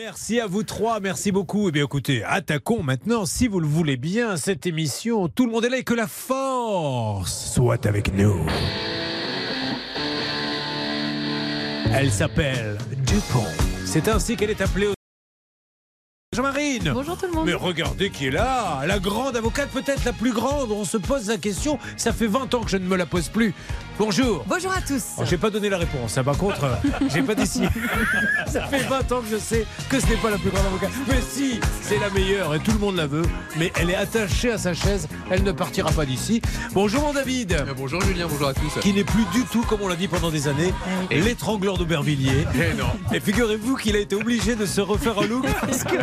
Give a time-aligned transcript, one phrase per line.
[0.00, 1.68] Merci à vous trois, merci beaucoup.
[1.68, 5.26] Eh bien écoutez, attaquons maintenant, si vous le voulez bien, cette émission.
[5.26, 8.46] Tout le monde est là et que la force soit avec nous.
[11.92, 13.42] Elle s'appelle Dupont.
[13.84, 14.86] C'est ainsi qu'elle est appelée
[16.42, 17.46] Jean-Marine Bonjour tout le monde.
[17.46, 20.70] Mais regardez qui est là La grande avocate, peut-être la plus grande.
[20.70, 21.80] On se pose la question.
[21.96, 23.54] Ça fait 20 ans que je ne me la pose plus.
[23.98, 25.02] Bonjour Bonjour à tous.
[25.18, 26.16] Oh, j'ai pas donné la réponse.
[26.16, 26.22] hein.
[26.22, 26.74] Par contre, euh,
[27.12, 27.62] j'ai pas dit si.
[28.46, 30.90] Ça fait 20 ans que je sais que ce n'est pas la plus grande avocate.
[31.08, 33.22] Mais si, c'est la meilleure et tout le monde la veut.
[33.56, 35.08] Mais elle est attachée à sa chaise.
[35.32, 36.40] Elle ne partira pas d'ici.
[36.72, 37.50] Bonjour mon David.
[37.54, 38.78] Euh, Bonjour Julien, bonjour à tous.
[38.80, 40.72] Qui n'est plus du tout, comme on l'a dit pendant des années,
[41.10, 42.46] l'étrangleur d'Aubervilliers.
[42.54, 42.86] Eh non.
[43.12, 45.96] Et figurez-vous qu'il a été obligé de se refaire un look parce que,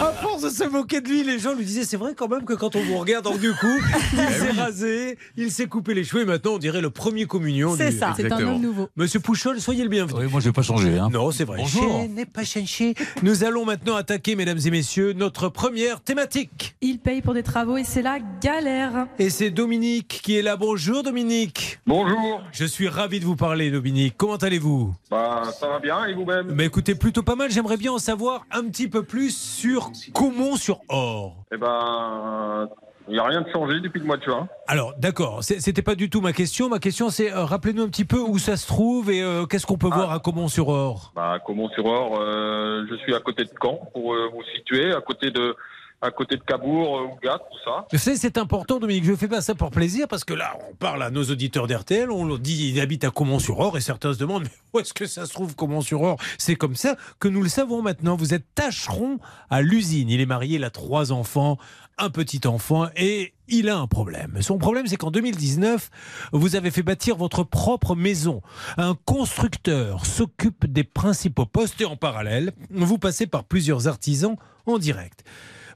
[0.00, 2.44] à force de se moquer de lui, les gens lui disaient c'est vrai quand même
[2.44, 3.66] que quand on vous regarde, donc du coup,
[4.12, 7.74] il s'est rasé, il s'est coupé les cheveux et maintenant on dirait le premier communion.
[7.76, 8.14] C'est du- ça.
[8.16, 8.88] C'est un homme nouveau.
[8.96, 10.20] Monsieur Pouchol, soyez le bienvenu.
[10.20, 10.98] Oui, moi je vais pas changer.
[10.98, 11.08] Hein.
[11.12, 11.58] Non, c'est vrai.
[11.58, 12.06] Bonjour.
[12.08, 12.94] N'ai pas changé.
[13.22, 16.76] Nous allons maintenant attaquer, mesdames et messieurs, notre première thématique.
[16.80, 19.06] Il paye pour des travaux et c'est la galère.
[19.18, 20.56] Et c'est Dominique qui est là.
[20.56, 21.78] Bonjour Dominique.
[21.86, 24.14] Bonjour, Je suis ravi de vous parler, Dominique.
[24.16, 24.94] Comment allez-vous?
[25.10, 26.52] Bah, ça va bien et vous-même?
[26.54, 27.50] Mais écoutez, plutôt pas mal.
[27.50, 31.36] J'aimerais bien en savoir un petit peu plus sur Caumont sur Or.
[31.52, 32.68] Eh ben,
[33.08, 34.48] il n'y a rien de changé depuis le mois de juin.
[34.68, 36.68] Alors, d'accord, c'était pas du tout ma question.
[36.68, 39.66] Ma question, c'est euh, rappelez-nous un petit peu où ça se trouve et euh, qu'est-ce
[39.66, 39.96] qu'on peut Ah.
[39.96, 41.12] voir à Caumont sur Or?
[41.16, 45.56] Bah, Caumont-sur-Or, euh, je suis à côté de Caen pour vous situer, à côté de,
[46.02, 47.86] à côté de Cabourg, euh, Ougat, tout ça.
[47.92, 49.04] Vous savez, c'est important, Dominique.
[49.04, 52.10] Je fais pas ça pour plaisir parce que là, on parle à nos auditeurs d'RTL,
[52.10, 55.06] on leur dit ils habitent à Caumont-sur-Or et certains se demandent mais où est-ce que
[55.06, 58.16] ça se trouve Caumont-sur-Or C'est comme ça que nous le savons maintenant.
[58.16, 59.18] Vous êtes tâcheron
[59.50, 60.08] à l'usine.
[60.08, 61.58] Il est marié, il a trois enfants,
[61.98, 64.40] un petit enfant et il a un problème.
[64.40, 65.90] Son problème, c'est qu'en 2019,
[66.32, 68.40] vous avez fait bâtir votre propre maison.
[68.78, 74.78] Un constructeur s'occupe des principaux postes et en parallèle, vous passez par plusieurs artisans en
[74.78, 75.24] direct.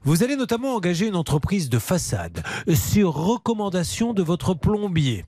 [0.05, 2.43] Vous allez notamment engager une entreprise de façade
[2.75, 5.25] sur recommandation de votre plombier.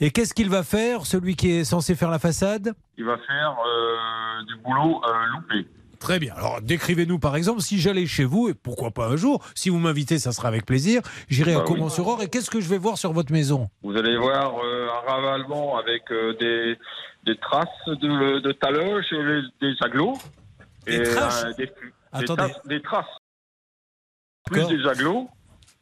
[0.00, 2.74] Et qu'est-ce qu'il va faire, celui qui est censé faire la façade?
[2.98, 5.68] Il va faire euh, du boulot euh, loupé.
[6.00, 6.34] Très bien.
[6.34, 9.78] Alors décrivez-nous par exemple si j'allais chez vous, et pourquoi pas un jour, si vous
[9.78, 11.74] m'invitez, ça sera avec plaisir, j'irai à Bah oui.
[11.74, 13.70] Caumont-sur-Or et qu'est-ce que je vais voir sur votre maison?
[13.84, 16.76] Vous allez voir euh, un ravalement avec euh, des,
[17.24, 20.18] des traces de, de taloches et des aglos.
[20.84, 21.72] Des et, traces euh, des, des
[22.12, 22.42] Attendez.
[22.42, 23.06] traces- des traces.
[24.46, 25.28] Plus des aglos,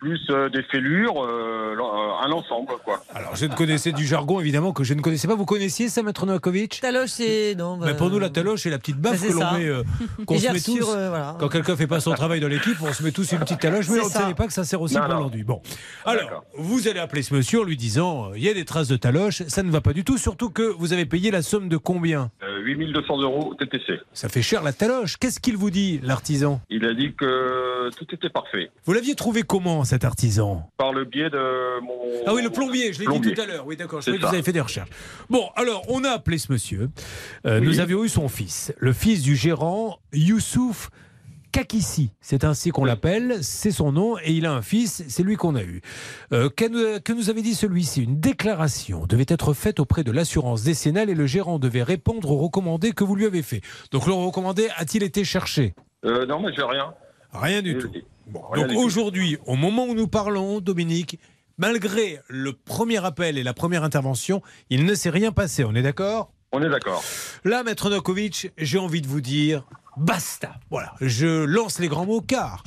[0.04, 1.76] plus euh, des fêlures, euh,
[2.22, 3.02] un ensemble, quoi.
[3.14, 5.34] Alors je ne connaissais du jargon évidemment que je ne connaissais pas.
[5.34, 6.80] Vous connaissiez ça, Maître Novakovic?
[6.82, 7.54] Taloche, c'est.
[7.54, 9.64] Non, Mais bah, pour nous, la taloche, c'est la petite baffe bah, que l'on met,
[9.64, 9.82] euh,
[10.26, 10.90] qu'on se met reçu, tous.
[10.94, 11.36] euh, voilà.
[11.40, 13.88] Quand quelqu'un fait pas son travail dans l'équipe, on se met tous une petite taloche,
[13.88, 15.42] mais on ne savait pas que ça sert aussi Non, pour l'enduit.
[15.42, 15.62] Bon,
[16.04, 18.88] alors, vous allez appeler ce monsieur en lui disant euh, il y a des traces
[18.88, 21.70] de taloche, ça ne va pas du tout, surtout que vous avez payé la somme
[21.70, 22.30] de combien?
[22.42, 24.00] Euh, 8200 euros TTC.
[24.12, 25.16] Ça fait cher la taloche.
[25.16, 26.60] Qu'est-ce qu'il vous dit, l'artisan?
[26.68, 28.70] Il a dit que tout était parfait.
[28.84, 31.92] Vous l'aviez trouvé comment, cet artisan Par le biais de mon.
[32.26, 33.64] Ah oui, le plombier, je l'ai dit tout à l'heure.
[33.64, 34.90] Oui, d'accord, je que vous avez fait des recherches.
[35.30, 36.90] Bon, alors, on a appelé ce monsieur.
[37.46, 37.66] Euh, Oui.
[37.68, 40.90] Nous avions eu son fils, le fils du gérant Youssouf
[41.52, 42.10] Kakissi.
[42.20, 45.54] C'est ainsi qu'on l'appelle, c'est son nom, et il a un fils, c'est lui qu'on
[45.54, 45.80] a eu.
[46.32, 48.02] Euh, que, nous, que nous avait dit celui-ci?
[48.02, 52.38] Une déclaration devait être faite auprès de l'assurance décennale et le gérant devait répondre aux
[52.38, 53.60] recommandés que vous lui avez fait.
[53.92, 55.74] Donc, le recommandé a-t-il été cherché?
[56.04, 56.92] Euh, non, mais j'ai rien.
[57.32, 57.90] Rien du tout.
[58.26, 61.18] Bon, donc aujourd'hui, au moment où nous parlons, Dominique,
[61.58, 65.82] malgré le premier appel et la première intervention, il ne s'est rien passé, on est
[65.82, 66.32] d'accord?
[66.52, 67.02] On est d'accord.
[67.44, 70.54] Là, Maître Nokovic, j'ai envie de vous dire basta.
[70.70, 72.62] Voilà, je lance les grands mots car,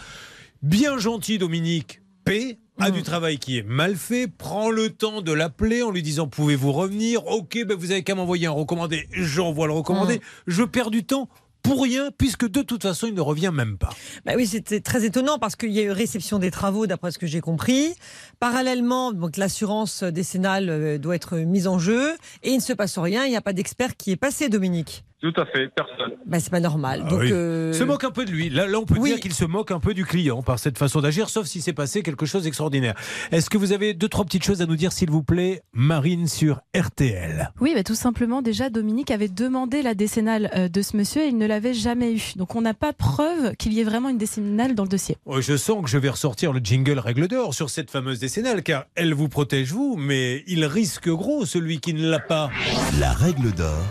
[0.62, 5.31] bien gentil Dominique P a du travail qui est mal fait, prend le temps de
[5.31, 7.25] l'appeler en lui disant pouvez-vous revenir?
[7.25, 10.22] Ok, ben vous avez qu'à m'envoyer un recommandé, j'envoie le recommandé.
[10.45, 11.28] Je perds du temps
[11.67, 13.89] pour rien puisque de toute façon il ne revient même pas.
[14.25, 17.17] Bah oui, c'était très étonnant parce qu'il y a eu réception des travaux, d'après ce
[17.17, 17.94] que j'ai compris.
[18.39, 22.13] Parallèlement, donc l'assurance décennale euh, doit être mise en jeu
[22.44, 23.25] et il ne se passe rien.
[23.25, 25.03] Il n'y a pas d'expert qui est passé, Dominique.
[25.19, 26.11] Tout à fait, personne.
[26.28, 27.01] Bah, c'est pas normal.
[27.05, 27.31] Ah donc, oui.
[27.31, 28.50] euh, se moque un peu de lui.
[28.51, 29.09] Là, là on peut Oui.
[29.09, 31.74] dire qu'il se moque un peu du client par cette façon d'agir, sauf si c'est
[31.74, 32.94] passé quelque chose d'extraordinaire.
[33.31, 36.27] Est-ce que vous avez deux, trois petites choses à nous dire, s'il vous plaît, Marine,
[36.27, 40.95] sur RTL Oui, bah, tout simplement, déjà, Dominique avait demandé la décennale euh, de ce
[40.95, 42.21] monsieur et il ne l'avait jamais eu.
[42.36, 45.18] Donc on n'a pas preuve qu'il y ait vraiment une décennale dans le dossier.
[45.25, 48.62] Oh, Je sens que je vais ressortir le jingle règle d'or sur cette fameuse décennale,
[48.62, 52.51] car elle vous protège, vous, mais il risque gros, celui qui ne l'a pas.
[53.00, 53.81] La règle d'or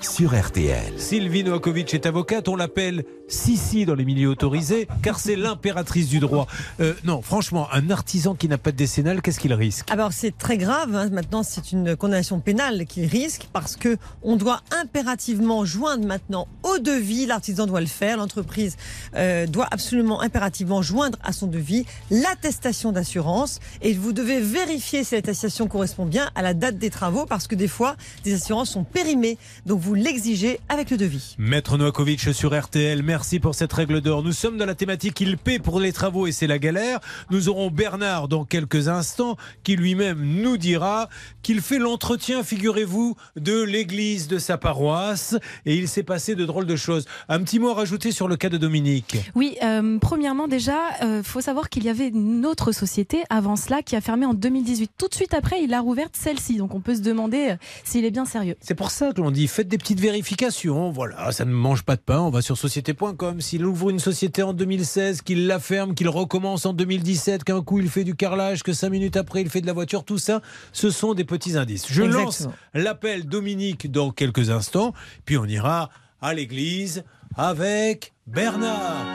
[0.00, 0.92] sur RTL.
[0.98, 6.08] Sylvie Noakovic est avocate, on l'appelle si, si, dans les milieux autorisés, car c'est l'impératrice
[6.08, 6.46] du droit.
[6.80, 10.36] Euh, non, franchement, un artisan qui n'a pas de décennale, qu'est-ce qu'il risque Alors c'est
[10.36, 10.94] très grave.
[10.94, 11.08] hein.
[11.10, 16.78] Maintenant, c'est une condamnation pénale qu'il risque parce que on doit impérativement joindre maintenant au
[16.78, 17.26] devis.
[17.26, 18.16] L'artisan doit le faire.
[18.16, 18.76] L'entreprise
[19.16, 25.16] euh, doit absolument impérativement joindre à son devis l'attestation d'assurance et vous devez vérifier si
[25.16, 28.84] l'attestation correspond bien à la date des travaux parce que des fois, des assurances sont
[28.84, 29.36] périmées.
[29.64, 31.34] Donc vous l'exigez avec le devis.
[31.38, 34.22] Maître Noakovic sur RTL, merci pour cette règle d'or.
[34.22, 37.00] Nous sommes dans la thématique il paie pour les travaux et c'est la galère.
[37.30, 41.08] Nous aurons Bernard dans quelques instants qui lui-même nous dira
[41.42, 45.34] qu'il fait l'entretien, figurez-vous, de l'église de sa paroisse
[45.64, 47.06] et il s'est passé de drôles de choses.
[47.28, 49.16] Un petit mot à rajouter sur le cas de Dominique.
[49.34, 53.82] Oui, euh, premièrement déjà, il faut savoir qu'il y avait une autre société avant cela
[53.82, 54.90] qui a fermé en 2018.
[54.98, 56.56] Tout de suite après, il a rouvert celle-ci.
[56.58, 58.56] Donc on peut se demander euh, s'il est bien sérieux.
[58.60, 60.90] C'est pour ça que l'on dit faites des petites vérifications.
[60.90, 62.20] Voilà, ça ne mange pas de pain.
[62.20, 62.58] On va sur
[63.06, 63.40] société.com.
[63.40, 67.80] S'il ouvre une société en 2016, qu'il la ferme, qu'il recommence en 2017, qu'un coup
[67.80, 70.40] il fait du carrelage, que cinq minutes après il fait de la voiture, tout ça,
[70.72, 71.86] ce sont des petits indices.
[71.88, 72.24] Je Exactement.
[72.24, 74.92] lance l'appel Dominique dans quelques instants,
[75.24, 77.04] puis on ira à l'église
[77.36, 79.06] avec Bernard.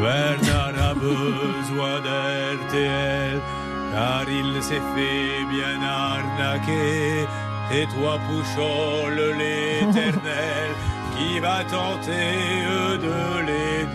[0.00, 3.40] Bernard a besoin d'RTL
[3.92, 7.26] car il s'est fait bien arnaquer.
[7.72, 10.70] Et toi, Pouchol, l'éternel,
[11.20, 12.66] qui va tenter
[13.02, 13.86] de l'aider.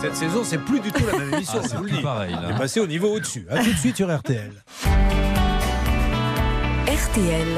[0.00, 2.42] Cette saison, c'est plus du tout la même émission, Ah, c'est plus pareil, là.
[2.46, 3.46] On est passé au niveau au-dessus.
[3.50, 4.52] A tout de suite sur RTL.
[6.86, 7.48] RTL.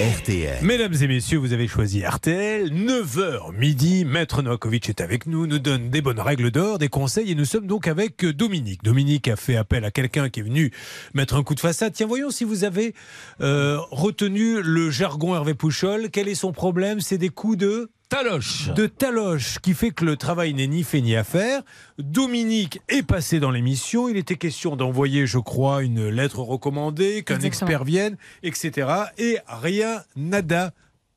[0.00, 0.58] RTL.
[0.60, 2.68] Mesdames et messieurs, vous avez choisi RTL.
[2.68, 4.04] 9h midi.
[4.04, 7.44] Maître Novakovic est avec nous, nous donne des bonnes règles d'or, des conseils et nous
[7.44, 8.82] sommes donc avec Dominique.
[8.82, 10.72] Dominique a fait appel à quelqu'un qui est venu
[11.14, 11.92] mettre un coup de façade.
[11.92, 12.92] Tiens, voyons si vous avez
[13.40, 16.10] euh, retenu le jargon Hervé Pouchol.
[16.10, 17.00] Quel est son problème?
[17.00, 18.68] C'est des coups de Taloche.
[18.76, 21.62] de taloche qui fait que le travail n'est ni fait ni à faire.
[21.98, 24.08] Dominique est passé dans l'émission.
[24.08, 28.88] Il était question d'envoyer, je crois, une lettre recommandée, qu'un expert vienne, etc.
[29.18, 30.70] Et rien, nada.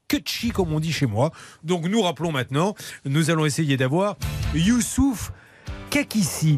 [0.08, 1.32] Que chi, comme on dit chez moi.
[1.64, 2.74] Donc nous rappelons maintenant,
[3.06, 4.18] nous allons essayer d'avoir
[4.56, 5.32] Youssouf
[5.92, 6.58] Kakissi.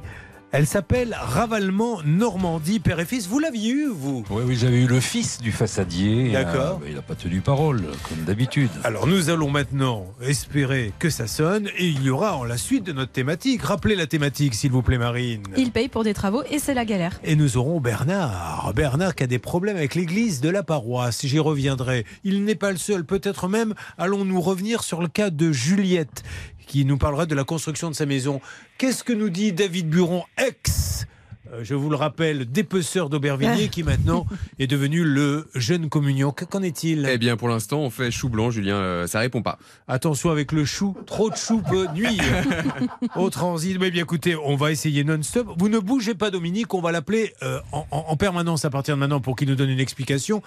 [0.52, 3.28] Elle s'appelle Ravalement Normandie, père et fils.
[3.28, 4.24] Vous l'aviez eu, vous?
[4.32, 6.32] Oui, oui, j'avais eu le fils du façadier.
[6.32, 6.80] D'accord.
[6.82, 8.72] Euh, il n'a pas tenu parole, comme d'habitude.
[8.84, 12.84] Alors nous allons maintenant espérer que ça sonne et il y aura en la suite
[12.84, 13.62] de notre thématique.
[13.62, 15.44] Rappelez la thématique s'il vous plaît Marine.
[15.56, 17.20] Il paye pour des travaux et c'est la galère.
[17.24, 18.74] Et nous aurons Bernard.
[18.76, 21.28] Bernard qui a des problèmes avec l'église de la paroisse.
[21.28, 22.08] J'y reviendrai.
[22.24, 23.06] Il n'est pas le seul.
[23.06, 26.24] Peut-être même allons-nous revenir sur le cas de Juliette
[26.70, 28.40] qui nous parlera de la construction de sa maison.
[28.78, 31.06] Qu'est-ce que nous dit David Buron, ex
[31.52, 34.28] euh, je vous le rappelle, dépeceur d'Aubervilliers, qui maintenant
[34.60, 36.32] est devenu le jeune communion.
[36.32, 37.10] Que- Qu'en est-il?
[37.12, 38.76] Eh bien, pour l'instant, on fait chou blanc, Julien.
[38.76, 39.58] euh, ça répond pas.
[39.88, 42.22] Attention avec le chou, trop de chou peut nuire
[43.16, 43.80] au transit.
[43.80, 45.48] Mais bien écoutez, on va essayer non-stop.
[45.58, 48.94] Vous ne bougez pas Dominique, on va l'appeler euh, en, en- en permanence à partir
[48.94, 50.44] de maintenant pour qu'il nous donne une explication.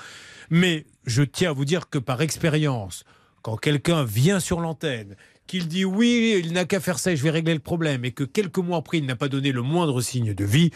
[0.51, 3.03] Mais je tiens à vous dire que par expérience,
[3.43, 5.17] quand quelqu'un vient sur l'antenne,
[5.47, 8.13] qu'il dit oui, il n'a qu'à faire ça et je vais régler le problème, et
[8.13, 10.71] que quelques mois après il n'a pas donné le moindre signe de vie,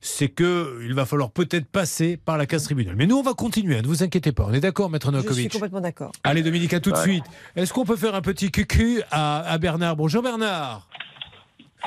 [0.00, 2.94] c'est que il va falloir peut-être passer par la case tribunal.
[2.96, 4.44] Mais nous, on va continuer, hein, ne vous inquiétez pas.
[4.46, 6.12] On est d'accord, Maître Je suis Novakovic complètement d'accord.
[6.24, 7.24] Allez Dominique, à tout de suite.
[7.56, 10.88] Est-ce qu'on peut faire un petit cucu à, à Bernard Bonjour Bernard.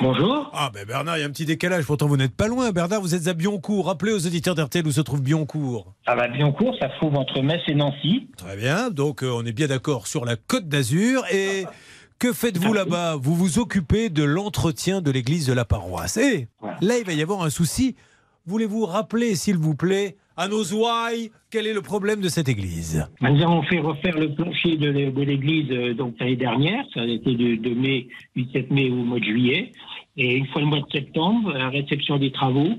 [0.00, 0.50] Bonjour.
[0.54, 2.70] Ah ben Bernard, il y a un petit décalage, pourtant vous n'êtes pas loin.
[2.72, 3.86] Bernard, vous êtes à Bioncourt.
[3.86, 5.92] Rappelez aux auditeurs d'RTL où se trouve Bioncourt.
[6.06, 8.28] À la Bioncourt, ça se trouve entre Metz et Nancy.
[8.38, 11.24] Très bien, donc euh, on est bien d'accord sur la côte d'Azur.
[11.30, 11.66] Et
[12.22, 13.16] que faites-vous là-bas?
[13.16, 16.16] Vous vous occupez de l'entretien de l'église de la paroisse.
[16.18, 16.76] Et Voilà.
[16.80, 17.96] là, il va y avoir un souci.
[18.46, 23.04] Voulez-vous rappeler, s'il vous plaît, à nos ouailles, quel est le problème de cette église?
[23.20, 26.84] Nous avons fait refaire le plancher de l'é- de l'église euh, donc l'année dernière.
[26.94, 29.72] Ça a été de, de mai, 8-7 mai au mois de juillet.
[30.16, 32.70] Et une fois le mois de septembre, la réception des travaux,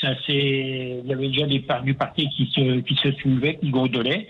[0.00, 3.70] ça il y avait déjà des par- du parquet qui se, qui se soulevait, qui
[3.70, 4.28] gondolaient.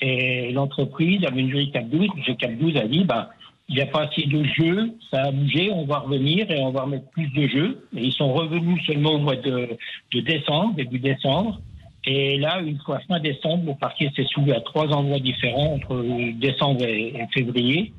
[0.00, 2.36] Et l'entreprise, avait une jury Cap 12, M.
[2.36, 3.28] Cap 12 a dit, ben,
[3.68, 6.70] il n'y a pas assez de jeux, ça a bougé, on va revenir et on
[6.70, 7.88] va remettre plus de jeux.
[7.96, 9.78] Et ils sont revenus seulement au mois de,
[10.12, 11.60] décembre, début décembre.
[12.06, 16.04] Et là, une fois fin décembre, le parquet s'est soulevé à trois endroits différents entre
[16.38, 17.94] décembre et février.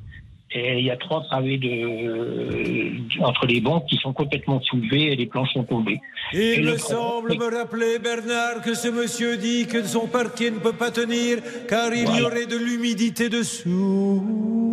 [0.52, 5.12] Et il y a trois travées de, euh, entre les bancs qui sont complètement soulevés
[5.12, 6.00] et les planches sont tombées.
[6.32, 10.06] Il Et me le semble problème- me rappeler, Bernard, que ce monsieur dit que son
[10.06, 11.38] parquet ne peut pas tenir
[11.68, 14.22] car il y aurait de l'humidité dessous.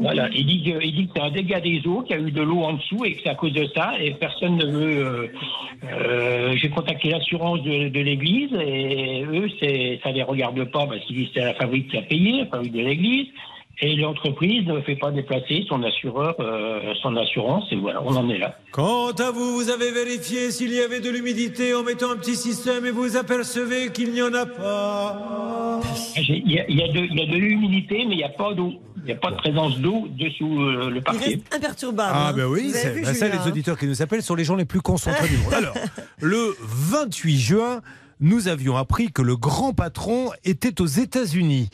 [0.03, 2.21] Voilà, il dit que, il dit que c'est un dégât des eaux, qu'il y a
[2.21, 4.65] eu de l'eau en dessous et que c'est à cause de ça et personne ne
[4.65, 5.05] veut.
[5.05, 5.27] euh,
[5.91, 9.47] euh, J'ai contacté l'assurance de, de l'église et eux,
[10.03, 12.45] ça les regarde pas parce qu'ils disent que c'est la fabrique qui a payé, la
[12.45, 13.27] fabrique de l'église.
[13.81, 18.29] Et l'entreprise ne fait pas déplacer son assureur, euh, son assurance et voilà, on en
[18.29, 18.57] est là.
[18.71, 22.35] Quant à vous, vous avez vérifié s'il y avait de l'humidité en mettant un petit
[22.35, 25.79] système et vous apercevez qu'il n'y en a pas.
[26.15, 28.23] Il y, a- il y a de, il y a de l'humidité, mais il n'y
[28.23, 28.73] a pas d'eau.
[28.97, 31.25] Il n'y a pas de présence d'eau dessous euh, le Il parquet.
[31.25, 32.11] reste imperturbable.
[32.13, 32.33] Ah hein.
[32.33, 34.65] ben oui, c'est- ben ça Julien, les auditeurs qui nous appellent sont les gens les
[34.65, 35.53] plus concentrés du monde.
[35.57, 35.73] Alors,
[36.21, 37.81] le 28 juin,
[38.21, 41.69] nous avions appris que le grand patron était aux États-Unis.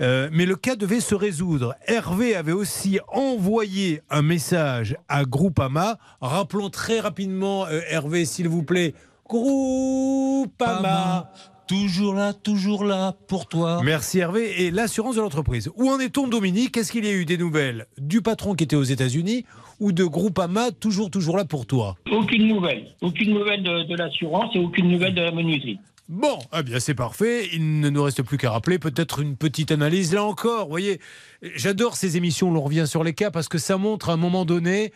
[0.00, 1.74] Euh, mais le cas devait se résoudre.
[1.86, 5.98] Hervé avait aussi envoyé un message à Groupama.
[6.20, 8.94] Rappelons très rapidement, euh, Hervé, s'il vous plaît.
[9.28, 11.32] Groupama.
[11.66, 13.80] Toujours là, toujours là pour toi.
[13.82, 14.62] Merci Hervé.
[14.62, 15.68] Et l'assurance de l'entreprise.
[15.74, 16.76] Où en est-on, Dominique?
[16.76, 19.44] Est-ce qu'il y a eu des nouvelles du patron qui était aux États-Unis
[19.80, 21.96] ou de Groupama, toujours, toujours là pour toi?
[22.12, 22.94] Aucune nouvelle.
[23.00, 25.80] Aucune nouvelle de, de l'assurance et aucune nouvelle de la menuiserie.
[26.08, 27.48] Bon, eh bien c'est parfait.
[27.52, 30.64] Il ne nous reste plus qu'à rappeler peut-être une petite analyse là encore.
[30.64, 31.00] Vous voyez,
[31.42, 34.16] j'adore ces émissions où l'on revient sur les cas parce que ça montre à un
[34.16, 34.92] moment donné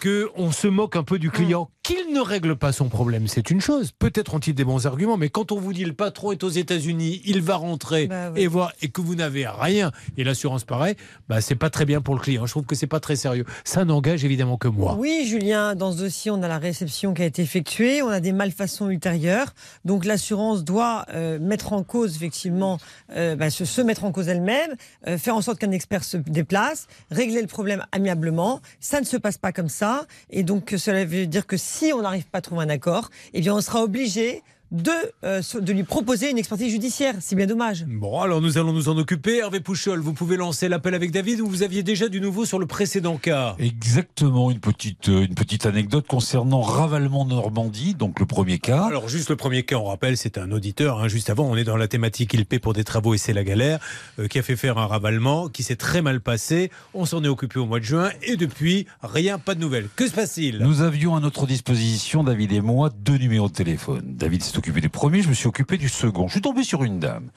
[0.00, 3.50] que on se moque un peu du client, qu'il ne règle pas son problème, c'est
[3.50, 3.92] une chose.
[3.98, 7.20] Peut-être ont-ils des bons arguments, mais quand on vous dit le patron est aux États-Unis,
[7.26, 8.40] il va rentrer Bah oui.
[8.40, 10.96] et voir et que vous n'avez rien et l'assurance pareil,
[11.28, 12.46] bah c'est pas très bien pour le client.
[12.46, 13.44] Je trouve que c'est pas très sérieux.
[13.64, 14.96] Ça n'engage évidemment que moi.
[14.98, 18.20] Oui, Julien, dans ce dossier, on a la réception qui a été effectuée, on a
[18.20, 19.52] des malfaçons ultérieures.
[19.84, 22.78] Donc l'assurance doit euh, mettre en cause, effectivement,
[23.14, 24.74] euh, bah, se, se mettre en cause elle-même,
[25.06, 28.60] euh, faire en sorte qu'un expert se déplace, régler le problème amiablement.
[28.80, 30.06] Ça ne se passe pas comme ça.
[30.30, 33.40] Et donc cela veut dire que si on n'arrive pas à trouver un accord, eh
[33.40, 34.42] bien on sera obligé
[34.74, 34.90] de,
[35.24, 37.14] euh, de lui proposer une expertise judiciaire.
[37.20, 37.84] C'est bien dommage.
[37.86, 39.38] Bon, alors nous allons nous en occuper.
[39.38, 42.58] Hervé Pouchol, vous pouvez lancer l'appel avec David ou vous aviez déjà du nouveau sur
[42.58, 48.26] le précédent cas Exactement, une petite, euh, une petite anecdote concernant Ravalement Normandie, donc le
[48.26, 48.82] premier cas.
[48.84, 50.98] Alors juste le premier cas, on rappelle, c'est un auditeur.
[51.00, 51.08] hein.
[51.08, 53.44] juste avant, on est dans la thématique il paie pour des travaux et c'est la
[53.44, 53.78] galère,
[54.18, 56.70] euh, qui a fait faire un ravalement, qui s'est très mal passé.
[56.94, 59.88] On s'en est occupé au mois de juin et depuis, rien, pas de nouvelles.
[59.94, 60.58] Que se passe-t-il?
[60.58, 64.02] Nous avions à notre disposition, David et moi, deux numéros de téléphone.
[64.04, 66.26] David s'est occupé du premier, je me suis occupé du second.
[66.26, 67.28] Je suis tombé sur une dame.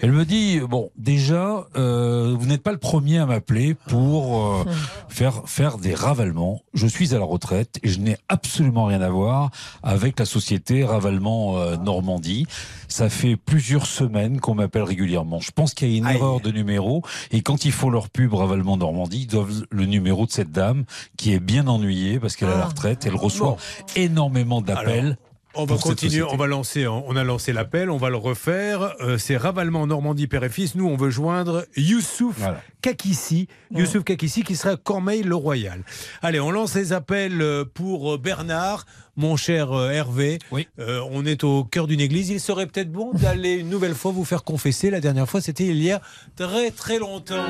[0.00, 4.64] Elle me dit, bon, déjà, euh, vous n'êtes pas le premier à m'appeler pour euh,
[5.08, 6.60] faire, faire des ravalements.
[6.74, 9.50] Je suis à la retraite et je n'ai absolument rien à voir
[9.84, 12.46] avec la société Ravalement euh, Normandie.
[12.88, 15.38] Ça fait plusieurs semaines qu'on m'appelle régulièrement.
[15.38, 16.16] Je pense qu'il y a une Aïe.
[16.16, 20.26] erreur de numéro et quand ils font leur pub Ravalement Normandie, ils doivent le numéro
[20.26, 20.84] de cette dame
[21.16, 22.68] qui est bien ennuyée parce qu'elle est à la Ah.
[22.68, 23.04] retraite.
[23.06, 23.56] Elle reçoit Bon.
[23.94, 25.16] énormément d'appels.
[25.54, 28.94] On va continuer, on va lancer, on a lancé l'appel, on va le refaire.
[29.00, 30.74] Euh, c'est Ravalement Normandie Père et Fils.
[30.74, 32.62] Nous, on veut joindre Youssouf Voilà.
[32.80, 35.82] Kakissi, Youssouf Kakissi qui serait à Cormeil-le-Royal.
[36.22, 40.38] Allez, on lance les appels euh, pour euh, Bernard, mon cher Hervé.
[40.50, 40.68] Oui.
[40.78, 42.30] Euh, on est au cœur d'une église.
[42.30, 44.90] Il serait peut-être bon d'aller une nouvelle fois vous faire confesser.
[44.90, 46.00] La dernière fois, c'était il y a
[46.36, 47.44] très très longtemps.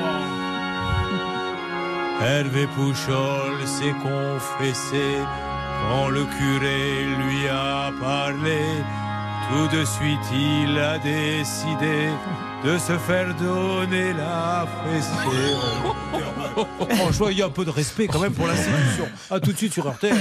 [2.21, 5.17] Hervé Pouchol s'est confessé
[5.89, 8.61] quand le curé lui a parlé.
[9.49, 12.09] Tout de suite, il a décidé
[12.63, 15.55] de se faire donner la fessée.
[16.95, 19.05] Franchement, il y a un peu de respect quand même pour l'institution.
[19.29, 20.15] A tout de suite sur RTL.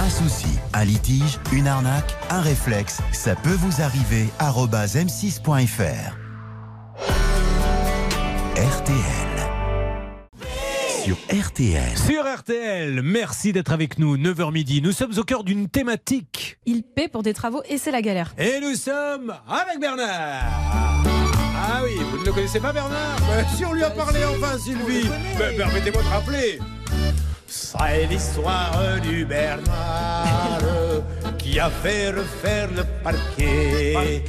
[0.00, 4.28] Un souci, un litige, une arnaque, un réflexe, ça peut vous arriver.
[4.38, 6.16] arobase m6.fr.
[8.56, 9.41] RTL.
[11.04, 11.98] Sur RTL.
[11.98, 14.80] Sur RTL, merci d'être avec nous, 9h midi.
[14.80, 16.58] Nous sommes au cœur d'une thématique.
[16.64, 18.32] Il paie pour des travaux et c'est la galère.
[18.38, 21.02] Et nous sommes avec Bernard.
[21.56, 24.56] Ah oui, vous ne le connaissez pas Bernard Ben, Si on lui a parlé enfin
[24.56, 26.60] Sylvie, ben, permettez-moi de rappeler.
[27.48, 30.60] C'est l'histoire du Bernard
[31.36, 34.22] qui a fait refaire le parquet.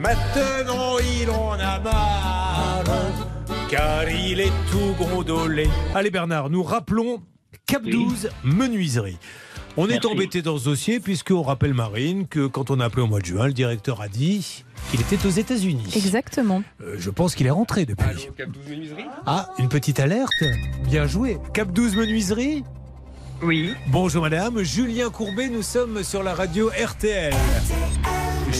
[0.00, 3.31] Maintenant il en a marre
[3.72, 5.66] car il est tout gondolé.
[5.94, 7.22] Allez Bernard, nous rappelons
[7.64, 9.16] Cap 12 Menuiserie.
[9.78, 13.06] On est embêté dans ce dossier puisqu'on rappelle Marine que quand on a appelé au
[13.06, 15.90] mois de juin, le directeur a dit qu'il était aux États-Unis.
[15.96, 16.62] Exactement.
[16.82, 18.04] Euh, je pense qu'il est rentré depuis.
[18.06, 19.06] Allô, Cap 12 Menuiserie?
[19.24, 20.44] Ah, une petite alerte
[20.84, 21.38] Bien joué.
[21.54, 22.64] Cap 12 Menuiserie?
[23.42, 23.72] Oui.
[23.86, 27.32] Bonjour madame, Julien Courbet, nous sommes sur la radio RTL.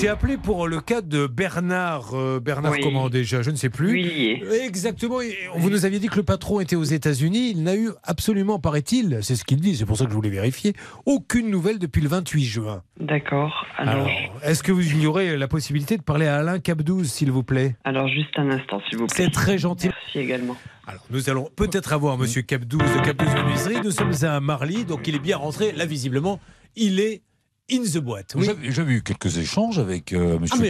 [0.01, 2.15] J'ai appelé pour le cas de Bernard.
[2.15, 2.81] euh, Bernard Oui.
[2.83, 3.91] comment déjà Je ne sais plus.
[3.93, 4.43] Huillier.
[4.65, 5.21] Exactement.
[5.21, 7.51] Et Vous nous aviez dit que le patron était aux États-Unis.
[7.55, 10.29] Il n'a eu absolument, paraît-il, c'est ce qu'il dit, c'est pour ça que je voulais
[10.31, 10.73] vérifier,
[11.07, 12.83] aucune nouvelle depuis le 28 juin.
[12.99, 13.65] D'accord.
[13.79, 14.11] Alors, Alors,
[14.43, 17.77] est-ce que vous ignorez la possibilité de parler à Alain Cabdouz, s'il vous plaît?
[17.85, 19.25] Alors, juste un instant, s'il vous plaît.
[19.27, 19.89] C'est très gentil.
[19.89, 20.57] Merci également.
[20.89, 23.77] Alors, nous allons peut-être avoir Monsieur Cabdouz de Cabdouz Menuiserie.
[23.85, 25.71] Nous sommes à Marly, donc il est bien rentré.
[25.71, 26.41] Là, visiblement,
[26.75, 27.23] il est
[27.71, 28.33] in the boîte.
[28.35, 28.47] Oui.
[28.71, 30.63] J'avais eu quelques échanges avec euh, Monsieur Ah,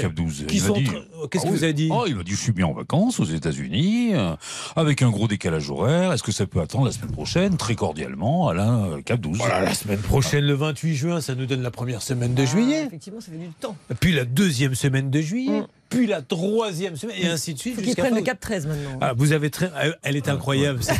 [0.47, 1.59] qui Il m'a sont dit- Qu'est-ce Ah que oui.
[1.59, 4.37] vous avez dit Oh, il m'a dit je suis bien en vacances aux États-Unis, euh,
[4.77, 6.13] avec un gros décalage horaire.
[6.13, 7.57] Est-ce que ça peut attendre la semaine prochaine?
[7.57, 9.39] Très cordialement, Alain euh, Cabdouz.
[9.39, 12.47] Voilà, la semaine prochaine, le 28 juin, ça nous donne la première semaine de Ah,
[12.47, 13.77] juillet, Effectivement, ça fait du temps.
[14.01, 15.67] puis la deuxième semaine de juillet, Mm.
[15.93, 17.73] Puis la troisième semaine, et ainsi de suite.
[17.73, 18.99] Il faut qu'ils jusqu'à prennent fin le 4-13 maintenant.
[19.01, 19.67] Ah, vous avez très.
[19.85, 20.97] euh, Elle est incroyable, cette.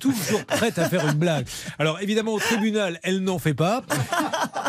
[0.00, 1.46] Toujours prête à faire une blague.
[1.78, 3.82] Alors, évidemment, au tribunal, elle n'en fait pas.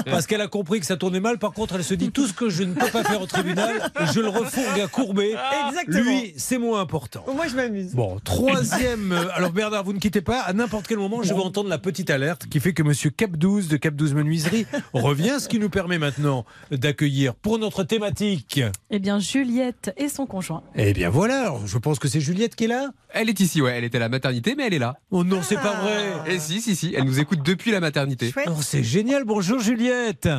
[0.06, 1.38] Parce qu'elle a compris que ça tournait mal.
[1.38, 3.92] Par contre, elle se dit tout ce que je ne peux pas faire au tribunal,
[4.14, 5.36] je le refourgue à courbé.
[5.70, 6.04] Exactement.
[6.04, 7.24] Lui, c'est moins important.
[7.34, 7.94] Moins, je m'amuse.
[7.94, 9.12] Bon, troisième.
[9.12, 10.42] euh, Alors Bernard, vous ne quittez pas.
[10.42, 13.68] À n'importe quel moment, je vais entendre la petite alerte qui fait que Monsieur Cap12
[13.68, 18.62] de Cap12 Menuiserie revient, ce qui nous permet maintenant d'accueillir pour notre thématique.
[18.90, 20.64] Eh bien, Juliette et son conjoint.
[20.76, 21.42] Eh bien voilà.
[21.42, 22.90] Alors, je pense que c'est Juliette qui est là.
[23.10, 23.78] Elle est ici, ouais.
[23.78, 24.96] Elle était à la maternité, mais elle est là.
[25.12, 26.34] Oh non, c'est pas vrai.
[26.34, 26.94] Et si, si, si.
[26.96, 28.34] Elle nous écoute depuis la maternité.
[28.48, 29.24] Oh, c'est génial.
[29.24, 30.30] Bonjour Juliette.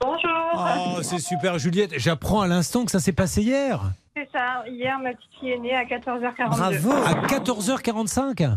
[0.00, 0.30] Bonjour.
[0.54, 1.92] Oh, c'est super Juliette.
[1.96, 3.92] J'apprends à l'instant que ça s'est passé hier.
[4.16, 4.64] C'est ça.
[4.68, 6.48] Hier, ma petite fille est née à 14h42.
[6.48, 6.92] Bravo.
[6.92, 8.56] À 14h45.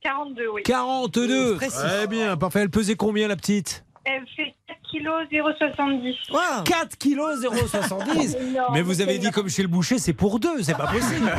[0.00, 0.62] 42, oui.
[0.64, 1.56] 42.
[1.56, 1.76] Précis.
[1.76, 2.36] Très bien.
[2.36, 2.60] Parfait.
[2.60, 3.84] Elle pesait combien la petite?
[4.04, 6.16] Elle fait 4 kg 070.
[6.30, 6.64] Waouh.
[6.64, 7.20] 4 kg
[7.68, 8.36] 070.
[8.54, 11.30] Non, Mais vous avez dit comme chez le boucher, c'est pour deux, c'est pas possible.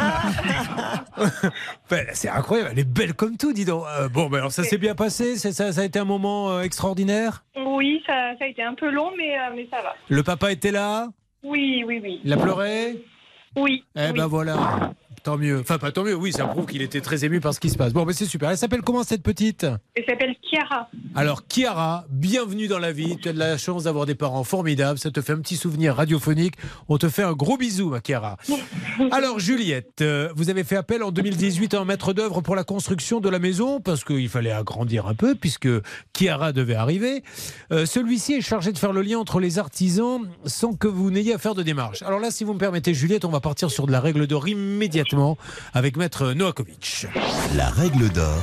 [1.89, 3.84] Ben, c'est incroyable, elle est belle comme tout, dis donc.
[4.00, 6.51] Euh, bon, ben alors ça s'est bien passé, c'est ça, ça a été un moment
[6.51, 7.43] euh, extraordinaire?
[7.55, 9.93] Oui, ça, ça a été un peu long, mais, euh, mais ça va.
[10.10, 11.08] Le papa était là,
[11.43, 12.22] Oui, oui, oui.
[12.24, 13.03] il a pleuré?
[13.55, 13.84] Oui.
[13.96, 14.13] Eh oui.
[14.17, 14.93] ben voilà,
[15.24, 15.60] tant mieux.
[15.62, 17.77] Enfin, pas tant mieux, oui, ça prouve qu'il était très ému par ce qui se
[17.77, 17.94] passe.
[17.94, 18.50] Bon, ben c'est super.
[18.50, 19.65] Elle s'appelle comment cette petite?
[19.96, 20.89] Elle s'appelle Chiara.
[21.15, 23.18] Alors, Chiara, bienvenue dans la vie.
[23.22, 25.00] Tu as de la chance d'avoir des parents formidables.
[25.00, 26.56] Ça te fait un petit souvenir radiophonique.
[26.89, 28.38] On te fait un gros bisou, ma Chiara.
[29.12, 32.65] Alors, Juliette, euh, vous avez fait appel en 2018 à un maître d'œuvre pour la
[32.65, 35.70] construction de la maison parce qu'il fallait agrandir un peu puisque
[36.13, 37.24] Chiara devait arriver.
[37.72, 41.34] Euh, Celui-ci est chargé de faire le lien entre les artisans sans que vous n'ayez
[41.34, 42.01] à faire de démarche.
[42.01, 44.48] Alors là, si vous me permettez, Juliette, on va partir sur de la règle d'or
[44.48, 45.12] immédiatement
[45.74, 47.08] avec maître Noakovic.
[47.55, 48.41] La règle d'or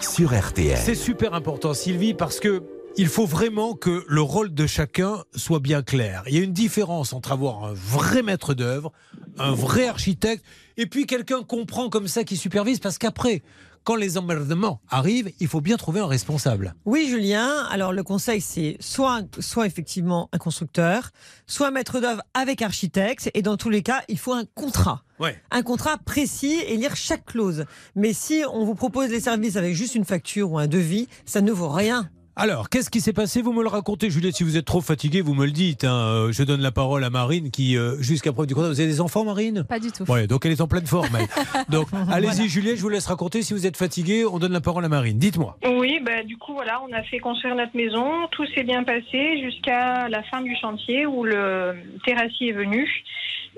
[0.00, 0.78] sur RTL.
[0.78, 2.62] C'est super important, Sylvie, parce que
[2.96, 6.22] il faut vraiment que le rôle de chacun soit bien clair.
[6.26, 8.92] Il y a une différence entre avoir un vrai maître d'œuvre,
[9.38, 10.44] un vrai architecte,
[10.76, 13.42] et puis quelqu'un comprend comme ça qui supervise, parce qu'après,
[13.84, 16.74] quand les emmerdements arrivent, il faut bien trouver un responsable.
[16.84, 17.66] Oui, Julien.
[17.70, 21.10] Alors, le conseil, c'est soit, soit effectivement un constructeur,
[21.46, 23.30] soit un maître d'œuvre avec architecte.
[23.34, 25.02] Et dans tous les cas, il faut un contrat.
[25.18, 25.40] Ouais.
[25.50, 27.64] Un contrat précis et lire chaque clause.
[27.94, 31.40] Mais si on vous propose les services avec juste une facture ou un devis, ça
[31.40, 32.10] ne vaut rien.
[32.34, 33.42] Alors, qu'est-ce qui s'est passé?
[33.42, 34.36] Vous me le racontez, Juliette.
[34.36, 35.84] Si vous êtes trop fatigué, vous me le dites.
[35.84, 35.92] hein.
[36.28, 38.88] Euh, Je donne la parole à Marine, qui, euh, jusqu'à preuve du contraire, vous avez
[38.88, 39.64] des enfants, Marine?
[39.68, 40.10] Pas du tout.
[40.10, 41.10] Ouais, donc elle est en pleine forme.
[41.14, 41.26] elle.
[41.68, 43.42] Donc, allez-y, Juliette, je vous laisse raconter.
[43.42, 45.18] Si vous êtes fatigué, on donne la parole à Marine.
[45.18, 45.58] Dites-moi.
[45.78, 48.26] Oui, bah, du coup, voilà, on a fait construire notre maison.
[48.30, 51.74] Tout s'est bien passé jusqu'à la fin du chantier où le
[52.06, 52.88] terrassier est venu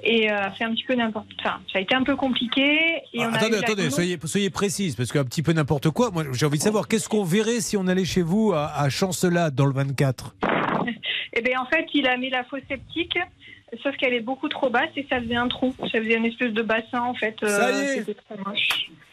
[0.03, 1.27] et euh, a fait un petit peu n'importe.
[1.41, 3.01] Enfin, ça a été un peu compliqué.
[3.13, 6.11] Et Ah, on attendez, attendez, soyez, soyez précise, parce qu'un petit peu n'importe quoi.
[6.11, 8.89] Moi, j'ai envie de savoir, qu'est-ce qu'on verrait si on allait chez vous à, à
[8.89, 10.35] Chancelade, dans le 24
[11.37, 13.19] Eh bien, en fait, il a mis la fosse septique,
[13.83, 15.75] sauf qu'elle est beaucoup trop basse et ça faisait un trou.
[15.91, 17.37] Ça faisait une espèce de bassin, en fait.
[17.43, 18.17] euh, Ça y est.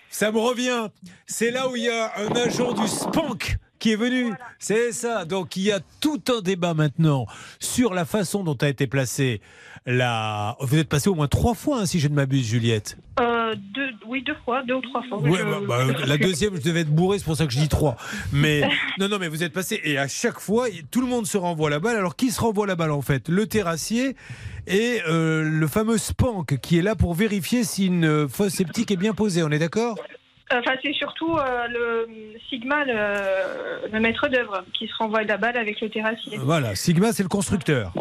[0.09, 0.87] Ça me revient.
[1.25, 4.31] C'est là où il y a un agent du SPANC qui est venu.
[4.59, 5.25] C'est ça.
[5.25, 7.25] Donc, il y a tout un débat maintenant
[7.59, 9.41] sur la façon dont a été placée
[9.85, 10.55] la.
[10.61, 12.97] Vous êtes passé au moins trois fois, hein, si je ne m'abuse, Juliette.
[13.19, 15.19] Euh, deux, oui, deux fois, deux ou trois fois.
[15.21, 17.59] Ouais, Je- bah, bah, la deuxième, je devais être bourré, c'est pour ça que je
[17.59, 17.97] dis trois.
[18.31, 18.61] Mais
[18.99, 21.69] non, non, mais vous êtes passé et à chaque fois, tout le monde se renvoie
[21.69, 21.97] la balle.
[21.97, 23.27] Alors qui se renvoie la balle en fait?
[23.27, 24.15] Le terrassier
[24.67, 28.95] et euh, le fameux Spank qui est là pour vérifier si une fosse septique est
[28.97, 29.41] bien posée.
[29.43, 29.97] On est d'accord?
[30.53, 32.07] Enfin, c'est surtout euh, le
[32.49, 36.37] Sigma, le, le maître d'œuvre, qui se renvoie la balle avec le terrassier.
[36.39, 37.93] Voilà, Sigma, c'est le constructeur.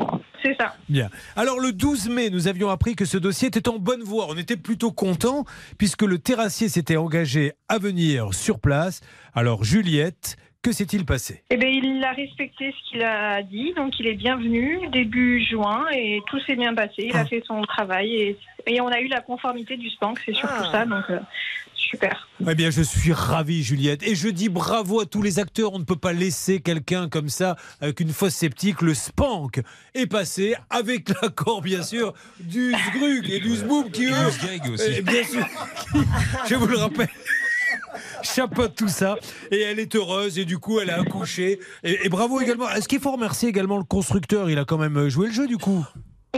[0.45, 0.75] C'est ça.
[0.89, 1.09] Bien.
[1.37, 4.27] Alors le 12 mai, nous avions appris que ce dossier était en bonne voie.
[4.31, 5.45] On était plutôt contents
[5.79, 9.03] puisque le terrassier s'était engagé à venir sur place.
[9.35, 11.43] Alors Juliette, que s'est-il passé?
[11.51, 15.85] Eh bien, il a respecté ce qu'il a dit, donc il est bienvenu début juin
[15.93, 16.95] et tout s'est bien passé.
[16.99, 17.21] Il Ah.
[17.21, 20.55] a fait son travail et, et on a eu la conformité du SPANC, c'est surtout
[20.59, 20.69] Ah.
[20.73, 20.87] ça.
[20.87, 21.19] Donc, euh,
[21.91, 22.29] super.
[22.49, 24.03] Eh bien, je suis ravi, Juliette.
[24.03, 25.73] Et je dis bravo à tous les acteurs.
[25.73, 28.81] On ne peut pas laisser quelqu'un comme ça, avec une fosse sceptique.
[28.81, 29.61] Le spank
[29.95, 35.03] est passé, avec l'accord, bien sûr, du Zgrug et du Zboum qui, eux, Gag aussi.
[35.03, 35.47] bien sûr,
[36.49, 37.09] je vous le rappelle,
[38.23, 39.17] chapeaute tout ça.
[39.51, 41.59] Et elle est heureuse, et du coup, elle a accouché.
[41.83, 42.71] Et, et bravo également.
[42.71, 44.49] Est-ce qu'il faut remercier également le constructeur?
[44.49, 45.85] Il a quand même joué le jeu, du coup.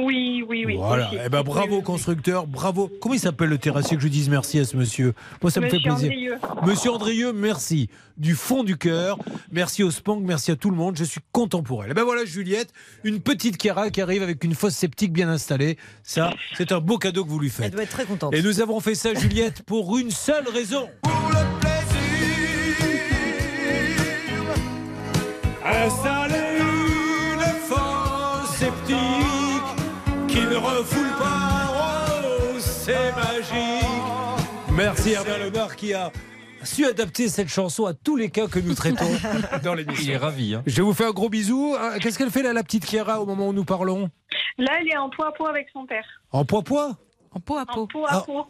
[0.00, 0.76] Oui, oui, oui.
[0.78, 1.08] Voilà.
[1.08, 1.18] aussi.
[1.24, 2.90] Eh ben, bravo constructeur, bravo.
[3.00, 5.12] Comment il s'appelle le terrassier que je dise merci à ce monsieur?
[5.42, 6.10] Moi, ça me fait Monsieur plaisir.
[6.10, 6.38] Andrieux.
[6.66, 9.18] Monsieur Andrieux, merci du fond du cœur.
[9.50, 10.96] Merci au Spank, merci à tout le monde.
[10.96, 11.90] Je suis content pour elle.
[11.90, 12.72] Et ben voilà, Juliette,
[13.04, 15.76] une petite Chiara qui arrive avec une fosse sceptique bien installée.
[16.02, 17.72] Ça, c'est un beau cadeau que vous lui Elle faites.
[17.74, 18.32] doit être très contente.
[18.34, 20.88] Et nous avons fait ça, Juliette, pour une seule raison.
[25.64, 26.31] Installer une
[30.32, 31.70] qui ne refoule pas.
[31.74, 33.84] Oh, c'est magique.
[34.74, 36.10] Merci Herbert Lebar qui a
[36.62, 39.04] su adapter cette chanson à tous les cas que nous traitons
[39.62, 40.18] dans Il est l'émission.
[40.18, 40.54] ravi.
[40.54, 40.62] Hein.
[40.66, 41.74] Je vous fais un gros bisou.
[41.78, 44.08] Ah, Qu'est-ce qu'elle fait là, la petite Chiara, au moment où nous parlons?
[44.58, 46.04] Là, elle est en pot avec son père.
[46.30, 46.96] En poids-poids?
[47.34, 48.20] En pot à En pot à Ah.
[48.20, 48.46] pot.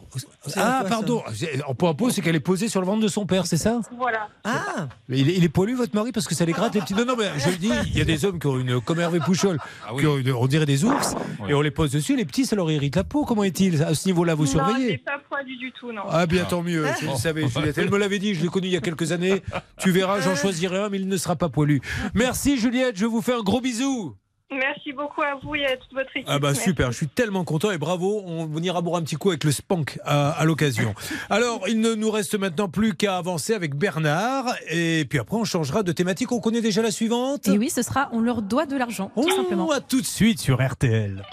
[0.57, 1.23] Ah, pardon.
[1.67, 3.57] En poids à pot, c'est qu'elle est posée sur le ventre de son père, c'est
[3.57, 3.79] ça?
[3.97, 4.27] Voilà.
[4.43, 6.81] Ah, Mais il est, il est poilu, votre mari, parce que ça les gratte les
[6.81, 6.93] petits.
[6.93, 8.99] Non, non, mais je le dis, il y a des hommes qui ont une, comme
[8.99, 10.01] Hervé Pouchol, Ah oui.
[10.01, 11.51] qui ont une- on dirait des ours, Oui.
[11.51, 12.15] et on les pose dessus.
[12.17, 13.23] Les petits, ça leur irrite la peau.
[13.25, 13.81] Comment est-il?
[13.83, 14.97] À ce niveau-là, vous Non, surveillez?
[14.97, 16.01] pas poilu du tout, non.
[16.09, 16.85] Ah, bien, tant mieux.
[17.01, 17.77] Je le savais, Juliette.
[17.77, 19.41] Elle me l'avait dit, je l'ai connu il y a quelques années.
[19.79, 21.81] Tu verras, j'en choisirai un, mais il ne sera pas poilu.
[22.13, 22.97] Merci, Juliette.
[22.97, 24.15] Je vous fais un gros bisou.
[24.57, 26.27] Merci beaucoup à vous et à toute votre équipe.
[26.29, 26.63] Ah bah Merci.
[26.63, 29.43] super, je suis tellement content et bravo, on, on ira boire un petit coup avec
[29.43, 30.93] le spank à, à l'occasion.
[31.29, 35.43] Alors, il ne nous reste maintenant plus qu'à avancer avec Bernard et puis après on
[35.45, 38.65] changera de thématique, on connaît déjà la suivante Et oui, ce sera on leur doit
[38.65, 39.71] de l'argent, tout Oh, simplement.
[39.71, 41.23] à tout de suite sur RTL.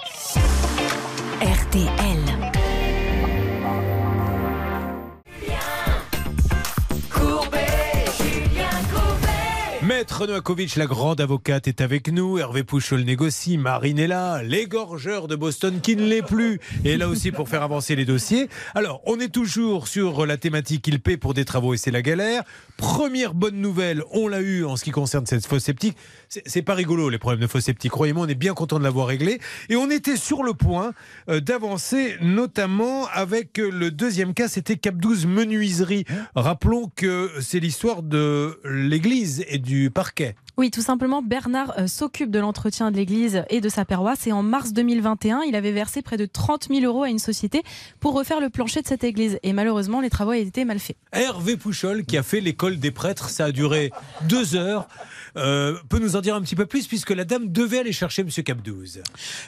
[1.43, 2.60] RTL.
[10.01, 10.25] Maître
[10.79, 12.39] la grande avocate, est avec nous.
[12.39, 13.59] Hervé Pouchol négocie.
[13.59, 14.43] Marine est là.
[14.43, 18.49] L'égorgeur de Boston qui ne l'est plus est là aussi pour faire avancer les dossiers.
[18.75, 22.01] Alors, on est toujours sur la thématique il paie pour des travaux et c'est la
[22.01, 22.45] galère.
[22.79, 25.99] Première bonne nouvelle, on l'a eu en ce qui concerne cette fosse sceptique.
[26.47, 27.91] C'est pas rigolo les problèmes de fosse sceptique.
[27.91, 29.41] Croyez-moi, on est bien content de l'avoir réglé.
[29.69, 30.95] Et on était sur le point
[31.29, 36.05] euh, d'avancer, notamment avec euh, le deuxième cas, c'était Cap 12 Menuiserie.
[36.37, 40.37] Rappelons que c'est l'histoire de l'église et du parquet.
[40.61, 44.27] Oui, tout simplement, Bernard euh, s'occupe de l'entretien de l'église et de sa paroisse.
[44.27, 47.63] Et en mars 2021, il avait versé près de 30 000 euros à une société
[47.99, 49.39] pour refaire le plancher de cette église.
[49.43, 50.99] Et malheureusement, les travaux avaient été mal faits.
[51.15, 53.91] Hervé Pouchol, qui a fait l'école des prêtres, ça a duré
[54.29, 54.87] deux heures,
[55.39, 58.23] euh, peut nous en dire un petit peu plus, puisque la dame devait aller chercher
[58.23, 59.01] Monsieur Cap12.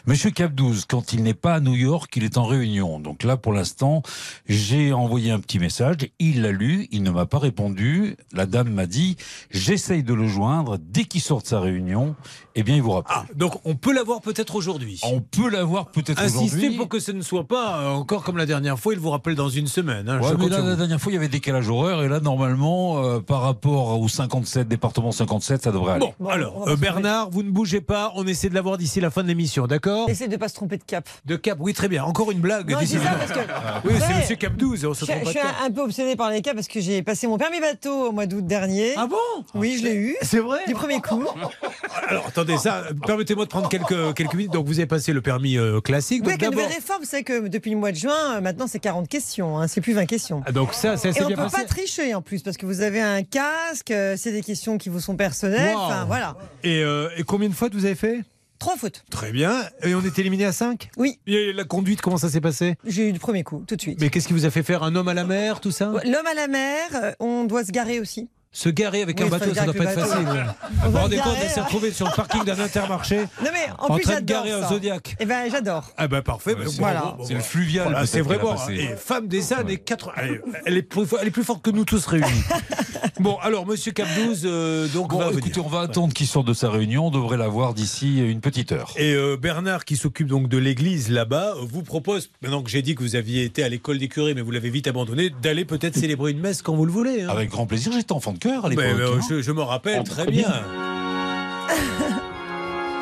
[0.06, 3.00] Monsieur Cap12, quand il n'est pas à New York, il est en réunion.
[3.00, 4.02] Donc là, pour l'instant,
[4.48, 6.08] j'ai envoyé un petit message.
[6.18, 8.16] Il l'a lu, il ne m'a pas répondu.
[8.32, 9.18] La dame m'a dit,
[9.50, 10.78] j'essaye de le joindre.
[10.78, 12.14] Dès qu'il sort de sa réunion,
[12.54, 13.16] eh bien, il vous rappelle.
[13.18, 15.00] Ah, donc on peut l'avoir peut-être aujourd'hui.
[15.04, 16.76] On peut l'avoir peut-être Insistez aujourd'hui.
[16.76, 19.34] pour que ce ne soit pas euh, encore comme la dernière fois, il vous rappelle
[19.34, 20.08] dans une semaine.
[20.08, 22.02] hein, Ouais, mais là, la dernière fois, il y avait décalage horaire.
[22.02, 26.12] Et là, normalement, euh, par rapport au 57, département 57, ça devrait aller.
[26.20, 29.22] Bon, alors, euh, Bernard, vous ne bougez pas, on essaie de l'avoir d'ici la fin
[29.22, 31.08] de l'émission, d'accord essaye de pas se tromper de cap.
[31.24, 32.04] De Cap, oui, très bien.
[32.04, 32.70] Encore une blague.
[32.70, 33.88] Non, ça parce que.
[33.88, 35.56] Oui, c'est Monsieur Cap 12, on se Je, trompe je pas suis de un, cap.
[35.64, 38.26] un peu obsédée par les cas parce que j'ai passé mon permis bateau au mois
[38.26, 38.92] d'août dernier.
[38.96, 39.16] Ah bon?
[39.54, 40.16] Oui, je l'ai eu.
[40.22, 40.60] C'est vrai?
[40.66, 40.91] Du premier
[42.08, 44.52] Alors attendez, ça, permettez-moi de prendre quelques, quelques minutes.
[44.52, 46.22] Donc vous avez passé le permis euh, classique.
[46.26, 48.80] Oui, la nouvelle réforme, vous savez que depuis le mois de juin, euh, maintenant c'est
[48.80, 50.42] 40 questions, hein, c'est plus 20 questions.
[50.46, 51.56] Ah, donc ça, ça Et s'est on bien peut passé.
[51.56, 54.88] pas tricher en plus parce que vous avez un casque, euh, c'est des questions qui
[54.88, 55.74] vous sont personnelles.
[55.76, 56.06] Wow.
[56.06, 56.36] Voilà.
[56.64, 58.20] Et, euh, et combien de fois vous avez fait?
[58.58, 59.04] Trois fautes.
[59.10, 59.60] Très bien.
[59.82, 61.18] Et on est éliminé à 5 Oui.
[61.26, 62.76] Et la conduite, comment ça s'est passé?
[62.86, 64.00] J'ai eu du premier coup, tout de suite.
[64.00, 65.86] Mais qu'est-ce qui vous a fait faire un homme à la mer, tout ça?
[66.04, 68.28] L'homme à la mer, euh, on doit se garer aussi.
[68.54, 70.26] Se garer avec Oui, un bateau, ça doit pas être facile.
[70.26, 73.16] Vous On vous va rendez se compte, elle s'est retrouvée sur le parking d'un intermarché
[73.42, 74.68] Non mais en, en plus train de j'adore garer un.
[74.68, 75.16] Zodiac.
[75.20, 75.90] Eh ben j'adore.
[75.96, 76.54] Ah ben parfait.
[76.54, 77.14] ben, c'est- voilà.
[77.16, 77.84] bon, C'est le fluvial.
[77.88, 78.52] Voilà, c'est vraiment.
[78.54, 78.74] passé.
[78.74, 80.12] Et femme des années 80.
[80.18, 82.26] Elle, elle est plus, elle est plus forte que nous tous réunis.
[83.20, 85.64] bon, alors, monsieur Cap12, euh, donc, Bon, va écoutez, venir.
[85.66, 87.06] on va attendre qu'il sorte de sa réunion.
[87.06, 88.92] On devrait l'avoir d'ici une petite heure.
[88.96, 92.94] Et euh, Bernard, qui s'occupe donc de l'église là-bas, vous propose, maintenant que j'ai dit
[92.94, 95.96] que vous aviez été à l'école des curés, mais vous l'avez vite abandonné, d'aller peut-être
[95.96, 97.22] célébrer une messe quand vous le voulez.
[97.22, 97.28] hein.
[97.30, 97.92] Avec grand plaisir.
[97.92, 98.84] J'étais enfant de cœur à l'époque.
[98.84, 99.20] Mais, euh, hein.
[99.28, 100.52] je, je me rappelle très bien.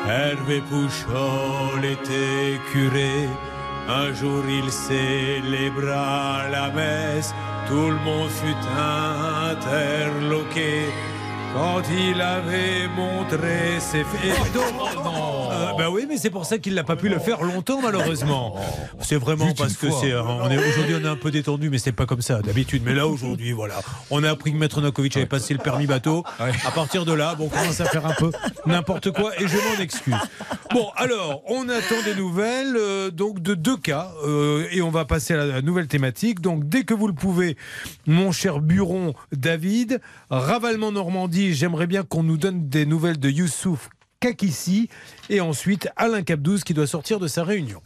[0.07, 3.27] Hervé Pouchol était curé.
[3.87, 7.33] Un jour il célébra la messe.
[7.67, 8.55] Tout le monde fut
[9.49, 10.85] interloqué.
[11.53, 13.99] Quand il avait montré ses.
[13.99, 14.73] Et donc,
[15.51, 18.55] euh, bah oui, mais c'est pour ça qu'il n'a pas pu le faire longtemps, malheureusement.
[19.01, 20.13] C'est vraiment parce que c'est.
[20.15, 22.83] On est aujourd'hui, on est un peu détendu, mais c'est pas comme ça d'habitude.
[22.85, 26.23] Mais là, aujourd'hui, voilà, on a appris que Maître Nakovic avait passé le permis bateau.
[26.39, 28.31] À partir de là, bon, on commence à faire un peu
[28.65, 30.15] n'importe quoi, et je m'en excuse.
[30.73, 35.03] Bon, alors, on attend des nouvelles, euh, donc de deux cas, euh, et on va
[35.03, 36.39] passer à la nouvelle thématique.
[36.39, 37.57] Donc, dès que vous le pouvez,
[38.07, 43.89] mon cher Buron David, ravalement Normandie, j'aimerais bien qu'on nous donne des nouvelles de Youssouf
[44.19, 44.87] Kakissi,
[45.31, 47.81] et ensuite Alain Cabdouz qui doit sortir de sa réunion.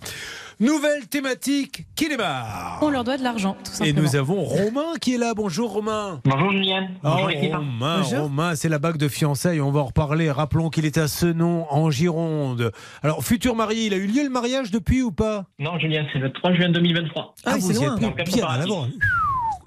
[0.59, 2.79] Nouvelle thématique qui démarre.
[2.81, 4.01] On leur doit de l'argent, tout Et simplement.
[4.01, 5.33] nous avons Romain qui est là.
[5.33, 6.21] Bonjour Romain.
[6.25, 6.87] Bonjour Julien.
[7.03, 7.53] Bonjour Oh, l'équipe.
[7.55, 8.19] Romain, Bonjour.
[8.23, 10.29] Romain, c'est la bague de fiançailles, on va en reparler.
[10.31, 12.71] Rappelons qu'il est à Senon, en Gironde.
[13.01, 15.45] Alors, futur marié, il a eu lieu le mariage depuis ou pas?
[15.59, 17.35] Non Julien, c'est le 3 juin 2023.
[17.45, 18.87] Ah oui, vous c'est Donc, bien à l'avant.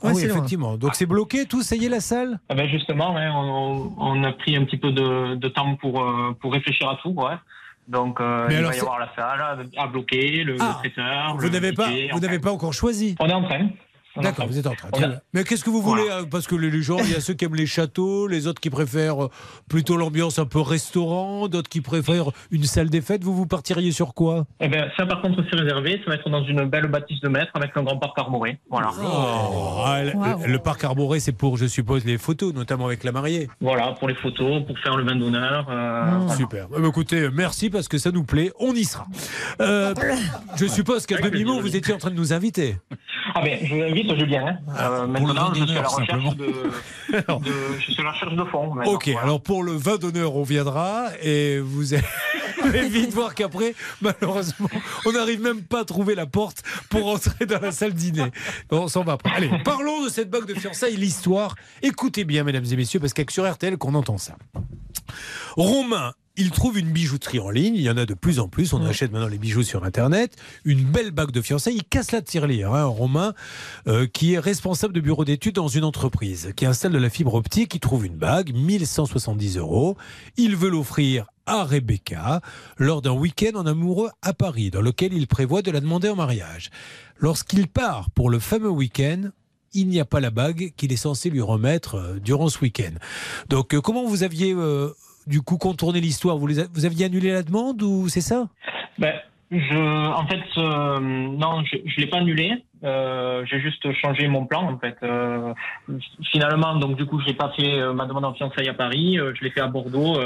[0.02, 0.36] Ah oui, loin.
[0.36, 0.76] effectivement.
[0.76, 2.38] Donc c'est bloqué tout, ça y est la salle?
[2.48, 6.02] Ah ben justement, ouais, on, on a pris un petit peu de, de temps pour,
[6.02, 7.10] euh, pour réfléchir à tout.
[7.10, 7.34] Ouais.
[7.88, 11.36] Donc euh, il alors, va y avoir la salle à bloquer, le, Ah, le traiteur.
[11.38, 13.16] Vous n'avez pas, vous n'avez pas encore choisi?
[13.18, 13.68] On est en train.
[14.16, 14.88] D'accord, vous êtes en train.
[14.92, 15.20] A- bien.
[15.32, 17.44] Mais qu'est-ce que vous voulez euh, Parce que les gens, il y a ceux qui
[17.44, 19.30] aiment les châteaux, les autres qui préfèrent euh,
[19.68, 23.22] plutôt l'ambiance un peu restaurant, d'autres qui préfèrent une salle des fêtes.
[23.22, 24.46] Vous vous partiriez sur quoi?
[24.60, 27.28] Eh ben, ça par contre c'est réservé, ça va être dans une belle bâtisse de
[27.28, 28.58] maître avec un grand parc arboré.
[28.70, 28.90] Voilà.
[29.00, 30.46] Oh, ah, le- Wow.
[30.46, 33.48] Le parc arboré, c'est pour, je suppose, les photos, notamment avec la mariée.
[33.60, 35.66] Voilà, pour les photos, pour faire le vin d'honneur.
[35.70, 36.34] euh, voilà.
[36.36, 36.66] Super.
[36.76, 38.50] Eh ben, écoutez, merci parce que ça nous plaît.
[38.58, 39.06] On y sera.
[39.60, 39.94] Euh,
[40.56, 42.76] je suppose qu'à demi-mot, vous étiez en train de nous inviter.
[43.34, 44.58] Ah ben, je vous invite Julien.
[44.68, 44.74] hein.
[44.78, 46.46] Euh, maintenant, je suis à la recherche de,
[47.12, 48.72] de- je suis à la recherche de fonds.
[48.86, 49.20] Ok, Voilà.
[49.22, 54.68] alors pour le vin d'honneur, on viendra et vous allez vite voir qu'après, malheureusement,
[55.06, 58.30] on n'arrive même pas à trouver la porte pour entrer dans la salle dîner.
[58.68, 59.30] Bon, on s'en va après.
[59.34, 61.54] Allez, parlons de cette bague de fiançailles, l'histoire.
[61.82, 64.34] Écoutez bien, mesdames et messieurs, parce que sur RTL qu'on entend ça.
[65.56, 67.74] Romain, il trouve une bijouterie en ligne.
[67.74, 68.72] Il y en a de plus en plus.
[68.72, 70.36] On achète maintenant les bijoux sur Internet.
[70.64, 71.76] Une belle bague de fiançailles.
[71.76, 72.72] Il casse la tirelire.
[72.72, 73.34] Hein, Romain,
[73.88, 77.34] euh, qui est responsable de bureau d'études dans une entreprise, qui installe de la fibre
[77.34, 77.74] optique.
[77.74, 79.96] Il trouve une bague, 1170 euros.
[80.36, 82.40] Il veut l'offrir à Rebecca
[82.76, 86.16] lors d'un week-end en amoureux à Paris, dans lequel il prévoit de la demander en
[86.16, 86.70] mariage.
[87.18, 89.30] Lorsqu'il part pour le fameux week-end,
[89.74, 92.92] il n'y a pas la bague qu'il est censé lui remettre euh, durant ce week-end.
[93.48, 94.94] Donc, euh, comment vous aviez euh,
[95.28, 98.48] du coup contourné l'histoire vous, les a- vous aviez annulé la demande ou c'est ça?
[98.98, 99.14] Ben,
[99.50, 99.76] je,
[100.12, 102.52] en fait, euh, non, je ne l'ai pas annulé.
[102.84, 104.96] Euh, j'ai juste changé mon plan, en fait.
[105.02, 105.52] Euh,
[106.30, 109.16] finalement, donc du coup, je n'ai pas fait euh, ma demande en fiançailles à Paris.
[109.16, 110.16] je l'ai fait à Bordeaux.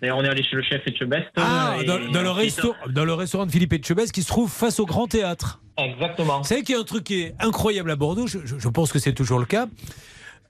[0.00, 1.28] D'ailleurs, on est allé chez le chef Etchebest.
[1.36, 4.28] Ah, et dans, dans le ensuite- resto- dans le restaurant de Philippe Etchebest qui se
[4.28, 5.60] trouve face au Grand Théâtre.
[5.78, 6.38] Exactement.
[6.38, 8.68] Vous savez qu'il y a un truc qui est incroyable à Bordeaux, je, je- je
[8.68, 9.66] pense que c'est toujours le cas.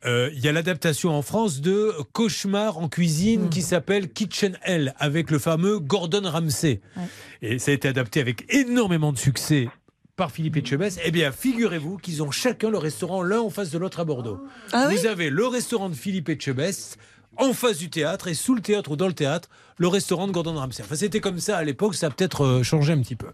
[0.04, 4.94] Euh, Il y a l'adaptation en France de Cauchemar en cuisine qui s'appelle Kitchen Hell
[4.98, 6.80] avec le fameux Gordon Ramsay.
[6.96, 7.02] Ouais.
[7.42, 9.68] Et ça a été adapté avec énormément de succès
[10.16, 11.00] par Philippe Etchebest.
[11.04, 14.38] Eh bien, figurez-vous qu'ils ont chacun le restaurant l'un en face de l'autre à Bordeaux.
[14.72, 14.96] Ah oui?
[14.96, 16.98] Vous avez le restaurant de Philippe Etchebest
[17.36, 20.32] en face du théâtre et sous le théâtre ou dans le théâtre, le restaurant de
[20.32, 20.82] Gordon Ramsay.
[20.84, 23.26] Enfin, c'était comme ça à l'époque, ça a peut-être euh, changé un petit peu.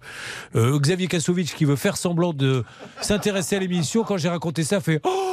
[0.54, 2.64] Euh, Xavier Kassovitch qui veut faire semblant de
[3.00, 5.30] s'intéresser à l'émission, quand j'ai raconté ça, fait Oh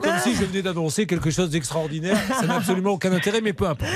[0.00, 2.16] comme si je venais d'annoncer quelque chose d'extraordinaire.
[2.40, 3.92] Ça n'a absolument aucun intérêt, mais peu importe.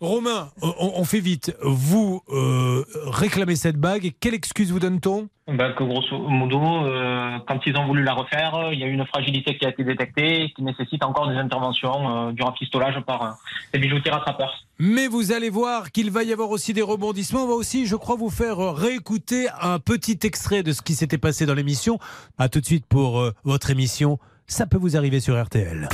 [0.00, 1.54] Romain, on, on fait vite.
[1.62, 5.28] Vous euh, réclamez cette bague et quelle excuse vous donne-t-on?
[5.46, 8.92] Ben, que grosso modo, euh, quand ils ont voulu la refaire, il y a eu
[8.92, 13.00] une fragilité qui a été détectée et qui nécessite encore des interventions euh, du rafistolage
[13.04, 13.30] par euh,
[13.72, 14.64] des bijoutiers rattrapeurs.
[14.78, 17.44] Mais vous allez voir qu'il va y avoir aussi des rebondissements.
[17.44, 20.94] On va aussi, je crois, vous faire euh, réécouter un petit extrait de ce qui
[20.94, 21.98] s'était passé dans l'émission.
[22.38, 24.18] A tout de suite pour euh, votre émission.
[24.46, 25.88] Ça peut vous arriver sur RTL.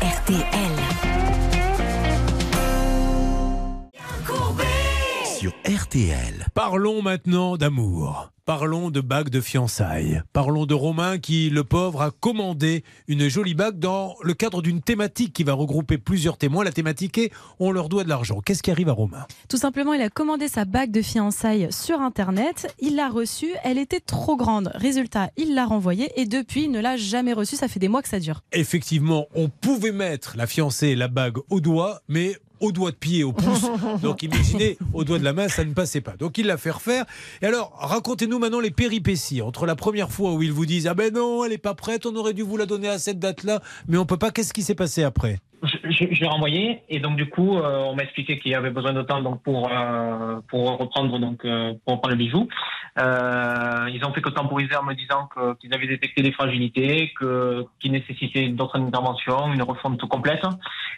[0.00, 1.11] RTL.
[5.42, 6.46] Sur RTL.
[6.54, 8.30] Parlons maintenant d'amour.
[8.44, 10.22] Parlons de bague de fiançailles.
[10.32, 14.80] Parlons de Romain qui, le pauvre, a commandé une jolie bague dans le cadre d'une
[14.80, 16.62] thématique qui va regrouper plusieurs témoins.
[16.62, 18.40] La thématique est On leur doit de l'argent.
[18.40, 19.26] Qu'est-ce qui arrive à Romain?
[19.48, 22.72] Tout simplement, il a commandé sa bague de fiançailles sur Internet.
[22.78, 23.50] Il l'a reçue.
[23.64, 24.70] Elle était trop grande.
[24.76, 27.56] Résultat, il l'a renvoyée et depuis, il ne l'a jamais reçue.
[27.56, 28.42] Ça fait des mois que ça dure.
[28.52, 33.24] Effectivement, on pouvait mettre la fiancée la bague au doigt, mais au doigt de pied,
[33.24, 33.66] au pouce.
[34.02, 36.16] Donc imaginez, au doigt de la main, ça ne passait pas.
[36.16, 37.04] Donc il l'a fait refaire.
[37.42, 39.42] Et alors, racontez-nous maintenant les péripéties.
[39.42, 42.06] Entre la première fois où ils vous disent Ah ben non, elle n'est pas prête,
[42.06, 44.30] on aurait dû vous la donner à cette date-là, mais on peut pas.
[44.30, 45.40] Qu'est-ce qui s'est passé après?
[45.84, 49.02] L'ai renvoyé et donc du coup euh, on m'a expliqué qu'il y avait besoin de
[49.02, 52.48] temps donc pour euh, pour reprendre donc euh, pour reprendre le bijou.
[52.98, 55.28] Euh, ils ont fait que temporiser en me disant
[55.60, 60.44] qu'ils avaient détecté des fragilités, que qui nécessitaient d'autres interventions, une refonte complète.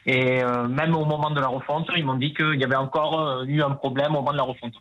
[0.06, 3.20] Et euh, même au moment de la refonte, ils m'ont dit qu'il y avait encore
[3.20, 4.74] euh, eu un problème au moment de la refonte.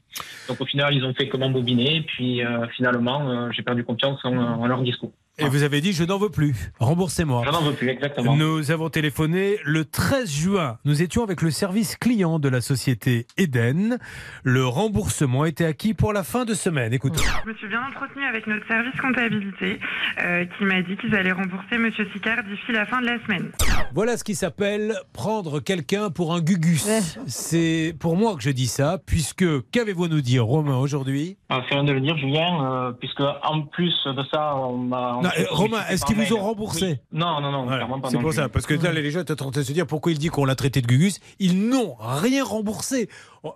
[0.49, 2.01] Donc au final, ils ont fait que m'embobiner.
[2.01, 2.41] Puis
[2.75, 5.11] finalement, j'ai perdu confiance en, en leur discours.
[5.39, 6.71] Et vous avez dit je n'en veux plus.
[6.79, 7.41] Remboursez-moi.
[7.45, 8.35] Je n'en veux plus, exactement.
[8.35, 10.77] Nous avons téléphoné le 13 juin.
[10.85, 13.97] Nous étions avec le service client de la société Eden.
[14.43, 16.93] Le remboursement était acquis pour la fin de semaine.
[16.93, 17.19] Écoutez.
[17.45, 19.79] Je me suis bien entretenue avec notre service comptabilité
[20.21, 23.51] euh, qui m'a dit qu'ils allaient rembourser Monsieur Sicard d'ici la fin de la semaine.
[23.95, 26.87] Voilà ce qui s'appelle prendre quelqu'un pour un gugus.
[27.25, 31.37] C'est pour moi que je dis ça, puisque qu'avez-vous à nous dire, Romain, aujourd'hui?
[31.51, 35.22] Euh, c'est rien de le dire, Julien, euh, puisque en plus de ça, on m'a.
[35.23, 36.97] Non, euh, Romain, est-ce qu'ils vous ont remboursé Oui.
[37.11, 38.09] Non, non, non, Voilà, clairement pas.
[38.09, 40.11] C'est pour ça, parce que là, les gens étaient en train de se dire pourquoi
[40.11, 41.19] il dit qu'on l'a traité de gugus.
[41.39, 43.09] Ils n'ont rien remboursé.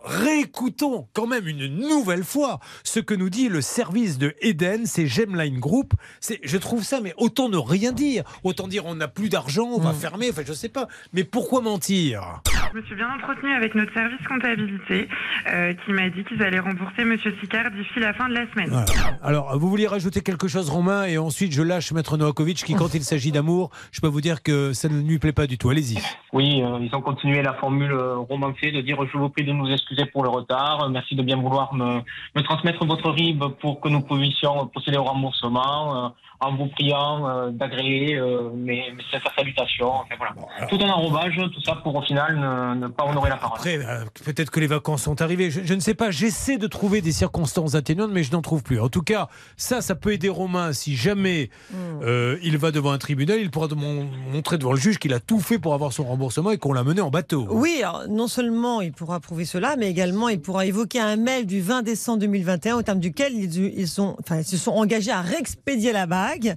[0.04, 5.08] Réécoutons quand même une nouvelle fois ce que nous dit le service de Eden, c'est
[5.08, 5.94] Gemline Group.
[6.20, 8.24] C'est, je trouve ça, mais autant ne rien dire.
[8.44, 10.88] Autant dire on n'a plus d'argent, on va fermer, enfin je sais pas.
[11.14, 12.42] Mais pourquoi mentir
[12.74, 15.08] Je me suis bien entretenue avec notre service comptabilité
[15.54, 18.70] euh, qui m'a dit qu'ils allaient rembourser Monsieur Sicard d'ici la fin de la semaine.
[18.70, 19.20] Voilà.
[19.24, 22.94] Alors, vous vouliez rajouter quelque chose, Romain, et ensuite je lâche Maître Novakovic, qui, quand
[22.94, 25.72] il s'agit d'amour, je peux vous dire que ça ne lui plaît pas du tout.
[25.72, 25.98] Allez-y.
[26.32, 29.52] Oui, euh, ils ont continué la formule euh, romancée de dire je vous prie de
[29.52, 32.02] nous excuser pour le retard, merci de bien vouloir me,
[32.36, 37.28] me transmettre votre RIB pour que nous puissions procéder au remboursement, euh, en vous priant
[37.28, 38.94] euh, d'agréer euh, mes,
[39.36, 39.92] salutations.
[39.92, 40.68] Enfin, voilà.
[40.68, 43.58] Tout un enrobage, tout ça pour au final ne, ne pas honorer la parole.
[43.58, 45.50] Après, euh, peut-être que les vacances sont arrivées.
[45.50, 46.12] Je, je ne sais pas.
[46.12, 48.80] J'essaie de trouver des circonstances atténuantes, mais je n'en trouve plus.
[48.80, 50.74] En tout cas, ça, ça peut aider Romain.
[50.74, 55.14] Si jamais euh, il va devant un tribunal, il pourra montrer devant le juge qu'il
[55.14, 57.48] a tout fait pour avoir son remboursement et qu'on l'a mené en bateau.
[57.50, 61.62] Oui, non seulement il pourra prouver cela, mais également il pourra évoquer un mail du
[61.62, 66.56] 20 décembre 2021 au terme duquel ils, se sont engagés à réexpédier la bague,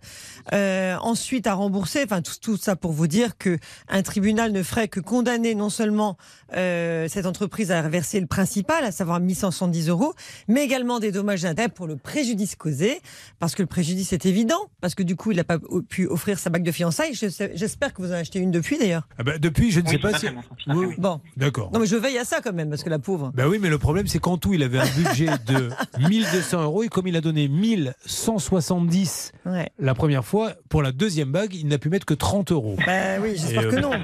[0.53, 2.03] euh, ensuite à rembourser.
[2.05, 6.16] Enfin, tout, ça pour vous dire que un tribunal ne ferait que condamner non seulement
[6.57, 10.14] euh, cette entreprise à reverser le principal, à savoir 1170 euros,
[10.48, 13.00] mais également des dommages intérêts pour le préjudice causé,
[13.38, 16.38] parce que le préjudice est évident, parce que du coup il n'a pas pu offrir
[16.38, 17.14] sa bague de fiançailles.
[17.14, 19.06] J'espère que vous en achetez une depuis d'ailleurs.
[19.18, 20.26] Ah ben, depuis, je ne Oui, sais pas si.
[20.68, 20.94] Oui, oui.
[20.98, 21.20] Bon.
[21.36, 21.70] D'accord.
[21.72, 23.32] Non mais je veille à ça quand même, parce que la pauvre.
[23.34, 25.70] Ben oui, mais le problème, c'est qu'en tout, il avait un budget de
[26.08, 29.68] 1200 euros et comme il a donné 1170 Ouais.
[29.78, 32.76] la première fois, pour la deuxième bague, il n'a pu mettre que 30 euros.
[32.86, 33.90] Bah oui, j'espère Et, euh, que non.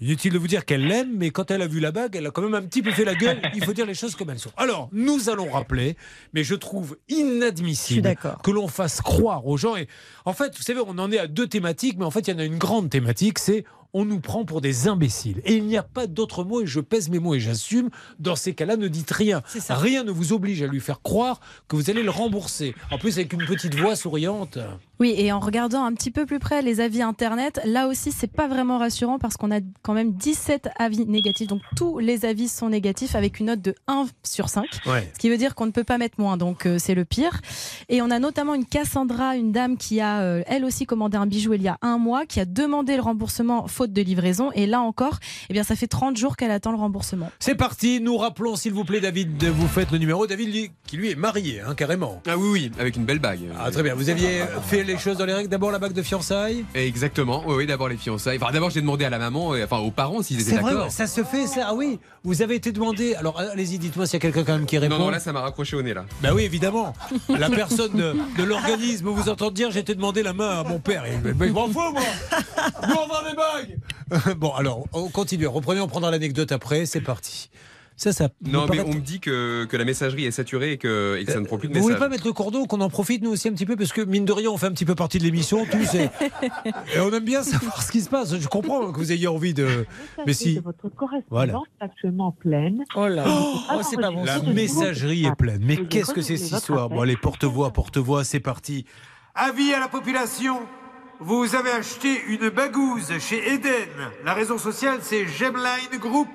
[0.00, 2.30] Inutile de vous dire qu'elle l'aime, mais quand elle a vu la bague, elle a
[2.30, 3.40] quand même un petit peu fait la gueule.
[3.54, 4.52] Il faut dire les choses comme elles sont.
[4.56, 5.96] Alors, nous allons rappeler,
[6.32, 9.76] mais je trouve inadmissible que l'on fasse croire aux gens.
[9.76, 9.88] Et
[10.24, 12.34] en fait, vous savez, on en est à deux thématiques, mais en fait, il y
[12.34, 15.42] en a une grande thématique, c'est on nous prend pour des imbéciles.
[15.44, 17.90] Et il n'y a pas d'autre mot, et je pèse mes mots et j'assume.
[18.18, 19.42] Dans ces cas-là, ne dites rien.
[19.68, 22.74] Rien ne vous oblige à lui faire croire que vous allez le rembourser.
[22.90, 24.58] En plus, avec une petite voix souriante.
[25.00, 28.30] Oui, et en regardant un petit peu plus près les avis internet, là aussi, c'est
[28.30, 31.48] pas vraiment rassurant parce qu'on a quand même 17 avis négatifs.
[31.48, 34.66] Donc tous les avis sont négatifs avec une note de 1 sur 5.
[34.84, 35.10] Ouais.
[35.14, 37.40] Ce qui veut dire qu'on ne peut pas mettre moins, donc euh, c'est le pire.
[37.88, 41.26] Et on a notamment une Cassandra, une dame qui a euh, elle aussi commandé un
[41.26, 44.52] bijou il y a un mois, qui a demandé le remboursement faute de livraison.
[44.52, 47.30] Et là encore, eh bien, ça fait 30 jours qu'elle attend le remboursement.
[47.38, 50.26] C'est parti, nous rappelons s'il vous plaît David, de vous faites le numéro.
[50.26, 52.20] David qui lui est marié, hein, carrément.
[52.28, 53.48] Ah oui, oui, avec une belle bague.
[53.58, 56.02] Ah très bien, vous aviez fait les choses dans les règles, d'abord la bague de
[56.02, 58.38] fiançailles Exactement, oui, oui d'abord les fiançailles.
[58.40, 60.90] Enfin, d'abord, j'ai demandé à la maman, et, enfin aux parents s'ils étaient d'accord.
[60.90, 64.16] ça se fait ça, ah oui, vous avez été demandé, alors allez-y dites-moi s'il y
[64.16, 64.98] a quelqu'un quand même qui répond.
[64.98, 66.04] Non, non, là, ça m'a raccroché au nez, là.
[66.22, 66.92] Bah oui, évidemment.
[67.28, 70.78] La personne de, de l'organisme vous entend dire j'ai été demandé la main à mon
[70.78, 71.04] père.
[71.24, 72.02] Mais je m'en fous, moi
[73.10, 75.46] vend des bagues Bon, alors, on continue.
[75.46, 76.86] Reprenez, on prendra l'anecdote après.
[76.86, 77.50] C'est parti.
[78.00, 78.30] Ça, ça.
[78.46, 81.32] Non, mais on me dit que, que la messagerie est saturée et que, et que
[81.32, 82.08] ça ne prend plus de Vous voulez messages.
[82.08, 84.24] pas mettre le cordon, qu'on en profite nous aussi un petit peu Parce que mine
[84.24, 85.94] de rien, on fait un petit peu partie de l'émission, tous.
[85.96, 86.04] Et,
[86.94, 88.34] et on aime bien savoir ce qui se passe.
[88.38, 89.84] Je comprends que vous ayez envie de.
[90.26, 90.60] Mais si.
[90.60, 91.60] Votre correspondance Voilà.
[91.78, 92.84] est actuellement pleine.
[92.96, 94.24] Oh là, Oh, c'est pas bon.
[94.24, 95.60] La messagerie est pleine.
[95.62, 96.88] Mais qu'est-ce que c'est cette histoire?
[96.88, 98.86] Bon, allez, porte-voix, porte-voix, c'est parti.
[99.34, 100.56] Avis à la population
[101.22, 103.90] vous avez acheté une bagouze chez Eden.
[104.24, 106.28] La raison sociale, c'est Gemline Group.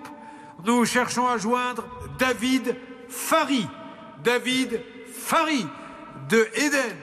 [0.63, 1.85] Nous cherchons à joindre
[2.17, 2.75] David
[3.09, 3.67] Fari.
[4.23, 5.65] David Fari
[6.29, 6.95] de Eden.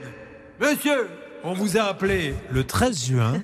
[0.60, 1.08] Monsieur,
[1.44, 3.42] on vous a appelé le 13 juin.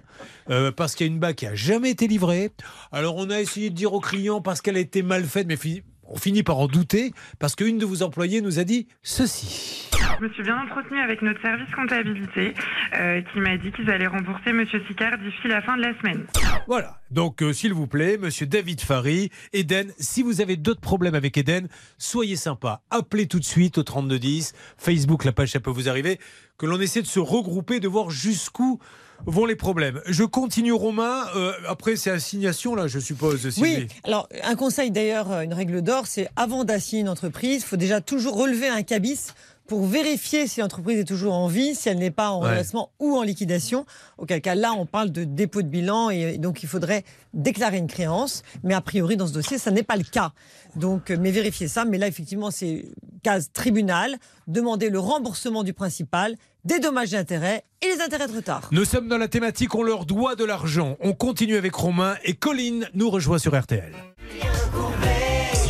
[0.50, 2.50] euh, parce qu'il y a une bague qui a jamais été livrée.
[2.90, 5.58] Alors on a essayé de dire aux clients parce qu'elle a été mal faite, mais
[6.04, 9.87] on finit par en douter parce qu'une de vos employés nous a dit ceci.
[10.16, 12.54] Je me suis bien entretenue avec notre service comptabilité
[12.94, 16.26] euh, qui m'a dit qu'ils allaient rembourser Monsieur Sicard d'ici la fin de la semaine.
[16.66, 16.98] Voilà.
[17.10, 21.36] Donc, euh, s'il vous plaît, monsieur David Fary, Eden, si vous avez d'autres problèmes avec
[21.36, 21.68] Eden,
[21.98, 22.82] soyez sympa.
[22.90, 24.54] Appelez tout de suite au 3210.
[24.76, 26.18] Facebook, la page, ça peut vous arriver.
[26.58, 28.80] Que l'on essaie de se regrouper, de voir jusqu'où
[29.26, 30.00] vont les problèmes.
[30.06, 31.24] Je continue, Romain.
[31.36, 33.48] Euh, après, c'est assignation, là, je suppose.
[33.50, 33.76] Sylvie.
[33.80, 37.76] Oui, alors un conseil d'ailleurs, une règle d'or, c'est avant d'assigner une entreprise, il faut
[37.76, 39.34] déjà toujours relever un cabis
[39.68, 42.48] pour vérifier si l'entreprise est toujours en vie, si elle n'est pas en Ouais.
[42.50, 43.84] redressement ou en liquidation.
[44.16, 47.04] Auquel cas là, on parle de dépôt de bilan et donc il faudrait
[47.34, 48.42] déclarer une créance.
[48.64, 50.32] Mais a priori, dans ce dossier, ça n'est pas le cas.
[50.74, 51.84] Donc, euh, mais vérifiez ça.
[51.84, 52.86] Mais là, effectivement, c'est
[53.22, 54.16] case tribunal.
[54.46, 58.68] Demandez le remboursement du principal, des dommages d'intérêt et les intérêts de retard.
[58.72, 60.96] Nous sommes dans la thématique On leur doit de l'argent.
[61.00, 63.92] On continue avec Romain et Colline nous rejoint sur RTL.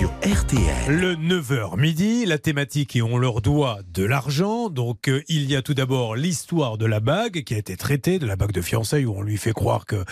[0.07, 0.97] RTL.
[0.97, 4.69] Le 9h midi, la thématique et on leur doit de l'argent.
[4.69, 8.21] Donc euh, il y a tout d'abord l'histoire de la bague qui a été traitée,
[8.21, 10.05] de la bague de fiançailles où on lui fait croire que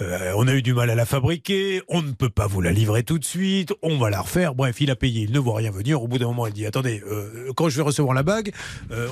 [0.00, 2.72] euh, on a eu du mal à la fabriquer, on ne peut pas vous la
[2.72, 4.54] livrer tout de suite, on va la refaire.
[4.54, 6.02] Bref, il a payé, il ne voit rien venir.
[6.02, 8.52] Au bout d'un moment, il dit attendez, euh, quand je vais recevoir la bague,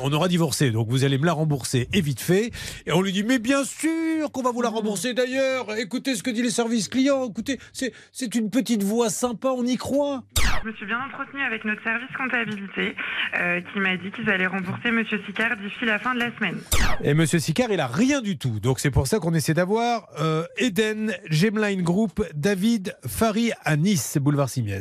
[0.02, 2.50] on aura divorcé, donc vous allez me la rembourser et vite fait.
[2.86, 5.76] Et on lui dit mais bien sûr qu'on va vous la rembourser d'ailleurs.
[5.76, 7.28] Écoutez ce que dit les services clients.
[7.28, 10.13] Écoutez, c'est une petite voix sympa, on y croit.
[10.62, 12.96] Je me suis bien entretenue avec notre service comptabilité
[13.38, 16.58] euh, qui m'a dit qu'ils allaient rembourser Monsieur Sicard d'ici la fin de la semaine.
[17.02, 18.60] Et Monsieur Sicard, il a rien du tout.
[18.60, 24.16] Donc c'est pour ça qu'on essaie d'avoir euh, Eden, Gemline Group, David Fary à Nice,
[24.18, 24.80] boulevard Simiez.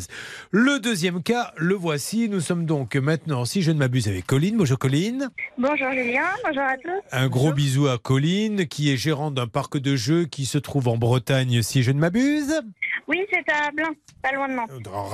[0.52, 2.30] Le deuxième cas, le voici.
[2.30, 4.58] Nous sommes donc maintenant, si je ne m'abuse, avec Colline.
[4.58, 5.30] Bonjour Colline.
[5.58, 7.02] Bonjour Julien, bonjour à tous.
[7.12, 10.88] Un gros bisou à Colline, qui est gérante d'un parc de jeux qui se trouve
[10.88, 12.54] en Bretagne, si je ne m'abuse.
[13.08, 13.90] Oui, c'est à Blain,
[14.22, 14.70] pas loin de Nantes.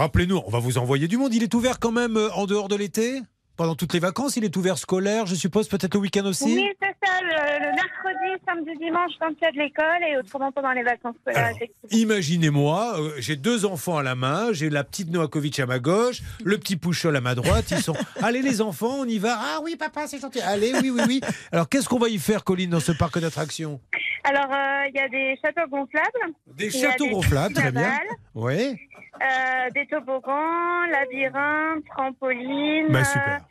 [0.10, 1.36] Rappelez-nous, on va vous envoyer du monde.
[1.36, 3.22] Il est ouvert quand même euh, en dehors de l'été
[3.58, 6.66] Pendant toutes les vacances, il est ouvert scolaire, je suppose, peut-être le week-end aussi Oui,
[6.82, 10.52] c'est ça, le, le mercredi, samedi, dimanche, quand il y a de l'école et autrement
[10.52, 11.54] pendant les vacances scolaires.
[11.92, 16.22] Imaginez-moi, euh, j'ai deux enfants à la main, j'ai la petite Noakovic à ma gauche,
[16.44, 17.66] le petit Pouchol à ma droite.
[17.70, 17.94] Ils sont.
[18.24, 19.38] Allez les enfants, on y va.
[19.40, 20.42] Ah oui papa, c'est gentil.
[20.42, 21.22] Allez, oui oui oui.
[21.52, 23.80] Alors qu'est-ce qu'on va y faire, Colline, dans ce parc d'attractions?
[24.24, 26.34] Alors, euh, il y a des châteaux gonflables.
[26.58, 27.94] Des châteaux gonflables, très bien.
[28.36, 28.76] Oui.
[29.22, 32.92] Euh, des toboggans, labyrinthes, trampolines.
[32.92, 33.42] Bah, super.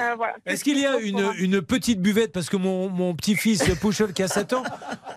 [0.00, 0.34] Euh, voilà.
[0.46, 4.22] Est-ce qu'il y a une, une petite buvette parce que mon, mon petit-fils Pouchol qui
[4.22, 4.62] a 7 ans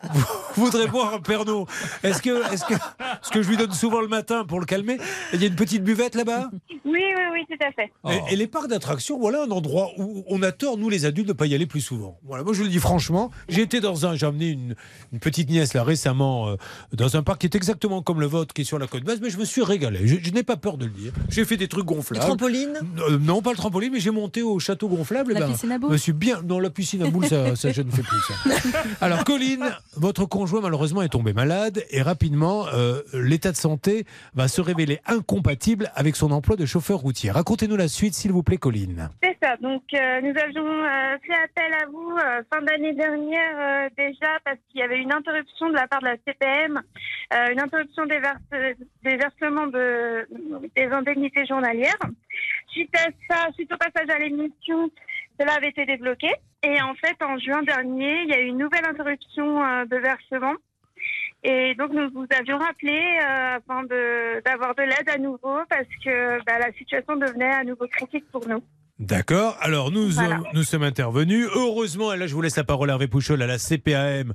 [0.55, 1.67] voudrait boire un Pernod
[2.03, 2.73] Est-ce que, est-ce que
[3.21, 4.97] ce que je lui donne souvent le matin pour le calmer
[5.33, 6.49] Il y a une petite buvette là-bas?
[6.69, 7.91] Oui, oui, oui, tout à fait.
[8.29, 11.27] Et, et les parcs d'attractions, voilà un endroit où on a tort, nous les adultes,
[11.27, 12.17] de ne pas y aller plus souvent.
[12.25, 14.75] Voilà, moi je le dis franchement, j'ai été dans un, j'ai amené une,
[15.13, 16.55] une petite nièce là récemment euh,
[16.93, 19.19] dans un parc qui est exactement comme le vôtre, qui est sur la côte basse,
[19.21, 20.07] mais je me suis régalé.
[20.07, 21.13] Je, je n'ai pas peur de le dire.
[21.29, 22.19] J'ai fait des trucs gonflables.
[22.21, 25.33] Le trampoline Euh, Non, pas le trampoline, mais j'ai monté au château gonflable.
[25.33, 26.41] La ben, piscine à je boules me suis bien.
[26.43, 28.79] Non, la piscine à boules, ça, ça, je ne fais plus ça.
[29.01, 29.65] Alors, Colline,
[29.97, 34.99] votre conjoint malheureusement est tombé malade et rapidement, euh, l'état de santé va se révéler
[35.07, 37.31] incompatible avec son emploi de chauffeur routier.
[37.31, 39.09] Racontez-nous la suite, s'il vous plaît, Colline.
[39.23, 39.57] C'est ça.
[39.57, 44.37] Donc, euh, nous avions euh, fait appel à vous euh, fin d'année dernière euh, déjà
[44.45, 46.81] parce qu'il y avait une interruption de la part de la CPM,
[47.33, 50.27] euh, une interruption des, verse- des versements de,
[50.75, 51.97] des indemnités journalières.
[52.69, 54.89] Suite à ça, suite au passage à l'émission,
[55.39, 56.29] cela avait été débloqué.
[56.63, 59.97] Et en fait, en juin dernier, il y a eu une nouvelle interruption euh, de
[59.97, 60.53] versement.
[61.43, 63.83] Et donc, nous vous avions rappelé euh, afin
[64.45, 68.47] d'avoir de, l'aide à nouveau parce que bah, la situation devenait à nouveau critique pour
[68.47, 68.63] nous.
[68.99, 69.57] D'accord.
[69.61, 70.41] Alors, nous, Voilà.
[70.53, 71.47] nous sommes intervenus.
[71.55, 74.33] Heureusement, et là, je vous laisse la parole à Hervé Pouchol à la CPAM.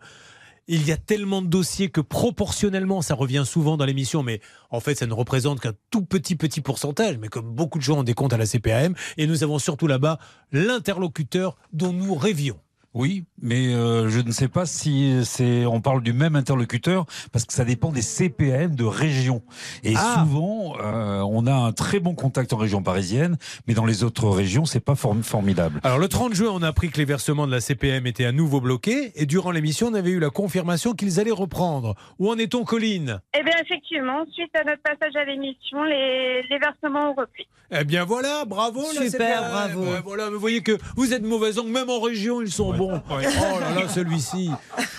[0.69, 4.41] Il y a tellement de dossiers que proportionnellement, ça revient souvent dans l'émission, mais
[4.71, 7.19] en fait, ça ne représente qu'un tout petit, petit pourcentage.
[7.19, 9.87] Mais comme beaucoup de gens ont des comptes à la CPAM, et nous avons surtout
[9.87, 10.19] là-bas
[10.51, 12.59] l'interlocuteur dont nous rêvions.
[12.99, 17.45] Oui, mais euh, je ne sais pas si c'est on parle du même interlocuteur parce
[17.45, 19.43] que ça dépend des CPM de région.
[19.85, 20.25] Et Ah.
[20.25, 23.37] souvent, euh, on a un très bon contact en région parisienne,
[23.69, 25.79] mais dans les autres régions, c'est pas form- formidable.
[25.85, 28.33] Alors, le 30 juin, on a appris que les versements de la CPM étaient à
[28.33, 31.97] nouveau bloqués, et durant l'émission, on avait eu la confirmation qu'ils allaient reprendre.
[32.19, 33.21] Où en est-on, Colline?
[33.39, 37.47] Eh bien, effectivement, suite à notre passage à l'émission, les, les versements ont repris.
[37.73, 39.51] Eh bien voilà, bravo la Super, CPAM.
[39.51, 39.81] bravo.
[39.83, 42.86] Ouais, voilà, vous voyez que vous êtes mauvais angle, même en région, ils sont bons.
[42.93, 44.51] Oh là là, celui-ci,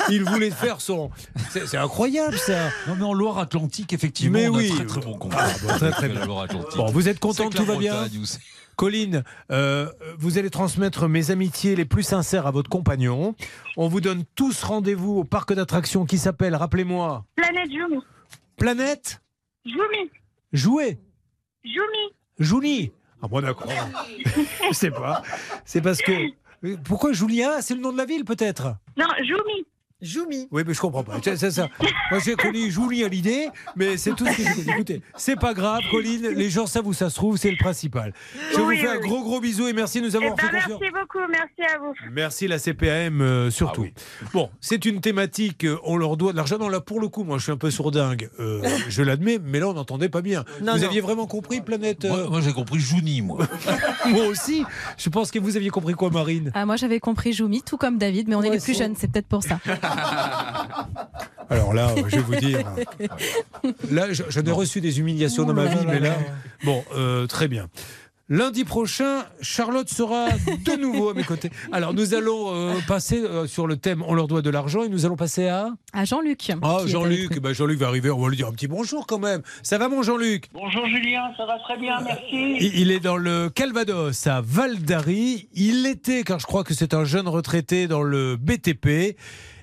[0.09, 1.09] il voulait faire son...
[1.49, 4.71] C'est incroyable ça Non, mais en Loire-Atlantique, effectivement, Mais on oui.
[4.71, 5.43] a très très bon contact.
[5.43, 6.25] Ah, bon, très, très bien.
[6.25, 8.07] Bon, vous êtes content, tout va bien
[8.75, 13.33] Colline, euh, vous allez transmettre mes amitiés les plus sincères à votre compagnon.
[13.75, 18.03] On vous donne tous rendez-vous au parc d'attractions qui s'appelle, rappelez-moi, Planète Joumi.
[18.55, 19.21] Planète
[19.65, 20.11] Joumi.
[20.53, 20.99] Jouet
[21.65, 22.13] Joumi.
[22.39, 22.91] Jouni
[23.23, 23.67] Ah bon, d'accord.
[24.69, 25.23] Je sais pas.
[25.65, 26.11] C'est parce que.
[26.83, 28.75] Pourquoi Julia C'est le nom de la ville, peut-être?
[28.97, 29.65] Non, Joumi.
[30.01, 30.47] Joumi.
[30.51, 31.13] Oui, mais je comprends pas.
[31.23, 31.69] C'est c'est ça.
[32.11, 34.71] Moi, j'ai connu Julie à l'idée, mais c'est tout ce que j'ai connu.
[34.75, 36.27] Écoutez, c'est pas grave, Colline.
[36.35, 38.13] Les gens savent où ça se trouve, c'est le principal.
[38.53, 40.35] Je Oui, vous fais oui, un gros, gros bisou et merci de nous Eh avoir
[40.35, 40.91] ben, fait merci confiance.
[40.93, 41.93] beaucoup, merci à vous.
[42.11, 43.85] Merci la CPAM euh, surtout.
[43.87, 46.57] Ah Bon, c'est une thématique, euh, on leur doit de l'argent.
[46.59, 49.59] Non, là pour le coup, moi je suis un peu sourdingue, euh, je l'admets, mais
[49.59, 50.43] là on n'entendait pas bien.
[50.61, 50.85] Non, vous non.
[50.85, 53.39] aviez vraiment compris, Planète Moi, euh, moi, j'ai compris Jouni, moi.
[54.07, 54.63] Moi aussi.
[54.97, 56.51] Je pense que vous aviez compris quoi, Marine?
[56.53, 59.11] Ah, moi, j'avais compris Joumi, tout comme David, mais on est les plus jeunes, c'est
[59.11, 59.59] peut-être pour ça.
[61.49, 62.59] Alors là, euh, je vais vous dire.
[63.89, 66.15] Là, je- j'en ai reçu des humiliations dans ma vie, mais là,
[66.65, 67.67] bon, euh, très bien.
[68.29, 71.49] Lundi prochain, Charlotte sera de nouveau à mes côtés.
[71.71, 74.89] Alors, nous allons euh, passer euh, sur le thème On leur doit de l'argent et
[74.89, 75.69] nous allons passer à.
[75.93, 76.51] À Jean-Luc.
[76.61, 77.39] Ah, Jean-Luc.
[77.39, 78.11] Ben, Jean-Luc va arriver.
[78.11, 79.41] On va lui dire un petit bonjour quand même.
[79.63, 80.49] Ça va, mon Jean-Luc?
[80.51, 82.57] Bonjour Julien, ça va très bien, merci.
[82.59, 85.47] Il il est dans le Calvados, à Val d'Ari.
[85.53, 89.15] Il l'était, car je crois que c'est un jeune retraité dans le BTP.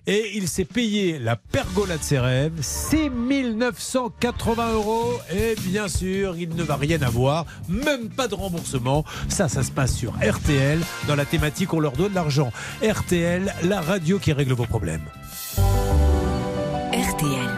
[0.07, 3.09] Et il s'est payé la pergola de ses rêves, 6
[3.55, 5.15] 980 euros.
[5.35, 9.05] Et bien sûr, il ne va rien avoir, même pas de remboursement.
[9.31, 12.53] Ça, ça se passe sur RTL, dans la thématique On leur doit de l'argent.
[12.83, 15.05] RTL, la radio qui règle vos problèmes.
[16.93, 17.51] RTL.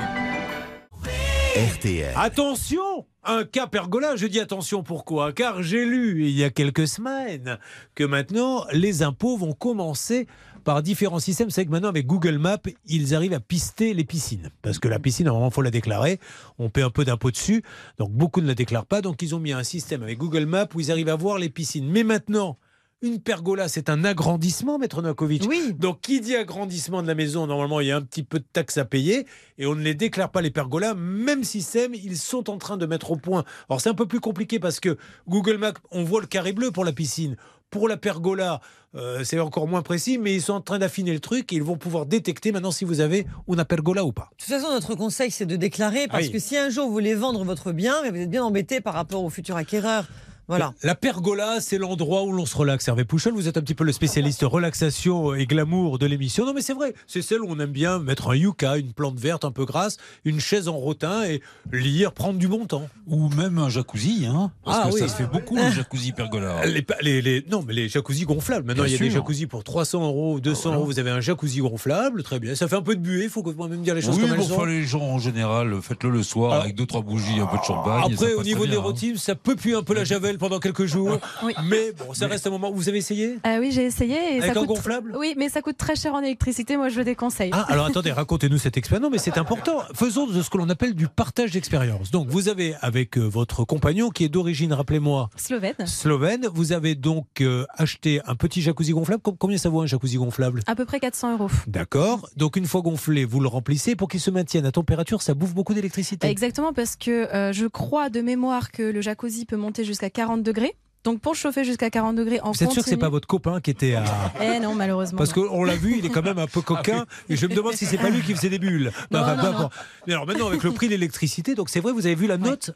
[1.74, 2.12] RTL.
[2.14, 5.32] Attention un cas pergola, je dis attention pourquoi?
[5.32, 7.58] Car j'ai lu il y a quelques semaines
[7.96, 10.28] que maintenant les impôts vont commencer
[10.66, 11.48] par différents systèmes.
[11.48, 14.50] C'est que maintenant avec Google Maps, ils arrivent à pister les piscines.
[14.62, 16.18] Parce que la piscine, normalement, il faut la déclarer.
[16.58, 17.62] On paie un peu d'impôts dessus.
[17.98, 19.00] Donc beaucoup ne la déclarent pas.
[19.00, 21.50] Donc ils ont mis un système avec Google Maps où ils arrivent à voir les
[21.50, 21.88] piscines.
[21.88, 22.58] Mais maintenant,
[23.02, 25.44] une pergola, c'est un agrandissement, Maître Novakovic.
[25.46, 25.74] Oui.
[25.78, 28.46] Donc, qui dit agrandissement de la maison, normalement, il y a un petit peu de
[28.50, 29.26] taxes à payer
[29.58, 30.94] et on ne les déclare pas, les pergolas.
[30.94, 33.44] Même système, ils sont en train de mettre au point.
[33.68, 34.96] Alors, c'est un peu plus compliqué parce que
[35.28, 37.36] Google Maps, on voit le carré bleu pour la piscine.
[37.70, 38.60] Pour la pergola,
[38.94, 41.62] euh, c'est encore moins précis, mais ils sont en train d'affiner le truc et ils
[41.62, 44.30] vont pouvoir détecter maintenant si vous avez une pergola ou pas.
[44.38, 46.32] De toute façon, notre conseil, c'est de déclarer parce Ah oui.
[46.32, 48.94] que si un jour vous voulez vendre votre bien, mais vous êtes bien embêté par
[48.94, 50.06] rapport au futur acquéreur.
[50.48, 50.74] Voilà.
[50.82, 52.86] La pergola, c'est l'endroit où l'on se relaxe.
[52.88, 56.44] Hervé Pouchol, vous êtes un petit peu le spécialiste relaxation et glamour de l'émission.
[56.46, 59.18] Non, mais c'est vrai, c'est celle où on aime bien mettre un yucca, une plante
[59.18, 61.40] verte un peu grasse, une chaise en rotin et
[61.72, 62.88] lire, prendre du bon temps.
[63.08, 65.00] Ou même un jacuzzi, hein Parce Ah que oui.
[65.00, 66.64] ça se fait beaucoup, le jacuzzi pergola.
[66.66, 68.66] Les, pa- les- les- non, mais les jacuzzi gonflables.
[68.66, 70.76] Maintenant, Bien il y a des jacuzzi pour 300 euros, 200 voilà.
[70.78, 70.86] euros.
[70.86, 72.54] Vous avez un jacuzzi gonflable, très bien.
[72.54, 74.36] Ça fait un peu de buée, il faut quand même dire les choses Oui, comme
[74.36, 74.64] bon, elles sont.
[74.64, 78.12] les gens en général, faites-le le soir avec deux trois bougies, un peu de champagne.
[78.12, 78.82] et ça Après, au niveau des bien, hein.
[78.82, 81.18] routines, ça peut puer un peu la javel pendant quelques jours.
[81.42, 81.52] Oui.
[81.64, 82.70] Mais bon, ça reste un moment.
[82.72, 83.38] Vous avez essayé?
[83.44, 84.14] Ah oui, j'ai essayé.
[84.36, 84.68] Et Avec ça un coûte...
[84.68, 85.14] gonflable?
[85.18, 86.76] Oui, mais ça coûte très cher en électricité.
[86.76, 87.50] Moi, je le déconseille.
[87.52, 89.02] Ah, alors attendez, racontez-nous cette expérience.
[89.04, 89.82] Non, mais c'est important.
[89.94, 92.10] Faisons de ce que l'on appelle du partage d'expérience.
[92.10, 95.74] Donc, vous avez avec euh, votre compagnon, qui est d'origine, rappelez-moi, Slovène.
[95.86, 99.22] slovène, vous avez donc euh, acheté un petit jacuzzi gonflable.
[99.22, 100.60] Com- Combien ça vaut un jacuzzi gonflable?
[100.66, 101.50] À peu près 400 euros.
[101.66, 102.28] D'accord.
[102.36, 103.94] Donc, une fois gonflé, vous le remplissez.
[103.96, 106.26] Pour qu'il se maintienne à température, ça bouffe beaucoup d'électricité.
[106.28, 110.25] Exactement, parce que euh, je crois de mémoire que le jacuzzi peut monter jusqu'à 40
[110.42, 110.74] degrés.
[111.04, 113.60] Donc, pour chauffer jusqu'à 40 degrés en Vous êtes sûr que c'est pas votre copain
[113.60, 114.02] qui était à.
[114.42, 115.16] Eh non, malheureusement.
[115.18, 117.06] Parce qu'on l'a vu, il est quand même un peu coquin.
[117.28, 118.90] Et je me demande si c'est pas lui qui faisait des bulles.
[119.12, 119.58] Non, Bah, bah, non, bah, non.
[119.64, 119.70] bon.
[120.08, 122.38] Mais alors maintenant, avec le prix de l'électricité, donc c'est vrai, vous avez vu la
[122.38, 122.72] note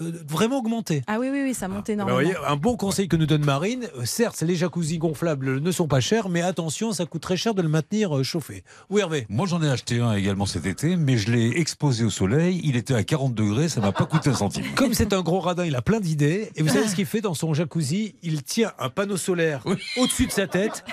[0.00, 1.02] vraiment augmenter.
[1.06, 2.30] Ah oui, oui, oui, ça monte Alors, énormément.
[2.32, 5.86] voyez, un bon conseil que nous donne Marine, euh, certes, les jacuzzis gonflables ne sont
[5.86, 8.64] pas chers, mais attention, ça coûte très cher de le maintenir euh, chauffé.
[8.90, 12.10] Oui, Hervé Moi, j'en ai acheté un également cet été, mais je l'ai exposé au
[12.10, 12.60] soleil.
[12.64, 14.64] Il était à 40 degrés, ça m'a pas coûté un centime.
[14.74, 16.50] Comme c'est un gros radin, il a plein d'idées.
[16.56, 18.14] Et vous savez ce qu'il fait dans son jacuzzi?
[18.22, 19.64] Il tient un panneau solaire
[19.98, 20.84] au-dessus de sa tête.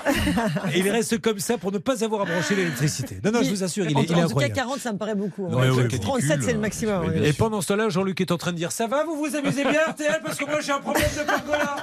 [0.73, 3.19] Et il reste comme ça pour ne pas avoir à brancher l'électricité.
[3.23, 4.55] Non, non, je vous assure, il en, est, il est en tout cas, incroyable.
[4.55, 5.45] 40, ça me paraît beaucoup.
[5.47, 5.73] Ouais, hein.
[5.73, 7.05] ouais, 37, c'est le maximum.
[7.07, 7.25] oui.
[7.27, 9.63] Et pendant ce temps-là, Jean-Luc est en train de dire Ça va, vous vous amusez
[9.63, 11.75] bien, RTL Parce que moi j'ai un problème de pergola.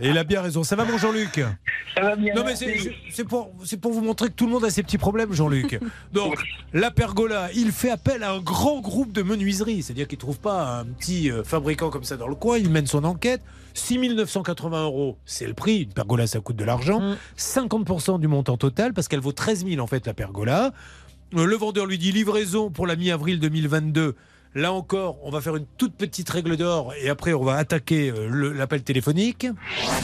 [0.00, 0.62] Et il a bien raison.
[0.64, 1.40] Ça va, mon Jean-Luc?
[1.94, 2.34] Ça va bien.
[2.34, 3.50] Non, mais c'est- pour,
[3.80, 5.78] pour vous montrer que tout le monde a ses petits problèmes, Jean-Luc.
[6.12, 6.36] Donc,
[6.72, 9.82] la pergola, il fait appel à un grand groupe de menuiserie.
[9.82, 12.58] C'est-à-dire qu'il ne trouve pas un petit euh, fabricant comme ça dans le coin.
[12.58, 13.42] Il mène son enquête.
[13.74, 15.82] 6 980 euros, c'est le prix.
[15.82, 17.14] Une pergola, ça coûte de l'argent.
[17.38, 20.72] 50% du montant total, parce qu'elle vaut 13 000 en fait, la pergola.
[21.36, 24.16] Euh, Le vendeur lui dit livraison pour la mi-avril 2022.
[24.54, 28.10] Là encore, on va faire une toute petite règle d'or et après on va attaquer
[28.10, 29.46] euh, l'appel téléphonique.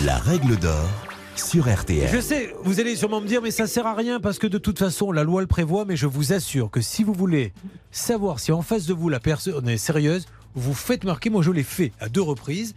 [0.05, 0.89] La règle d'or
[1.35, 2.09] sur RTL.
[2.13, 4.59] Je sais, vous allez sûrement me dire, mais ça sert à rien parce que de
[4.59, 5.85] toute façon, la loi le prévoit.
[5.85, 7.53] Mais je vous assure que si vous voulez
[7.91, 11.29] savoir si en face de vous la personne est sérieuse, vous faites marquer.
[11.29, 12.75] Moi, je l'ai fait à deux reprises.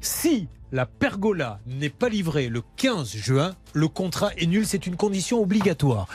[0.00, 4.66] Si la pergola n'est pas livrée le 15 juin, le contrat est nul.
[4.66, 6.08] C'est une condition obligatoire.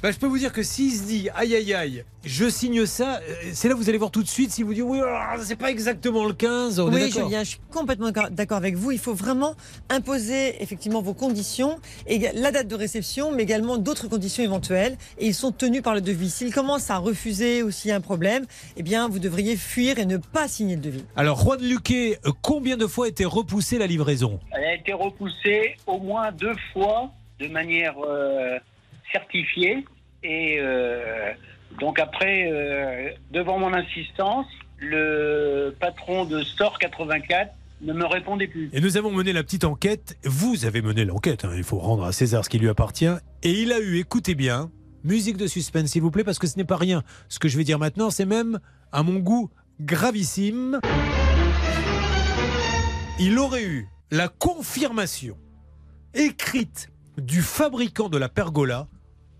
[0.00, 3.16] Bah, je peux vous dire que s'il se dit aïe aïe aïe, je signe ça,
[3.16, 5.42] euh, c'est là que vous allez voir tout de suite si vous dites oui, alors,
[5.42, 6.78] c'est pas exactement le 15.
[6.78, 7.28] On est Oui, d'accord.
[7.28, 8.92] Julien, je suis complètement d'accord- d'accord avec vous.
[8.92, 9.56] Il faut vraiment
[9.90, 14.96] imposer effectivement vos conditions, et la date de réception, mais également d'autres conditions éventuelles.
[15.18, 16.30] Et ils sont tenus par le devis.
[16.30, 18.44] S'ils commencent à refuser ou s'il y a un problème,
[18.76, 21.04] eh bien, vous devriez fuir et ne pas signer le devis.
[21.16, 24.38] Alors, Juan Luquet, euh, combien de fois a été repoussée la livraison?
[24.52, 28.58] Elle a été repoussée au moins deux fois de manière euh,
[29.12, 29.84] certifiée.
[30.22, 31.32] Et euh,
[31.80, 34.46] donc après, euh, devant mon insistance,
[34.78, 38.70] le patron de Store 84 ne me répondait plus.
[38.72, 40.16] Et nous avons mené la petite enquête.
[40.24, 43.06] Vous avez mené l'enquête, hein, il faut rendre à César ce qui lui appartient.
[43.42, 44.70] Et il a eu, écoutez bien,
[45.04, 47.02] musique de suspense s'il vous plaît, parce que ce n'est pas rien.
[47.28, 48.58] Ce que je vais dire maintenant, c'est même,
[48.90, 49.50] à mon goût,
[49.80, 50.80] gravissime.
[53.20, 55.36] Il aurait eu la confirmation
[56.14, 58.88] écrite du fabricant de la pergola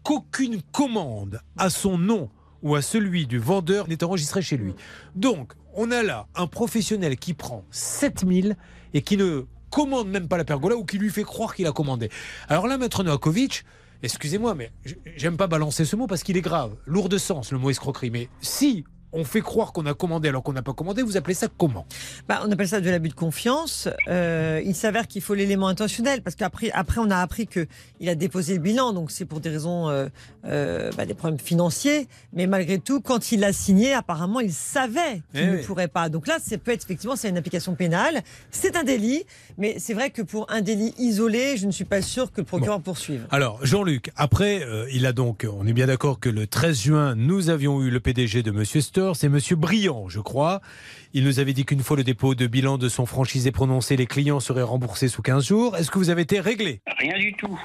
[0.08, 2.30] qu'aucune commande à son nom
[2.62, 4.72] ou à celui du vendeur n'est enregistrée chez lui.
[5.14, 8.56] Donc, on a là un professionnel qui prend 7000
[8.94, 11.72] et qui ne commande même pas la pergola ou qui lui fait croire qu'il a
[11.72, 12.08] commandé.
[12.48, 13.66] Alors là, maître Novakovic,
[14.02, 14.72] excusez-moi, mais
[15.14, 18.10] j'aime pas balancer ce mot parce qu'il est grave, lourd de sens, le mot escroquerie.
[18.10, 21.34] Mais si on fait croire qu'on a commandé alors qu'on n'a pas commandé, vous appelez
[21.34, 21.86] ça comment?
[22.28, 23.88] Bah, on appelle ça de l'abus de confiance.
[24.08, 27.66] Euh, il s'avère qu'il faut l'élément intentionnel parce qu'après, après, on a appris que
[28.00, 30.08] il a déposé le bilan, donc c'est pour des raisons, euh,
[30.44, 32.08] euh, bah, des problèmes financiers.
[32.32, 35.62] Mais malgré tout, quand il l'a signé, apparemment, il savait qu'il Eh ne oui.
[35.64, 36.08] pourrait pas.
[36.08, 38.22] Donc là, ça peut être effectivement, c'est une application pénale.
[38.50, 39.24] C'est un délit,
[39.56, 42.46] mais c'est vrai que pour un délit isolé, je ne suis pas sûr que le
[42.46, 43.26] procureur poursuive.
[43.30, 47.48] Alors, Jean-Luc, après, il a donc, on est bien d'accord que le 13 juin, nous
[47.50, 50.60] avions eu le PDG de Monsieur Store, c'est Monsieur Briand, je crois.
[51.14, 54.06] Il nous avait dit qu'une fois le dépôt de bilan de son franchisé prononcé, les
[54.06, 55.76] clients seraient remboursés sous 15 jours.
[55.76, 56.80] Est-ce que vous avez été réglé?
[56.98, 57.56] Rien du tout.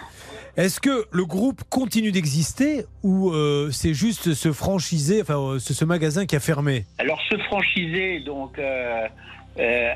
[0.58, 5.74] Est-ce que le groupe continue d'exister ou euh, c'est juste ce franchisé, enfin euh, ce,
[5.74, 6.86] ce magasin qui a fermé?
[7.00, 9.08] Alors ce franchisé donc euh,
[9.60, 9.94] euh,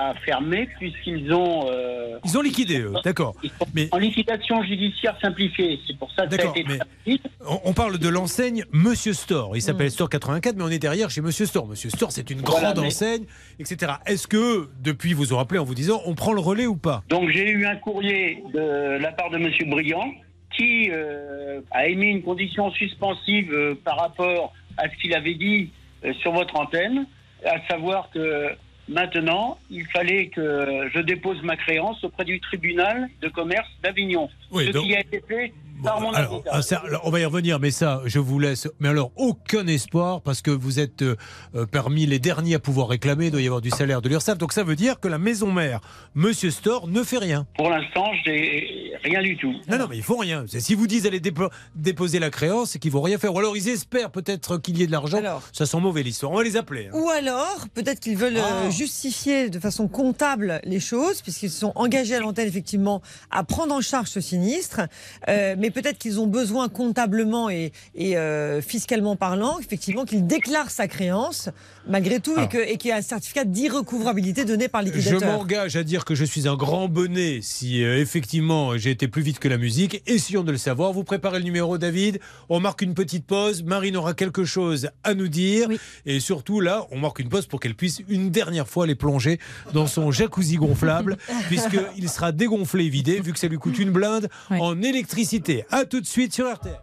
[0.00, 3.34] a fermé puisqu'ils ont euh, Ils ont liquidé, eux, d'accord.
[3.74, 5.78] Mais en liquidation judiciaire simplifiée.
[5.86, 6.64] C'est pour ça que ça a été
[7.06, 9.56] mais- on, on parle de l'enseigne Monsieur Store.
[9.56, 11.66] Il s'appelle Store 84, mais on est derrière chez Monsieur Store.
[11.66, 13.24] Monsieur Store, c'est une Voilà, grande mais- enseigne,
[13.58, 13.92] etc.
[14.06, 17.02] Est-ce que depuis vous ont appelé en vous disant on prend le relais ou pas?
[17.08, 20.12] Donc j'ai eu un courrier de la part de Monsieur Briand
[20.56, 25.70] qui euh, a émis une condition suspensive euh, par rapport à ce qu'il avait dit
[26.04, 27.06] euh, sur votre antenne,
[27.44, 28.48] à savoir que
[28.88, 34.28] maintenant il fallait que je dépose ma créance auprès du tribunal de commerce d'Avignon.
[34.50, 35.52] Oui, ce donc- qui a été fait
[35.82, 36.50] par mon Alors, avocat.
[36.52, 38.68] ah, ça, alors, on va y revenir, mais ça, je vous laisse.
[38.80, 41.16] Mais alors, aucun espoir, parce que vous êtes euh,
[41.54, 43.26] euh, parmi les derniers à pouvoir réclamer.
[43.26, 44.38] Il doit y avoir du salaire de l'URSSAF.
[44.38, 45.80] Donc, ça veut dire que la maison mère,
[46.14, 47.46] Monsieur Store, ne fait rien.
[47.56, 49.52] Pour l'instant, j'ai rien du tout.
[49.68, 50.44] Non, non, mais il faut rien.
[50.48, 53.34] C'est- Si vous disent allez dépo- déposer la créance, c'est qu'ils vont rien faire.
[53.34, 55.18] Ou alors, ils espèrent peut-être qu'il y ait de l'argent.
[55.52, 56.32] Ça sent mauvais l'histoire.
[56.32, 56.88] On va les appeler.
[56.88, 56.96] hein.
[56.98, 58.64] Ou alors, peut-être qu'ils veulent Ah.
[58.66, 63.00] euh, justifier de façon comptable les choses, puisqu'ils se sont engagés à l'antenne, effectivement,
[63.30, 64.80] à prendre en charge ce sinistre.
[65.28, 70.70] Euh, mais peut-être qu'ils ont besoin comptablement et, et, euh, fiscalement parlant, effectivement, qu'ils déclarent
[70.70, 71.48] sa créance,
[71.88, 72.54] malgré tout, et Alors.
[72.68, 75.32] et qu'il y a un certificat d'irrecouvrabilité donné par le Je liquidateur.
[75.38, 79.22] m'engage à dire que je suis un grand bonnet si euh, effectivement j'ai été plus
[79.22, 80.02] vite que la musique.
[80.06, 80.92] Essayons de le savoir.
[80.92, 82.20] Vous préparez le numéro, David.
[82.48, 83.62] On marque une petite pause.
[83.62, 85.68] Marine aura quelque chose à nous dire.
[86.06, 89.38] Et surtout, là, on marque une pause pour qu'elle puisse une dernière fois les plonger
[89.72, 91.16] dans son jacuzzi gonflable,
[91.48, 95.57] puisqu'il sera dégonflé et vidé, vu que ça lui coûte une blinde en électricité.
[95.70, 96.78] À tout de suite sur RTL.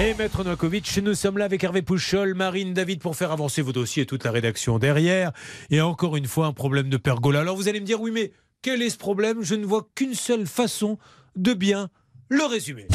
[0.00, 3.72] Et Maître Novakovic, nous sommes là avec Hervé Pouchol, Marine, David pour faire avancer vos
[3.72, 5.32] dossiers et toute la rédaction derrière.
[5.70, 7.40] Et encore une fois, un problème de pergola.
[7.40, 8.30] Alors vous allez me dire, oui, mais
[8.62, 9.42] quel est ce problème?
[9.42, 10.98] Je ne vois qu'une seule façon
[11.34, 11.90] de bien
[12.28, 12.86] le résumer.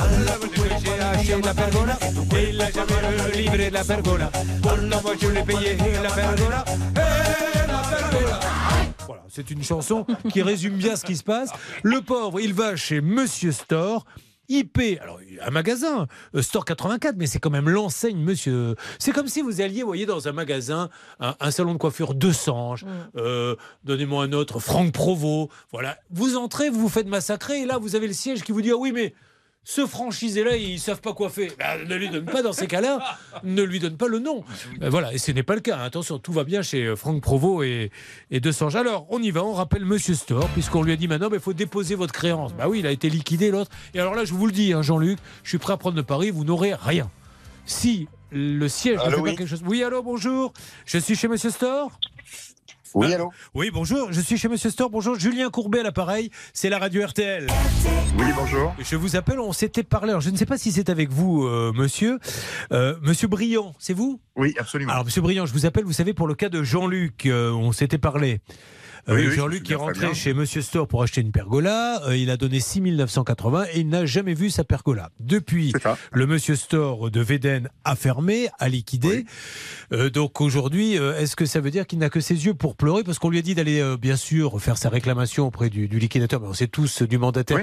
[9.08, 11.49] Voilà, c'est une chanson qui résume bien ce qui se passe.
[11.84, 14.06] Le pauvre, il va chez Monsieur Store.
[14.49, 18.76] IP, alors un magasin, euh, Store 84, mais c'est quand même l'enseigne, monsieur.
[18.99, 20.89] C'est comme si vous alliez, vous voyez, dans un magasin,
[21.22, 22.86] un, un salon de coiffure de Sange,
[23.16, 25.97] euh, donnez-moi un autre, Franck Provost, voilà.
[26.12, 28.72] Vous entrez, vous vous faites massacrer, et là, vous avez le siège qui vous dit,
[28.72, 29.14] ah oui, mais
[29.64, 31.51] ce franchisé-là, ils savent pas quoi faire.
[31.57, 34.43] Ben, ne lui donne pas, dans ces cas-là, ne lui donne pas le nom.
[34.80, 35.78] Ben, voilà, et ce n'est pas le cas.
[35.80, 37.91] Attention, tout va bien chez euh, Franck Provost et,
[38.30, 38.76] et De Sange.
[38.76, 41.53] Alors, on y va, on rappelle Monsieur Store, puisqu'on lui a dit maintenant, il faut
[41.53, 42.53] déposer votre créance.
[42.53, 43.72] Bah oui, il a été liquidé, l'autre.
[43.93, 46.03] Et alors là, je vous le dis, hein, Jean-Luc, je suis prêt à prendre le
[46.03, 47.09] pari, vous n'aurez rien.
[47.66, 49.64] Si le siège ne Allô, fait oui pas quelque chose.
[49.66, 50.51] Oui, allô, bonjour.
[50.86, 51.91] Je suis chez Monsieur Store?
[52.94, 54.89] Oui, Ah, allô Oui, bonjour, je suis chez Monsieur Store.
[54.89, 56.30] Bonjour, Julien Courbet à l'appareil.
[56.54, 57.48] C'est la radio RTL.
[58.20, 58.74] Oui, bonjour.
[58.80, 60.10] Je vous appelle, on s'était parlé.
[60.10, 62.20] Alors, je ne sais pas si c'est avec vous, euh, monsieur.
[62.72, 64.20] Euh, monsieur Briand, c'est vous?
[64.36, 64.91] Oui, absolument.
[64.91, 67.72] Alors, monsieur Briand, je vous appelle, vous savez, pour le cas de Jean-Luc, euh, on
[67.72, 68.41] s'était parlé.
[69.10, 72.30] Euh, Oui, Jean-Luc qui est rentré chez Monsieur Store pour acheter une pergola, euh, il
[72.30, 75.10] a donné 6 980 et il n'a jamais vu sa pergola.
[75.20, 75.74] Depuis,
[76.12, 79.26] le Monsieur Store de Véden a fermé, a liquidé.
[79.91, 83.04] Euh, donc aujourd'hui, est-ce que ça veut dire qu'il n'a que ses yeux pour pleurer?
[83.04, 86.39] Parce qu'on lui a dit d'aller bien sûr faire sa réclamation auprès du, du liquidateur,
[86.39, 87.60] mais on sait tous du mandataire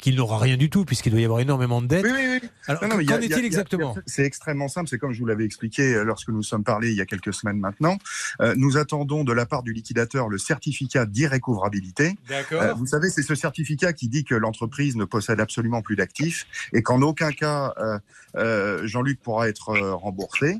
[0.00, 2.04] qu'il n'aura rien du tout puisqu'il doit y avoir énormément de dettes.
[2.04, 2.48] Oui, oui, oui.
[2.66, 3.96] Alors, qu'en est-il exactement?
[4.06, 4.88] C'est extrêmement simple.
[4.88, 7.58] C'est comme je vous l'avais expliqué lorsque nous sommes parlé il y a quelques semaines
[7.58, 7.98] maintenant.
[8.40, 12.16] Euh, nous attendons de la part du liquidateur le certificat d'irrécouvrabilité.
[12.28, 12.62] D'accord.
[12.62, 16.46] Euh, vous savez, c'est ce certificat qui dit que l'entreprise ne possède absolument plus d'actifs
[16.72, 17.98] et qu'en aucun cas euh,
[18.36, 20.58] euh, Jean-Luc pourra être remboursé.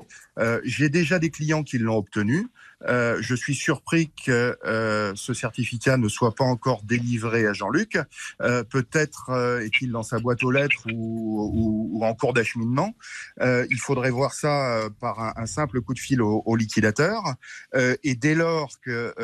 [0.64, 2.48] J'ai déjà des clients qui l'ont obtenu.
[2.86, 7.98] Euh, je suis surpris que euh, ce certificat ne soit pas encore délivré à Jean-Luc.
[8.42, 9.30] Euh, Peut-être
[9.62, 12.94] est-il dans sa boîte aux lettres ou, ou- ou en cours d'acheminement.
[13.40, 17.22] Il faudrait voir ça par un, un simple coup de fil au, au liquidateur.
[18.02, 19.14] Et dès lors que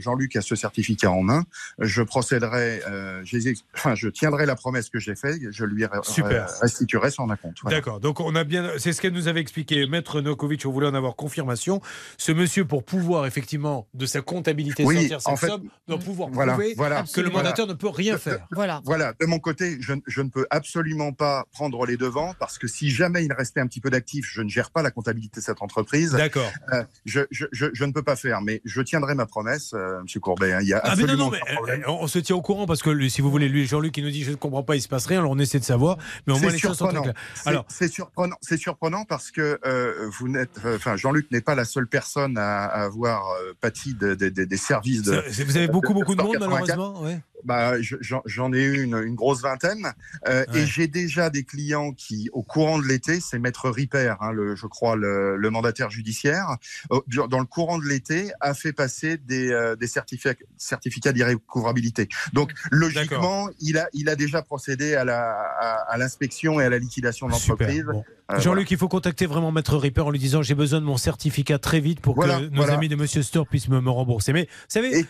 [0.00, 1.44] Jean-Luc a ce certificat en main,
[1.78, 2.82] je procéderai,
[3.24, 6.48] je, enfin, je tiendrai la promesse que j'ai faite, je lui Super.
[6.60, 7.58] restituerai son acompte.
[7.62, 7.78] Voilà.
[7.78, 8.00] D'accord.
[8.00, 10.64] Donc on a bien, c'est ce qu'elle nous avait expliqué, Maître Nokovic.
[10.66, 11.80] On voulait en avoir confirmation.
[12.18, 15.98] Ce monsieur, pour pouvoir effectivement de sa comptabilité Oui, sortir cette en fait, somme, doit
[15.98, 17.44] pouvoir voilà, prouver voilà, que le voilà.
[17.44, 18.46] mandataire ne peut rien De- faire.
[18.50, 18.80] Voilà.
[18.86, 22.66] Voilà, de mon côté, je, je ne peux absolument pas prendre les devants parce que
[22.66, 25.44] si jamais il restait un petit peu d'actifs, je ne gère pas la comptabilité de
[25.44, 26.12] cette entreprise.
[26.12, 26.50] D'accord.
[26.72, 30.00] Euh, je, je, je, je ne peux pas faire, mais je tiendrai ma promesse, euh,
[30.00, 30.54] Monsieur Courbet.
[30.54, 30.60] hein.
[30.62, 31.80] Il y a Ah mais non, absolument non, mais aucun problème.
[31.82, 34.04] euh, on se tient au courant parce que lui, si vous voulez, lui, Jean-Luc, il
[34.04, 35.98] nous dit je ne comprends pas, il se passe rien, alors on essaie de savoir,
[36.26, 37.12] mais au moins C'est les choses sont très surprenant.
[37.12, 37.24] claires.
[37.34, 38.36] C'est- Alors, c'est surprenant.
[38.40, 42.38] C'est surprenant parce que euh, vous n'êtes, euh, enfin, Jean-Luc n'est pas la seule personne
[42.38, 45.22] à, à avoir euh, pâti de- de- de- des services de.
[45.44, 46.68] vous avez beaucoup, beaucoup de monde 84.
[46.76, 47.02] malheureusement.
[47.02, 47.20] ouais.
[47.44, 49.92] Bah, je- j'en ai eu une, une grosse vingtaine
[50.28, 50.60] euh, Ouais.
[50.60, 54.54] et j'ai déjà des clients qui, au courant de l'été, c'est Maître Ripper, hein, le,
[54.56, 56.56] je crois le, le mandataire judiciaire,
[56.92, 62.08] euh, dans le courant de l'été, a fait passer des, euh, des certificats, certificats d'irrécouvrabilité.
[62.32, 66.70] Donc logiquement, il a, il a déjà procédé à la- à à l'inspection et à
[66.70, 67.84] la liquidation de l'entreprise.
[67.84, 68.04] Bon.
[68.30, 70.96] Euh, Jean-Luc, il faut contacter vraiment Maître Ripper en lui disant j'ai besoin de mon
[70.96, 72.74] certificat très vite pour Voilà, que nos voilà.
[72.74, 74.32] amis de Monsieur Store puissent me, me rembourser.
[74.32, 75.06] Mais vous savez,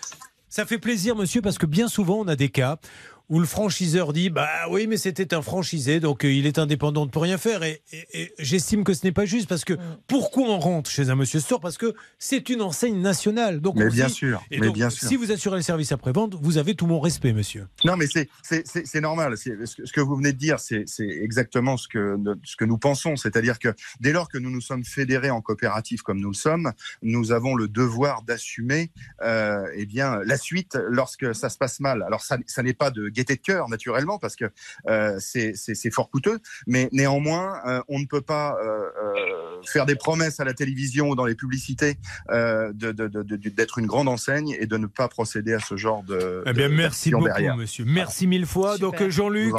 [0.53, 2.77] ça fait plaisir, monsieur, parce que bien souvent, on a des cas
[3.33, 7.07] où le franchiseur dit bah oui mais c'était un franchisé donc euh, il est indépendant
[7.07, 9.73] ne peut rien faire et, et- et j'estime que ce n'est pas juste parce que
[10.07, 11.61] pourquoi on rentre chez un monsieur store?
[11.61, 14.91] Parce que c'est une enseigne nationale donc Mais bien dit- sûr, et mais donc, bien
[14.91, 15.09] sûr.
[15.09, 18.07] si vous assurez le service après vente vous avez tout mon respect monsieur Non, mais
[18.07, 19.37] c'est c'est- c'est- c'est normal.
[19.39, 22.77] C'est- Ce que- vous venez de dire, c'est c'est exactement ce que, ce que nous
[22.79, 23.17] pensons.
[23.17, 23.69] C'est-à-dire que
[24.01, 26.73] dès lors que nous nous sommes fédérés en coopérative comme nous le sommes,
[27.03, 28.91] nous avons le devoir d'assumer
[29.25, 32.03] euh, eh bien, la suite lorsque ça se passe mal.
[32.03, 34.47] Alors, ça, ça n'est pas de gaieté de cœur, naturellement, parce que
[34.89, 36.39] euh, c'est fort coûteux.
[36.67, 38.67] Mais néanmoins, euh, on ne peut pas euh,
[39.03, 41.97] euh, faire des promesses à la télévision ou dans les publicités
[42.31, 45.61] euh, de- de- de- de- d'être une grande enseigne et de ne pas procéder à
[45.61, 46.43] ce genre de.
[46.47, 47.57] Eh bien, de- merci beaucoup, derrière.
[47.57, 47.85] monsieur.
[47.87, 48.79] Merci mille fois.
[48.79, 49.55] Donc, Jean-Luc,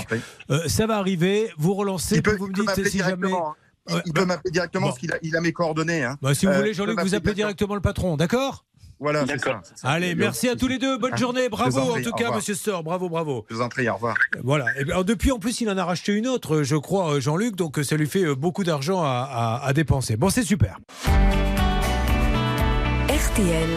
[0.50, 1.52] euh, ça va arriver.
[1.58, 3.16] Vous relancez, Il peut- vous me peut dites m'appeler si jamais.
[3.16, 3.56] directement, hein.
[3.90, 4.88] Il, Ouais, il bah- peut m'appeler directement bon.
[4.92, 6.04] parce qu'il a, il a mes coordonnées.
[6.06, 6.18] hein.
[6.22, 8.66] Bah, si vous Euh, voulez, peut Jean-Luc, vous appelez directement le patron, d'accord?
[9.04, 9.60] Voilà, c'est ça.
[9.84, 10.98] Allez, merci à tous les deux.
[10.98, 11.50] Bonne Ah, journée.
[11.50, 12.84] Bravo, en tout cas, monsieur Store.
[12.84, 13.46] Bravo, bravo.
[13.50, 14.16] Je vous en prie, au revoir.
[14.44, 14.66] Voilà.
[14.80, 17.20] Et bien, alors, depuis, en plus, il en a racheté une autre, je crois, euh,
[17.20, 17.56] Jean-Luc.
[17.58, 19.28] Donc, euh, ça lui fait euh, beaucoup d'argent à,
[19.62, 20.16] à- à dépenser.
[20.16, 20.78] Bon, c'est super.
[23.10, 23.70] RTL.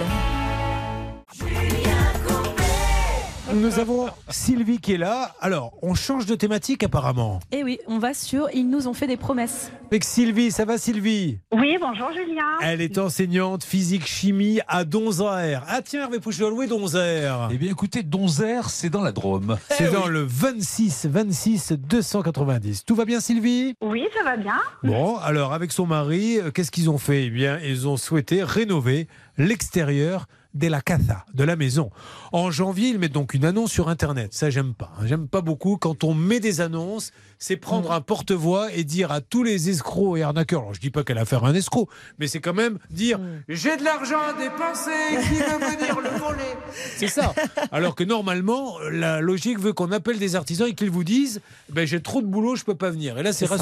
[3.55, 5.33] Nous avons Sylvie qui est là.
[5.41, 7.39] Alors, on change de thématique apparemment.
[7.53, 9.71] Et oui, on va sur Ils nous ont fait des promesses.
[9.87, 11.39] Avec Sylvie, ça va Sylvie?
[11.53, 12.43] Oui, bonjour Julien.
[12.61, 15.63] Elle est enseignante physique-chimie à Donzère.
[15.69, 17.49] Ah tiens, Hervé Pouchol, où est Donzère?
[17.53, 19.59] Eh bien écoutez, Donzère, c'est dans la Drôme.
[19.71, 22.85] C'est dans le 26 26 290.
[22.85, 23.75] Tout va bien Sylvie?
[23.81, 24.59] Oui, ça va bien.
[24.83, 27.27] Bon, alors avec son mari, euh, qu'est-ce qu'ils ont fait?
[27.27, 29.07] Eh bien, ils ont souhaité rénover
[29.39, 30.27] l'extérieur
[30.57, 31.91] de la casa, de la maison.
[32.33, 34.35] En janvier, ils mettent donc une annonce sur Internet.
[34.35, 34.91] Ça, j'aime pas.
[34.99, 35.07] hein.
[35.07, 35.77] J'aime pas beaucoup.
[35.77, 40.19] Quand on met des annonces, c'est prendre un porte-voix et dire à tous les escrocs
[40.19, 40.63] et arnaqueurs.
[40.63, 41.89] Alors, je dis pas qu'elle a affaire à un escroc,
[42.19, 44.91] mais c'est quand même dire j'ai de l'argent à dépenser,
[45.29, 46.55] qui veut venir le voler
[46.97, 47.35] C'est ça.
[47.73, 51.41] Alors que normalement, la logique veut qu'on appelle des artisans et qu'ils vous disent
[51.71, 53.19] ben, j'ai trop de boulot, je peux pas venir.
[53.19, 53.55] Et là, c'est ça.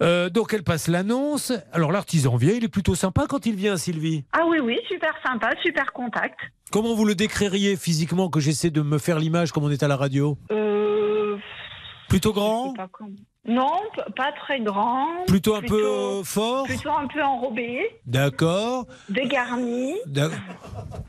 [0.00, 1.52] Euh, donc elle passe l'annonce.
[1.72, 4.24] Alors l'artisan vient, il est plutôt sympa quand il vient, Sylvie.
[4.32, 6.38] Ah oui, oui, super sympa, super contact.
[6.70, 9.88] Comment vous le décririez physiquement que j'essaie de me faire l'image comme on est à
[9.88, 10.36] la radio?
[10.50, 11.36] Euh,
[12.08, 12.74] Plutôt grand?
[13.48, 13.80] Non,
[14.14, 15.24] pas très grand.
[15.26, 18.86] Plutôt un peu fort Plutôt un peu enrobé, D'accord.
[19.08, 19.94] dégarni.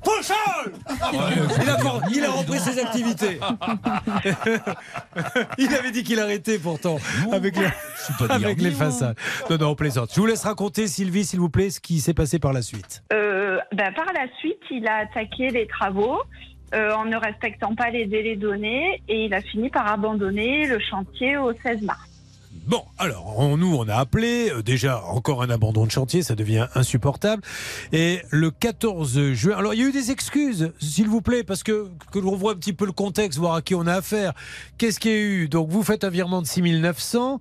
[0.03, 0.73] Pouchol
[1.11, 1.77] il, a,
[2.11, 3.39] il a repris ses activités.
[5.57, 6.97] il avait dit qu'il arrêtait pourtant
[7.31, 7.67] avec, les,
[8.29, 8.75] avec les non.
[8.75, 9.17] façades.
[9.49, 10.11] Non, non, on plaisante.
[10.13, 13.03] Je vous laisse raconter, Sylvie, s'il vous plaît, ce qui s'est passé par la suite.
[13.11, 16.19] Euh, ben, par la suite, il a attaqué les travaux
[16.73, 20.79] euh, en ne respectant pas les délais donnés et il a fini par abandonner le
[20.79, 21.99] chantier au 16 mars.
[22.67, 24.51] Bon, alors, on- nous, on a appelé.
[24.51, 27.41] euh, déjà, encore un abandon de chantier, ça devient insupportable.
[27.93, 29.57] Et le 14 juin.
[29.57, 32.51] Alors, il y a eu des excuses, s'il vous plaît, parce que, que l'on voit
[32.51, 34.33] un petit peu le contexte, voir à qui on a affaire.
[34.77, 35.47] Qu'est-ce qu'il y a eu?
[35.49, 37.39] Donc, vous faites un virement de 6900.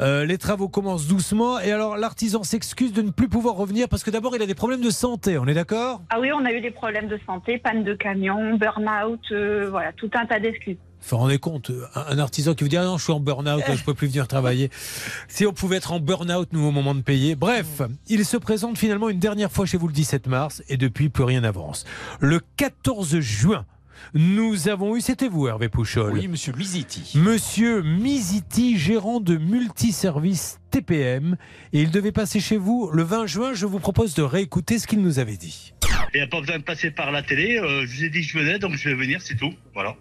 [0.00, 1.58] euh, les travaux commencent doucement.
[1.60, 4.54] Et alors, l'artisan s'excuse de ne plus pouvoir revenir parce que d'abord, il a des
[4.54, 5.36] problèmes de santé.
[5.36, 6.00] On est d'accord?
[6.10, 9.92] Ah oui, on a eu des problèmes de santé, panne de camion, burn-out, euh, voilà,
[9.92, 10.76] tout un tas d'excuses.
[11.02, 13.62] Vous vous rendez compte, un artisan qui vous dit ah non, je suis en burn-out,
[13.74, 14.70] je peux plus venir travailler.
[15.28, 17.34] Si on pouvait être en burn-out, nous, au moment de payer.
[17.34, 21.08] Bref, il se présente finalement une dernière fois chez vous le 17 mars et depuis,
[21.08, 21.84] plus rien n'avance.
[22.20, 23.64] Le 14 juin,
[24.14, 26.12] nous avons eu, c'était vous, Hervé Pouchol.
[26.12, 27.12] Oui, monsieur Miziti.
[27.16, 31.36] Monsieur Miziti, gérant de multiservices TPM,
[31.72, 33.54] et il devait passer chez vous le 20 juin.
[33.54, 35.72] Je vous propose de réécouter ce qu'il nous avait dit.
[36.14, 37.58] Il n'y a pas besoin de passer par la télé.
[37.58, 39.52] euh, je vous ai dit que je venais, donc je vais venir, c'est tout.
[39.74, 39.96] Voilà.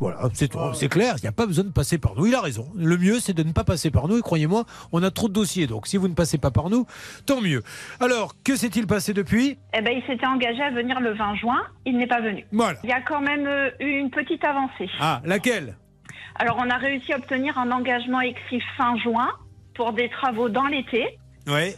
[0.00, 2.26] Voilà, c'est clair, il n'y a pas besoin de passer par nous.
[2.26, 2.66] Il a raison.
[2.74, 4.18] Le mieux, c'est de ne pas passer par nous.
[4.18, 5.66] Et croyez-moi, on a trop de dossiers.
[5.66, 6.86] Donc, si vous ne passez pas par nous,
[7.26, 7.62] tant mieux.
[8.00, 9.58] Alors, que s'est-il passé depuis?
[9.74, 12.46] Eh ben, il s'était engagé à venir le 20 juin, il n'est pas venu.
[12.50, 12.78] Voilà.
[12.82, 14.88] Il y a quand même euh, eu une petite avancée.
[15.00, 15.76] Ah, laquelle?
[16.36, 19.28] Alors, on a réussi à obtenir un engagement écrit fin juin
[19.74, 21.18] pour des travaux dans l'été.
[21.46, 21.74] Oui.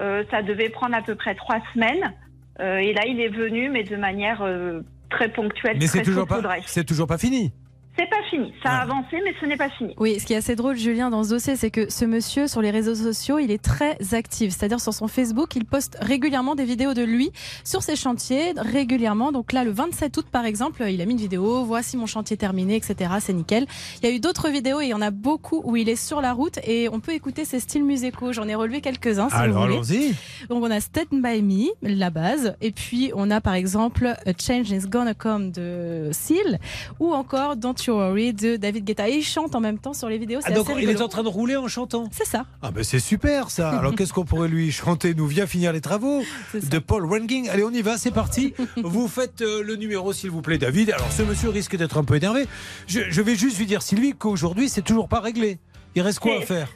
[0.00, 2.14] Euh, ça devait prendre à peu près trois semaines.
[2.60, 6.26] Euh, et là, il est venu, mais de manière euh, très ponctuelle, Mais c'est toujours
[6.26, 6.40] pas,
[6.86, 7.52] toujours pas fini.
[7.96, 8.52] C'est pas fini.
[8.62, 9.94] Ça a avancé, mais ce n'est pas fini.
[9.98, 12.60] Oui, ce qui est assez drôle, Julien, dans ce dossier, c'est que ce monsieur, sur
[12.60, 14.50] les réseaux sociaux, il est très actif.
[14.50, 17.30] C'est-à-dire, sur son Facebook, il poste régulièrement des vidéos de lui
[17.62, 19.30] sur ses chantiers, régulièrement.
[19.30, 22.36] Donc là, le 27 août, par exemple, il a mis une vidéo, voici mon chantier
[22.36, 23.12] terminé, etc.
[23.20, 23.66] C'est nickel.
[24.02, 25.94] Il y a eu d'autres vidéos et il y en a beaucoup où il est
[25.94, 28.32] sur la route et on peut écouter ses styles musicaux.
[28.32, 30.14] J'en ai relevé quelques-uns, si Alors, allons-y.
[30.48, 34.32] Donc on a Stand By Me, la base, et puis on a par exemple A
[34.36, 36.58] Change Is Gonna Come de Seal,
[36.98, 39.08] ou encore Don't You Worry de David Guetta.
[39.08, 40.40] Et il chante en même temps sur les vidéos.
[40.42, 42.46] Ah, c'est donc, assez il est en train de rouler en chantant C'est ça.
[42.62, 43.70] Ah, ben c'est super ça.
[43.78, 46.22] Alors, qu'est-ce qu'on pourrait lui chanter Nous vient finir les travaux
[46.54, 47.48] de Paul Ranking.
[47.48, 48.54] Allez, on y va, c'est parti.
[48.82, 50.90] vous faites euh, le numéro, s'il vous plaît, David.
[50.92, 52.46] Alors, ce monsieur risque d'être un peu énervé.
[52.86, 55.58] Je, je vais juste lui dire, Sylvie, qu'aujourd'hui, c'est toujours pas réglé.
[55.94, 56.68] Il reste quoi à faire?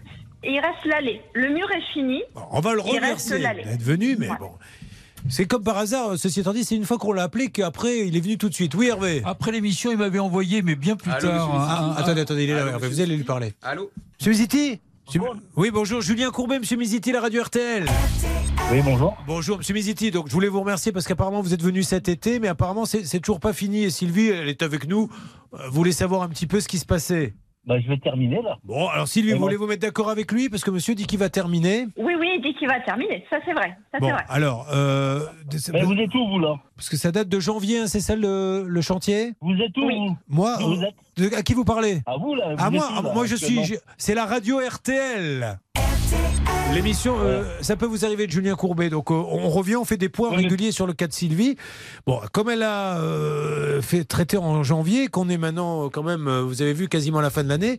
[0.45, 1.21] il reste l'allée.
[1.35, 2.23] Le mur est fini.
[2.53, 3.65] On va le Il reste remercier l'allée.
[3.65, 4.53] d'être venu, mais bon.
[5.29, 8.17] C'est comme par hasard, ceci étant dit, c'est une fois qu'on l'a appelé qu'après, il
[8.17, 8.75] est venu tout de suite.
[8.75, 11.49] Oui, Hervé Après l'émission, il m'avait envoyé, mais bien plus Allô, tard.
[11.49, 13.25] monsieur un- Ah, un- attendez, attendez, il est là, Allô, Hervé, monsieur vous allez lui
[13.25, 13.55] parler.
[13.63, 15.21] Allô Monsieur Miziti Monsieur-
[15.57, 17.87] Oui, bonjour, Julien Courbet, monsieur Miziti, la radio RTL.
[18.71, 19.17] Oui, bonjour.
[19.27, 20.11] Bonjour, monsieur Miziti.
[20.11, 23.07] Donc, je voulais vous remercier parce qu'apparemment, vous êtes venu cet été, mais apparemment, c'est
[23.07, 23.85] c'est toujours pas fini.
[23.85, 25.09] Et Sylvie, elle est avec nous.
[25.55, 27.35] Euh, Vous voulez savoir un petit peu ce qui se passait
[27.67, 28.57] Bah, je vais terminer là.
[28.65, 30.49] Bon, alors Sylvie, vous voulez vous mettre d'accord avec lui?
[30.49, 31.87] Parce que monsieur dit qu'il va terminer.
[31.99, 33.25] Oui, oui, il dit qu'il va terminer.
[33.29, 33.77] Ça, c'est vrai.
[33.93, 34.25] Ça, Bon, c'est vrai.
[34.29, 35.21] alors, euh,
[35.75, 36.55] Mais vous êtes où, vous là?
[36.77, 39.33] Parce que ça date de janvier, hein, c'est ça le, le chantier?
[39.43, 40.17] Vous êtes où vous?
[40.29, 40.95] Moi, Vous êtes
[41.31, 42.01] de- à qui vous parlez?
[42.07, 42.55] À vous là.
[42.55, 43.59] vous À êtes moi, où, ah, là, moi je suis.
[43.59, 43.65] actuellement?
[43.85, 45.59] je- C'est la radio RTL.
[46.75, 48.91] L'émission, euh, ça peut vous arriver de Julien Courbet.
[48.91, 51.57] Donc, euh, on revient, on fait des points réguliers sur le cas de Sylvie.
[52.07, 56.63] Bon, comme elle a euh, fait traiter en janvier, qu'on est maintenant quand même, vous
[56.63, 57.79] avez vu, quasiment la fin de l'année,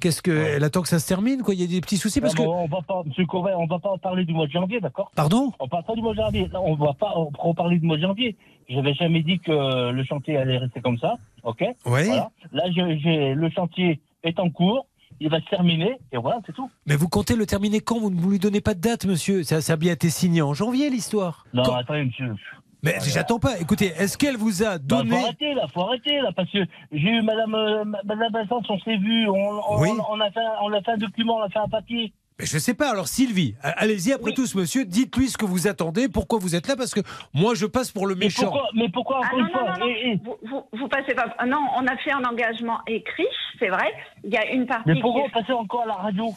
[0.00, 0.30] qu'est-ce que.
[0.30, 1.54] Elle attend que ça se termine, quoi?
[1.54, 2.42] Il y a des petits soucis parce Ah, que.
[2.42, 5.10] on va pas, Monsieur Courbet, on va pas parler du mois de janvier, d'accord?
[5.16, 5.52] Pardon?
[5.58, 6.48] On parle pas du mois de janvier.
[6.52, 8.36] Non, on va pas reparler du mois de janvier.
[8.68, 11.60] Je n'avais jamais dit que le chantier allait rester comme ça, ok?
[11.60, 11.72] Oui.
[12.06, 12.30] Voilà.
[12.52, 14.86] Là, j'ai- le chantier est en cours.
[15.20, 16.70] Il va se terminer et voilà, c'est tout.
[16.86, 17.98] Mais vous comptez le terminer quand?
[17.98, 19.42] Vous ne vous lui donnez pas de date, monsieur.
[19.44, 21.46] Ça, ça a bien été signé en janvier, l'histoire.
[21.54, 22.34] Non, Quand- attendez, monsieur.
[22.82, 23.58] Mais j'attends pas.
[23.58, 25.10] Écoutez, est-ce qu'elle vous a Bah, donné.
[25.10, 26.58] faut arrêter là, faut arrêter là, parce que
[26.92, 29.88] j'ai eu Madame euh, Madame Vincent, on s'est vu, on, on, Oui.
[30.10, 32.12] on a fait, on a fait un document, on a fait un papier.
[32.38, 32.90] Mais je sais pas.
[32.90, 34.84] Alors Sylvie, allez-y après tout ce monsieur.
[34.84, 37.00] Dites-lui ce que vous attendez, pourquoi vous êtes là, parce que
[37.32, 38.42] moi je passe pour le Mais méchant.
[38.50, 39.86] pourquoi, mais pourquoi Ah encore non, une non, fois non, non.
[39.86, 41.34] et- et- Vous, vous, vous passez pas.
[41.46, 43.26] Non, on a fait un engagement écrit,
[43.58, 43.90] c'est vrai.
[44.24, 44.82] Il y a une partie.
[44.90, 46.26] Mais pourquoi est- on passait encore à la radio?
[46.26, 46.32] Mais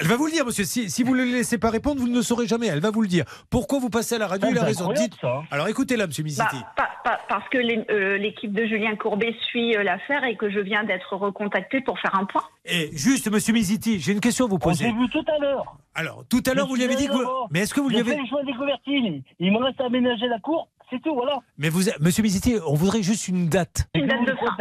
[0.00, 0.64] elle va vous le dire, monsieur.
[0.64, 2.66] Si, si vous ne le laissez pas répondre, vous ne le saurez jamais.
[2.66, 3.24] Elle va vous le dire.
[3.50, 4.92] Pourquoi vous passez à la radio Ça, Il a raison.
[4.92, 5.14] Dites.
[5.22, 5.42] hein.
[5.50, 6.56] Alors écoutez-la, monsieur Miziti.
[6.76, 10.84] Bah, parce que euh, l'équipe de Julien Courbet suit euh, l'affaire et que je viens
[10.84, 12.42] d'être recontactée pour faire un point.
[12.64, 14.84] Et juste, monsieur Miziti, j'ai une question à vous On poser.
[14.86, 15.76] s'est vu tout à l'heure.
[15.94, 17.12] Alors, tout à l'heure, vous lui avez dit que.
[17.12, 18.12] vous- Mais est-ce que vous lui J'ai avez.
[18.12, 19.22] fait le choix des couvertines.
[19.40, 21.38] Il me reste à aménager la cour, c'est tout, voilà.
[21.58, 23.86] Mais vous, monsieur Miziti, on voudrait juste une date.
[23.94, 24.56] Une date de fin.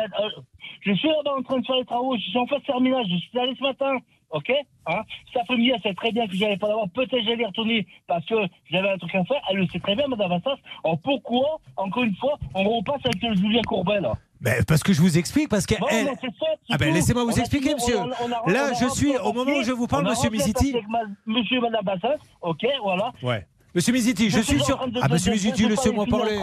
[0.81, 3.17] Je suis là-bas en train de faire les travaux, je suis en phase terminale, je
[3.17, 3.97] suis allé ce matin
[4.31, 4.51] ok
[4.87, 5.01] hein
[5.31, 6.89] Cet après-midi, elle sait très bien que j'allais pas l'avoir.
[6.89, 8.35] Peut-être j'allais retourner parce que
[8.71, 9.41] j'avais un truc à faire.
[9.49, 10.57] Elle le sait très bien, Madame Vassas.
[10.83, 14.13] Alors pourquoi, encore une fois, on repasse avec le Julien Courbet, là?
[14.41, 17.39] Ben, parce que je vous explique, parce que Bon, elle- ça, Ah ben laissez-moi vous
[17.39, 17.99] expliquer, monsieur.
[17.99, 20.73] on a- on a- Là, je suis au moment où je vous parle, monsieur papier
[20.73, 23.11] avec ma- Monsieur et Madame Bassas, ok, voilà.
[23.21, 23.45] Ouais.
[23.73, 24.85] Monsieur Miziti, je suis sur.
[25.01, 26.37] Ah, monsieur Miziti, laissez-moi parler.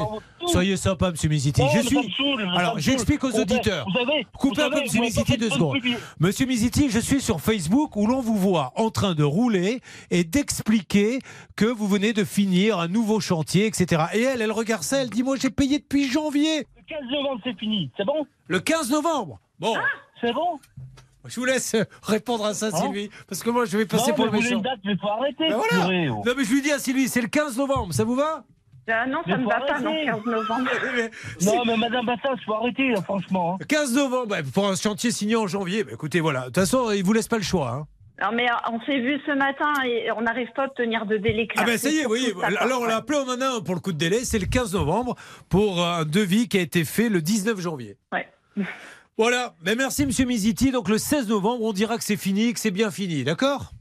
[0.46, 1.60] Soyez sympa, monsieur Miziti.
[1.60, 1.98] Non, Je suis.
[2.56, 3.86] Alors, j'explique aux auditeurs.
[4.38, 5.76] Coupez un peu, monsieur Miziti, deux secondes.
[6.20, 10.24] Monsieur Miziti, je suis sur Facebook où l'on vous voit en train de rouler et
[10.24, 11.18] d'expliquer
[11.54, 14.04] que vous venez de finir un nouveau chantier, etc.
[14.14, 16.66] Et elle, elle regarde ça, elle dit Moi, j'ai payé depuis janvier.
[16.76, 18.26] Le 15 novembre, c'est fini, c'est bon?
[18.46, 19.74] Le 15 novembre Bon.
[20.22, 20.58] C'est bon?
[21.28, 24.16] Je vous laisse répondre à ça, Hein Sylvie, parce que moi, je vais passer Non,
[24.16, 24.58] pour le vous voulez méchant.
[24.58, 25.48] une date, mais faut arrêter.
[25.48, 26.10] Ben voilà.
[26.12, 26.22] oh.
[26.26, 28.44] Non, mais je lui dis à Sylvie, c'est le 15 novembre, ça vous va?
[28.90, 30.06] Ah non, Mais ça ne va pas, non, arrêter.
[30.06, 30.70] 15 novembre.
[31.42, 33.58] Non, mais Madame Bassas, faut arrêter, là, franchement.
[33.60, 33.64] hein.
[33.68, 35.84] 15 novembre, bah, pour un chantier signé en janvier.
[35.84, 36.40] Bah, écoutez, voilà.
[36.40, 37.70] De toute façon, il vous laisse pas le choix.
[37.70, 37.86] hein.
[38.20, 41.18] Non, mais euh, on s'est vu ce matin et on n'arrive pas à obtenir de
[41.18, 41.62] délai clair.
[41.64, 42.32] Ah ben ça y est, oui.
[42.58, 44.24] Alors on l'a appelé, on en a un pour le coup de délai.
[44.24, 45.14] C'est le 15 novembre
[45.48, 47.96] pour un devis qui a été fait le 19 janvier.
[48.12, 48.26] Ouais.
[49.18, 49.56] Voilà.
[49.64, 50.70] Mais merci, Monsieur Miziti.
[50.70, 53.24] Donc le 16 novembre, on dira que c'est fini, que c'est bien fini.
[53.24, 53.72] D'accord?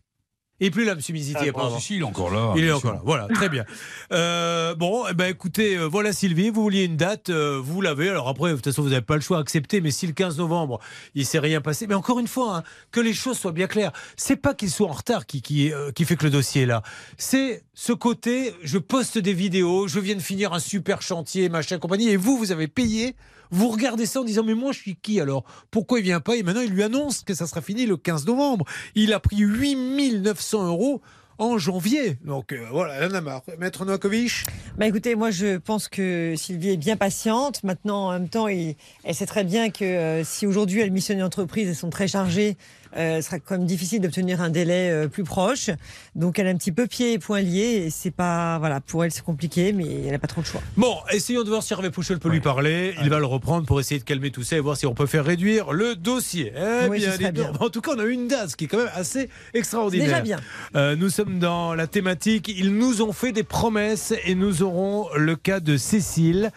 [0.59, 1.37] Et plus là, Monsieur Miziti.
[1.55, 2.53] Ah, si, il est encore là.
[2.57, 3.01] Il est encore là.
[3.05, 3.63] Voilà, très bien.
[4.11, 8.09] Euh, bon, eh ben, écoutez, euh, voilà Sylvie, vous vouliez une date, euh, vous l'avez.
[8.09, 9.79] Alors après, de toute façon, vous n'avez pas le choix, accepter.
[9.79, 10.79] Mais si le 15 novembre,
[11.13, 13.91] il s'est rien passé, mais encore une fois, hein, que les choses soient bien claires.
[14.15, 16.81] C'est pas qu'il soit en retard qui, qui, qui fait que le dossier est là.
[17.17, 21.77] C'est ce côté, je poste des vidéos, je viens de finir un super chantier, machin,
[21.77, 23.15] compagnie, et vous, vous avez payé.
[23.51, 25.43] Vous regardez ça en disant mais moi je suis qui alors?
[25.71, 26.35] Pourquoi il vient pas?
[26.35, 28.65] Et maintenant il lui annonce que ça sera fini le 15 novembre.
[28.95, 31.01] Il a pris 8900 euros
[31.39, 32.17] en janvier.
[32.25, 33.41] Donc euh, voilà, elle en a marre.
[33.59, 34.45] Maître Novakovic?
[34.77, 37.63] Bah écoutez, moi je pense que Sylvie est bien patiente.
[37.63, 38.75] Maintenant, en même temps, elle
[39.13, 42.57] sait très bien que euh, si aujourd'hui elle missionne une entreprise, elles sont très chargées,
[42.95, 45.69] euh, ce sera quand même difficile d'obtenir un délai euh, plus proche.
[46.15, 49.03] Donc elle a un petit peu pieds et poings liés et c'est pas, voilà, pour
[49.03, 50.61] elle c'est compliqué, mais elle n'a pas trop de choix.
[50.75, 52.95] Bon, essayons de voir si Hervé Pouchel peut lui parler.
[53.01, 55.05] Il va le reprendre pour essayer de calmer tout ça et voir si on peut
[55.05, 56.53] faire réduire le dossier.
[56.55, 57.51] Eh Oui, ce bien, bien.
[57.59, 60.07] En tout cas, on a eu une date, ce qui est quand même assez extraordinaire.
[60.07, 60.39] Déjà bien.
[60.75, 62.47] Euh, nous sommes dans la thématique.
[62.47, 66.51] Ils nous ont fait des promesses et nous aurons le cas de Cécile.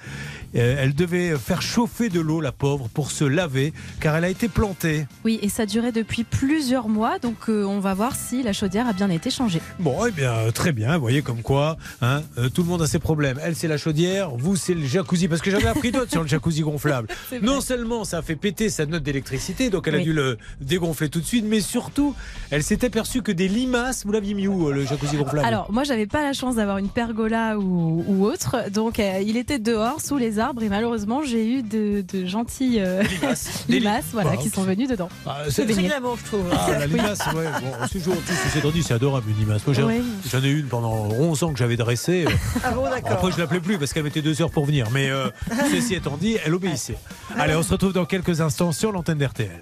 [0.57, 4.29] Euh, elle devait faire chauffer de l'eau, la pauvre, pour se laver, car elle a
[4.29, 5.07] été plantée.
[5.25, 8.89] Oui, et ça durait depuis plusieurs mois, donc euh, on va voir si la chaudière
[8.89, 9.61] a bien été changée.
[9.79, 10.95] Bon, eh bien, euh, très bien.
[10.95, 13.39] Vous voyez comme quoi, hein, euh, tout le monde a ses problèmes.
[13.43, 14.31] Elle, c'est la chaudière.
[14.31, 15.29] Vous, c'est le jacuzzi.
[15.29, 17.09] Parce que j'en ai appris d'autres sur le jacuzzi gonflable.
[17.43, 21.09] Non seulement ça a fait péter sa note d'électricité, donc elle a dû le dégonfler
[21.09, 22.15] tout de suite, mais surtout,
[22.51, 25.47] elle s'est aperçue que des limaces, vous l'aviez mis où, le jacuzzi gonflable?
[25.47, 29.37] Alors, moi, j'avais pas la chance d'avoir une pergola ou, ou autre, donc euh, il
[29.37, 33.65] était dehors, sous les arbres, et malheureusement, j'ai eu de, de gentilles euh, limaces.
[34.13, 34.37] Voilà, Voilà.
[34.43, 35.09] qui sont venues dedans.
[35.27, 35.67] Ah, c'est-.
[35.73, 36.45] C'est glamour, je trouve.
[36.53, 37.45] Ah, la limace, ouais.
[37.61, 39.67] Bon, c'est toujours, tout étant dit, c'est adorable, une limace.
[39.67, 40.03] Moi, j'ai- Oui.
[40.31, 42.25] j'en ai une pendant 11 ans que j'avais dressée.
[42.27, 42.31] euh,
[42.65, 43.13] Ah bon, d'accord.
[43.13, 44.89] Après, je l'appelais plus parce qu'elle mettait deux heures pour venir.
[44.93, 45.29] Mais euh,
[45.71, 46.97] ceci étant dit, elle obéissait.
[47.39, 49.61] Allez, on se retrouve dans quelques instants sur l'antenne d'RTL.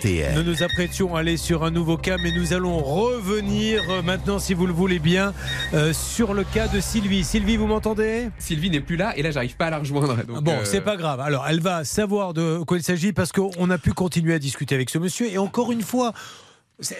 [0.02, 0.34] RTL.
[0.34, 4.38] Nous nous apprêtions à aller sur un nouveau cas, mais nous allons revenir euh, maintenant,
[4.38, 5.32] si vous le voulez bien,
[5.74, 7.22] euh, sur le cas de Sylvie.
[7.22, 8.28] Sylvie, vous m'entendez?
[8.38, 10.16] Sylvie n'est plus là et là j'arrive pas à la rejoindre.
[10.24, 11.20] donc, Bon, euh, c'est pas grave.
[11.20, 14.74] Alors, elle va savoir de quoi il s'agit parce qu'on a pu continuer à discuter
[14.74, 15.30] avec ce monsieur.
[15.30, 16.12] Et encore une fois,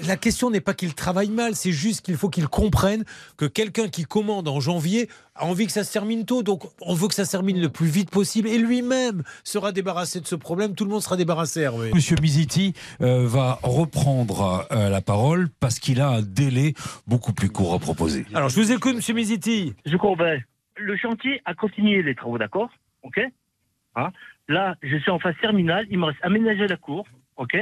[0.06, 3.04] la question n'est pas qu'il travaille mal, c'est juste qu'il faut qu'il comprenne
[3.36, 6.42] que quelqu'un qui commande en janvier a envie que ça se termine tôt.
[6.42, 8.48] Donc, on veut que ça se termine le plus vite possible.
[8.48, 10.74] Et lui-même sera débarrassé de ce problème.
[10.74, 11.90] Tout le monde sera débarrassé, Hervé.
[11.94, 16.74] Monsieur Miziti euh, va reprendre euh, la parole parce qu'il a un délai
[17.06, 18.26] beaucoup plus court à proposer.
[18.34, 19.74] Alors, je vous écoute, monsieur Miziti.
[19.86, 20.44] Je Courbet,
[20.76, 22.70] le chantier a continué les travaux, d'accord?
[23.02, 23.20] Ok?
[23.94, 24.10] Hein?
[24.48, 27.06] Là, je suis en phase terminale, il me reste aménager la cour,
[27.36, 27.56] ok?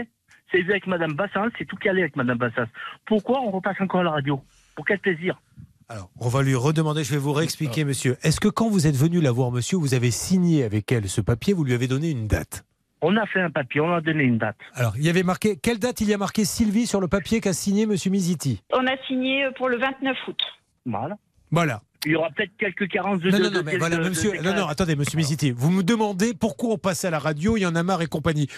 [0.52, 2.66] C'est vu avec Madame Bassas, c'est tout calé avec Madame Bassas.
[3.06, 4.40] Pourquoi on repasse encore à la radio?
[4.74, 5.40] Pour quel plaisir?
[5.88, 8.16] Alors, on va lui redemander, je vais vous réexpliquer, monsieur.
[8.22, 11.20] Est-ce que quand vous êtes venu la voir, monsieur, vous avez signé avec elle ce
[11.20, 12.64] papier, vous lui avez donné une date?
[13.02, 14.56] On a fait un papier, on a donné une date.
[14.74, 17.40] Alors, il y avait marqué, quelle date il y a marqué Sylvie sur le papier
[17.40, 18.62] qu'a signé monsieur Miziti?
[18.72, 20.38] On a signé pour le 29 août.
[20.86, 21.16] Voilà.
[21.50, 21.82] Voilà.
[22.06, 23.30] Il y aura peut-être quelques carences de...
[23.30, 24.32] Non, de- non, non, de- mais voilà, monsieur.
[24.42, 25.50] Non, non, attendez, monsieur Miziti.
[25.50, 28.06] Vous me demandez pourquoi on passe à la radio, il y en a marre et
[28.06, 28.48] compagnie.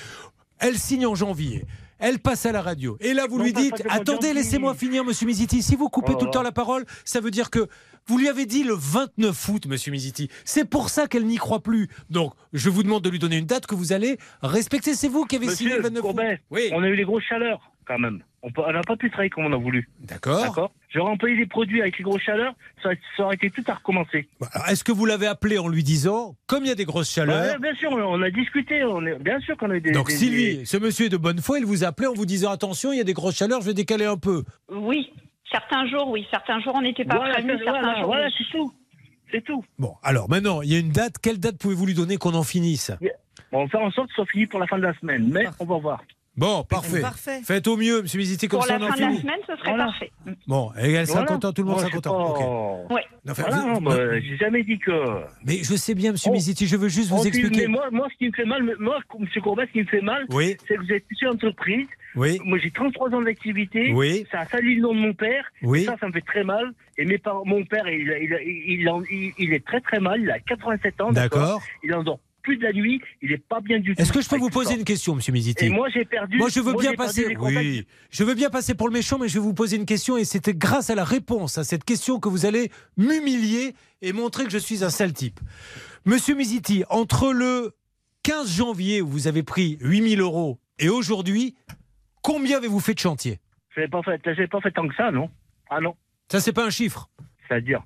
[0.58, 1.64] Elle signe en janvier.
[1.98, 2.96] Elle passe à la radio.
[3.00, 5.62] Et là, vous Non, lui dites Attendez, laissez-moi finir, monsieur Miziti.
[5.62, 7.68] Si vous coupez Oh tout le temps la parole, ça veut dire que
[8.06, 10.28] vous lui avez dit le 29 août, monsieur Miziti.
[10.44, 11.88] C'est pour ça qu'elle n'y croit plus.
[12.10, 14.94] Donc, je vous demande de lui donner une date que vous allez respecter.
[14.94, 16.16] C'est vous qui avez signé le 29 août.
[16.50, 16.70] Oui.
[16.72, 18.24] on a eu les grosses chaleurs, quand même.
[18.42, 19.88] On n'a pas pu travailler comme on a voulu.
[20.00, 20.42] D'accord.
[20.42, 20.72] D'accord.
[20.92, 24.28] J'aurais employé des produits avec les grosses chaleurs, ça, ça aurait été tout à recommencer.
[24.52, 27.10] Alors, Est-ce que vous l'avez appelé en lui disant, comme il y a des grosses
[27.10, 29.92] chaleurs, Ouais, bien sûr, on a discuté, on est, bien sûr qu'on a eu des.
[29.92, 32.26] donc des- Sylvie, ce monsieur est de bonne foi, il vous a appelé en vous
[32.26, 34.44] disant attention, il y a des grosses chaleurs, je vais décaler un peu.
[34.70, 35.10] Oui,
[35.50, 36.26] certains jours, oui.
[36.30, 37.56] Certains jours, on n'était pas Voilà, prévenus.
[37.58, 38.72] c'est- Certains voilà, jours, voilà, c'est tout.
[39.30, 39.64] C'est tout.
[39.78, 41.14] Bon, alors maintenant, il y a une date.
[41.22, 42.90] Quelle date pouvez-vous lui donner qu'on en finisse
[43.50, 44.92] Bon, on va faire en sorte que ce soit fini pour la fin de la
[44.98, 46.02] semaine, mais on va voir.
[46.34, 47.00] Bon, parfait.
[47.02, 47.40] Parfait.
[47.44, 49.34] Faites au mieux, monsieur Visité, comme Pour ça la on en fin de la semaine,
[49.46, 49.84] ce serait Voilà.
[49.84, 50.10] parfait.
[50.46, 51.32] Bon, et elle sera Voilà.
[51.34, 52.16] contente, tout le monde Moi, sera content.
[52.16, 52.86] pas- Ok.
[52.90, 53.00] Oui.
[53.28, 54.92] Enfin, Voilà, vous- non, bah, j'ai jamais dit que.
[55.44, 56.38] Mais je sais bien, monsieur Oh.
[56.38, 57.60] Je veux juste vous Oh, expliquer.
[57.62, 60.00] Mais moi, moi, ce qui me fait mal, moi, monsieur Courbet, ce qui me fait
[60.00, 60.56] mal, Oui.
[60.66, 61.86] c'est que vous êtes une entreprise.
[62.16, 62.38] Oui.
[62.44, 63.92] Moi, j'ai 33 ans d'activité.
[63.94, 64.26] Oui.
[64.32, 65.44] Ça a sali le nom de mon père.
[65.62, 65.84] Oui.
[65.84, 66.72] Ça, ça me fait très mal.
[66.98, 70.00] Et mes parents, mon père, il, il, il, il, en- il- il est très très
[70.00, 70.20] mal.
[70.22, 71.12] Il a 87 ans.
[71.12, 71.60] D'accord.
[71.84, 73.00] Il en dort plus de la nuit.
[73.22, 74.00] Il est pas bien du tout.
[74.02, 76.36] Est-ce que je peux vous poser une question, monsieur Misiti Et moi, j'ai perdu.
[76.36, 77.36] Moi, je veux bien j'ai perdu passer.
[77.38, 80.16] Oui, je veux bien passer pour le méchant, mais je vais vous poser une question
[80.16, 84.44] et c'était grâce à la réponse à cette question que vous allez m'humilier et montrer
[84.44, 85.40] que je suis un sale type.
[86.04, 87.72] Monsieur Misiti, entre le
[88.24, 91.54] 15 janvier où vous avez pris 8000 euros et aujourd'hui,
[92.22, 93.38] combien avez-vous fait de chantier?
[93.76, 95.30] J'ai pas fait, j'ai pas fait tant que ça, non?
[95.70, 95.94] Ah non.
[96.30, 97.08] Ça, c'est pas un chiffre?
[97.48, 97.82] C'est-à-dire?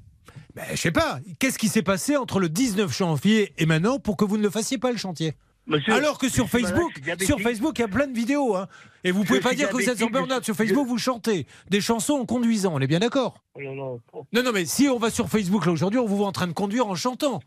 [0.56, 1.20] Ben, je sais pas.
[1.38, 4.50] Qu'est-ce qui s'est passé entre le 19 janvier et maintenant pour que vous ne le
[4.50, 5.34] fassiez pas le chantier?
[5.66, 6.92] Monsieur, Alors que sur Facebook,
[7.24, 8.54] sur Facebook, il y a plein de vidéos.
[8.56, 8.68] hein.
[9.04, 10.44] Et vous Je pouvez pas dire que vous êtes en burn-out.
[10.44, 12.72] Sur Facebook, vous chantez des chansons en conduisant.
[12.74, 13.42] On est bien d'accord?
[13.54, 13.60] Oh.
[14.32, 16.46] Non, non, mais si on va sur Facebook là aujourd'hui, on vous voit en train
[16.46, 17.40] de conduire en chantant.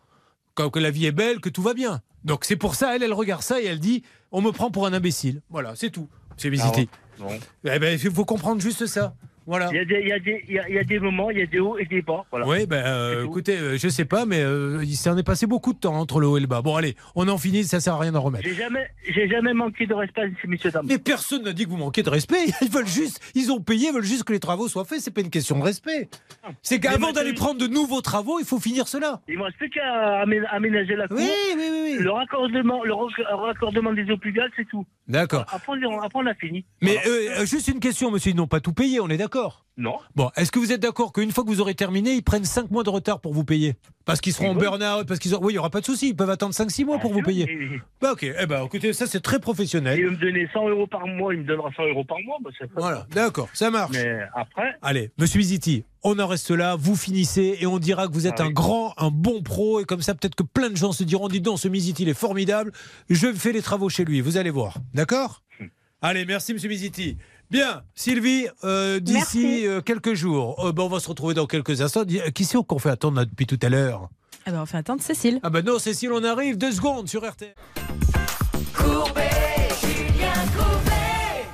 [0.54, 2.02] Comme que la vie est belle, que tout va bien.
[2.26, 4.86] Donc c'est pour ça, elle, elle regarde ça et elle dit on me prend pour
[4.86, 5.42] un imbécile.
[5.50, 6.10] Voilà, c'est tout.
[6.36, 6.90] C'est visité.
[7.22, 7.40] Ah ouais.
[7.64, 7.72] Bon.
[7.74, 9.16] Eh ben, il faut comprendre juste ça.
[9.50, 9.70] Voilà.
[9.72, 11.00] Il y, a des, il, y a des, il, y a, il y a des
[11.00, 12.24] moments, il y a des hauts et des bas.
[12.30, 12.48] Voilà.
[12.48, 15.74] Oui, ben, euh, écoutez, euh, je sais pas, mais euh, il s'en est passé beaucoup
[15.74, 16.62] de temps entre le haut et le bas.
[16.62, 18.44] Bon, allez, on en finit, ça sert à rien d'en remettre.
[18.48, 20.86] J'ai jamais, j'ai jamais manqué de respect messieurs dames.
[20.88, 22.38] Mais personne n'a dit que vous manquez de respect.
[22.62, 25.00] Ils veulent juste, ils ont payé, ils veulent juste que les travaux soient faits.
[25.02, 26.10] C'est pas une question de respect.
[26.62, 29.22] C'est qu'avant d'aller prendre de nouveaux travaux, il faut finir cela.
[29.28, 31.18] Il ne reste plus qu'à amé- aménager la cour.
[31.18, 31.98] Oui, oui, oui, oui.
[32.00, 34.86] Le raccordement, le rac- raccordement des eaux pluviales, c'est tout.
[35.08, 35.46] D'accord.
[35.52, 36.66] Après, on- après, on a fini.
[36.82, 39.39] Mais euh, juste une question, monsieur, ils n'ont pas tout payé, on est d'accord?
[39.78, 39.98] Non.
[40.14, 42.70] Bon, est-ce que vous êtes d'accord qu'une fois que vous aurez terminé, ils prennent 5
[42.70, 45.40] mois de retard pour vous payer Parce qu'ils seront en burn-out, parce qu'ils ont...
[45.42, 47.48] Oui, il n'y aura pas de souci, ils peuvent attendre 5-6 mois pour vous payer.
[48.02, 49.98] Bah ok, eh ben, écoutez, ça c'est très professionnel.
[49.98, 52.36] Il veut me donner 100 euros par mois, il me donnera 100 euros par mois.
[52.44, 53.92] bah, c'est pas- Voilà, d'accord, ça marche.
[53.96, 58.14] Mais après, Allez, monsieur Viziti, on en reste là, vous finissez et on dira que
[58.14, 58.54] vous êtes Ah un oui.
[58.54, 61.40] grand, un bon pro et comme ça peut-être que plein de gens se diront, dis
[61.40, 62.74] donc, ce Miziti il est formidable,
[63.10, 65.42] je fais les travaux chez lui, vous allez voir, d'accord?
[66.02, 67.18] Allez, merci monsieur Miziti.
[67.52, 71.82] Bien, Sylvie, euh, d'ici euh, quelques jours, euh, ben, on va se retrouver dans quelques
[71.82, 72.04] instants.
[72.06, 74.08] Qui c'est qu'on fait attendre là, depuis tout à l'heure?
[74.46, 75.40] Ah ben, on fait attendre Cécile.
[75.42, 77.56] Ah ben non, Cécile, on arrive, deux secondes sur RTL.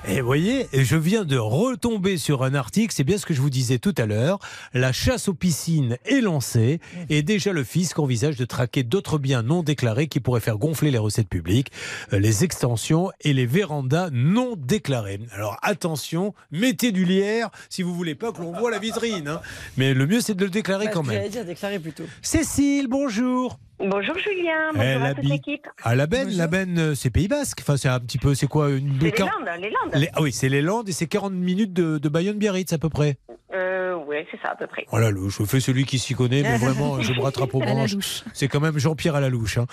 [0.07, 3.41] Et vous voyez, je viens de retomber sur un article, c'est bien ce que je
[3.41, 4.37] vous disais tout à l'heure.
[4.73, 6.79] La chasse aux piscines est lancée
[7.09, 10.91] et déjà le fisc envisage de traquer d'autres biens non déclarés qui pourraient faire gonfler
[10.91, 11.71] les recettes publiques,
[12.13, 15.19] euh, les extensions et les vérandas non déclarées.
[15.31, 19.27] Alors attention, mettez du lierre si vous voulez pas que l'on voit la vitrine.
[19.27, 19.41] hein.
[19.75, 21.27] Mais le mieux c'est de le déclarer Bah, quand même.
[21.29, 22.03] dire déclarer plutôt.
[22.21, 23.57] Cécile, bonjour.
[23.79, 25.67] Bonjour Julien, bonjour Elle à toute l'équipe.
[25.83, 26.29] à la Benne.
[26.37, 27.59] La Benne, euh, c'est Pays Basque.
[27.61, 29.91] Enfin, c'est un petit peu, c'est quoi une C'est les Landes, les Landes.
[29.95, 32.87] Les- ah oui, c'est les Landes et c'est 40 minutes de, de Bayonne-Biarritz à peu
[32.89, 33.17] près.
[33.53, 34.85] Euh, oui, c'est ça à peu près.
[34.89, 37.95] Voilà, je fais celui qui s'y connaît, mais vraiment, je me rattrape aux branches.
[38.33, 39.57] C'est quand même Jean-Pierre à la louche.
[39.57, 39.65] hein.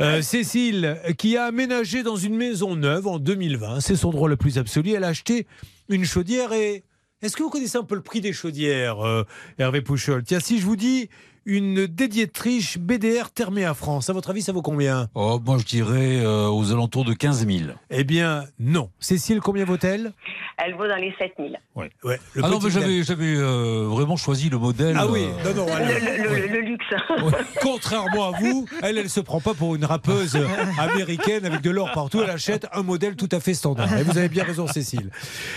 [0.00, 4.36] Euh, Cécile, qui a aménagé dans une maison neuve en 2020, c'est son droit le
[4.36, 4.92] plus absolu.
[4.92, 5.46] Elle a acheté
[5.88, 6.84] une chaudière et.
[7.22, 9.24] Est-ce que vous connaissez un peu le prix des chaudières, euh,
[9.58, 10.22] Hervé Pouchol?
[10.22, 11.08] Tiens, si je vous dis
[11.46, 15.08] une dédiétriche BDR Therméa France, à votre avis, ça vaut combien?
[15.14, 17.70] Oh, moi, je dirais euh, aux alentours de 15 000.
[17.90, 18.90] Eh bien, non.
[18.98, 20.12] Cécile, combien vaut-elle?
[20.58, 21.58] Elle vaut dans les 7000.
[21.74, 21.90] Ouais.
[22.02, 24.96] ouais le Ah non, mais j'avais, j'avais euh, vraiment choisi le modèle.
[24.98, 26.48] Ah oui, euh, non, non, Le, alors, le- le- ouais.
[26.48, 26.84] le luxe.
[27.22, 27.32] Ouais.
[27.62, 30.36] Contrairement à vous, elle, elle se prend pas pour une rappeuse
[30.78, 32.22] américaine avec de l'or partout.
[32.22, 33.96] Elle achète un modèle tout à fait standard.
[33.98, 35.10] Et vous avez bien raison, Cécile.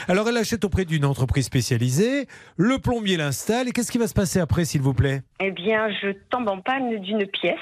[0.08, 2.28] Alors, elle achète auprès d'une entreprise spécialisée.
[2.58, 3.70] Le plombier l'installe.
[3.70, 5.22] Et qu'est-ce qui va se passer après, s'il vous plaît?
[5.40, 7.58] Eh bien, je tombe en panne d'une pièce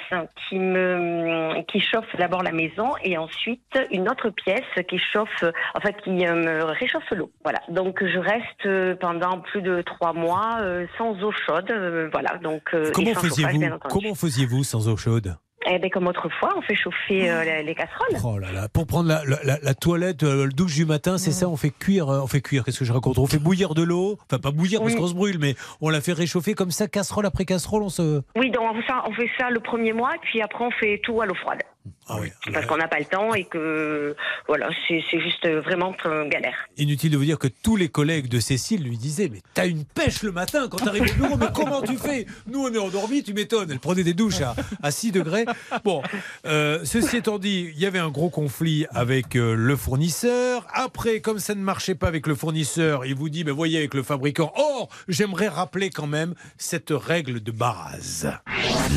[0.48, 5.44] qui me qui chauffe d'abord la maison et ensuite une autre pièce qui chauffe,
[5.76, 7.32] en fait, qui euh, me réchauffe l'eau.
[7.44, 7.60] Voilà.
[7.70, 11.72] Donc, je reste euh, pendant plus de trois mois euh, sans eau chaude.
[12.12, 12.38] Voilà.
[12.38, 13.78] Donc, Comment faisiez-vous.
[13.90, 15.36] Comment faisiez-vous sans eau chaude?
[15.66, 18.16] Eh bien, comme autrefois, on fait chauffer euh, les- les casseroles.
[18.24, 21.18] Oh là là, pour prendre la, la- la- la toilette, euh, le douche du matin,
[21.18, 23.18] c'est ça, on fait cuire, euh, on fait cuire, qu'est-ce que je raconte?
[23.18, 26.00] On fait bouillir de l'eau, enfin pas bouillir parce qu'on se brûle, mais on la
[26.00, 28.22] fait réchauffer comme ça, casserole après casserole, on se...
[28.36, 31.02] Oui, donc on fait, ça, on fait ça le premier mois, puis après on fait
[31.04, 31.60] tout à l'eau froide.
[32.08, 32.32] Ah oui.
[32.54, 34.16] Parce qu'on n'a pas le temps et que
[34.48, 36.56] voilà, c'est c'est juste vraiment une galère.
[36.78, 39.86] Inutile de vous dire que tous les collègues de Cécile lui disaient Mais t'as une
[39.86, 42.26] pêche le matin quand t'arrives au bureau, mais comment tu fais?
[42.48, 43.72] Nous, on est endormis, tu m'étonnes.
[43.72, 45.46] Elle prenait des douches à, à 6 degrés.
[45.84, 46.02] Bon,
[46.46, 50.66] euh, ceci étant dit, il y avait un gros conflit avec euh, le fournisseur.
[50.74, 53.94] Après, comme ça ne marchait pas avec le fournisseur, il vous dit Mais voyez, avec
[53.94, 54.52] le fabricant.
[54.56, 58.32] Or, j'aimerais rappeler quand même cette règle de base.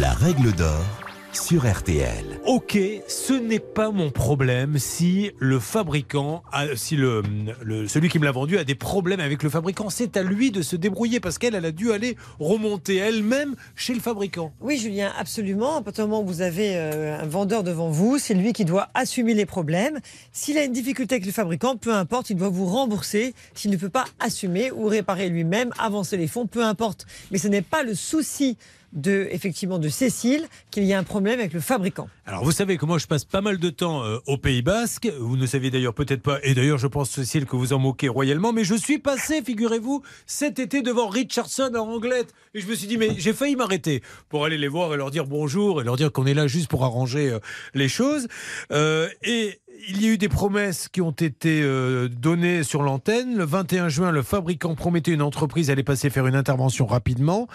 [0.00, 2.40] La règle d'or sur RTL.
[2.44, 2.76] Ok,
[3.06, 7.22] ce n'est pas mon problème si le fabricant, a- si le,
[7.62, 9.90] le- celui qui me l'a vendu a des problèmes avec le fabricant.
[9.90, 13.94] C'est à lui de se débrouiller parce qu'elle, elle a dû aller remonter elle-même chez
[13.94, 14.52] le fabricant.
[14.60, 15.76] Oui, Julien, absolument.
[15.76, 18.64] À partir du moment où vous avez euh, un vendeur devant vous, c'est lui qui
[18.64, 20.00] doit assumer les problèmes.
[20.32, 23.76] S'il a une difficulté avec le fabricant, peu importe, il doit vous rembourser s'il ne
[23.76, 27.06] peut pas assumer ou réparer lui-même, avancer les fonds, peu importe.
[27.30, 28.56] Mais ce n'est pas le souci
[28.92, 32.08] de, effectivement, de Cécile qu'il y a un problème avec le fabricant.
[32.26, 35.10] Alors vous savez que moi je passe pas mal de temps euh, au Pays Basque.
[35.18, 38.08] Vous ne saviez d'ailleurs peut-être pas, et d'ailleurs je pense Cécile que vous en moquez
[38.08, 42.34] royalement, mais je suis passé, figurez-vous, cet été devant Richardson à Anglette.
[42.54, 45.10] Et je me suis dit, mais j'ai failli m'arrêter pour aller les voir et leur
[45.10, 47.38] dire bonjour et leur dire qu'on est là juste pour arranger euh,
[47.74, 48.28] les choses.
[48.72, 53.36] Euh, et il y a eu des promesses qui ont été euh, données sur l'antenne.
[53.36, 57.48] Le 21 juin, le fabricant promettait une entreprise allait passer faire une intervention rapidement.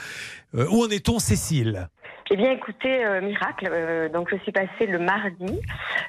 [0.55, 1.89] Euh, où en est-on, Cécile?
[2.31, 3.69] Eh bien, écoutez, euh, miracle.
[3.71, 5.59] euh, donc, je suis passée le mardi.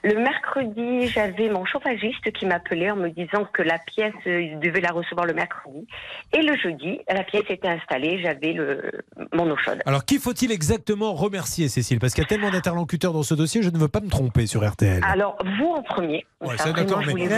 [0.03, 4.59] Le mercredi, j'avais mon chauffagiste qui m'appelait en me disant que la pièce, euh, il
[4.59, 5.87] devait la recevoir le mercredi.
[6.33, 8.19] Et le jeudi, la pièce était installée.
[8.23, 8.91] J'avais le
[9.35, 9.81] mon eau chaude.
[9.85, 11.99] Alors, qui faut-il exactement remercier, Cécile?
[11.99, 14.47] Parce qu'il y a tellement d'interlocuteurs dans ce dossier, je ne veux pas me tromper
[14.47, 15.03] sur RTL.
[15.07, 16.25] Alors, vous en premier.
[16.41, 17.29] Ouais, Ça, d'accord, mais-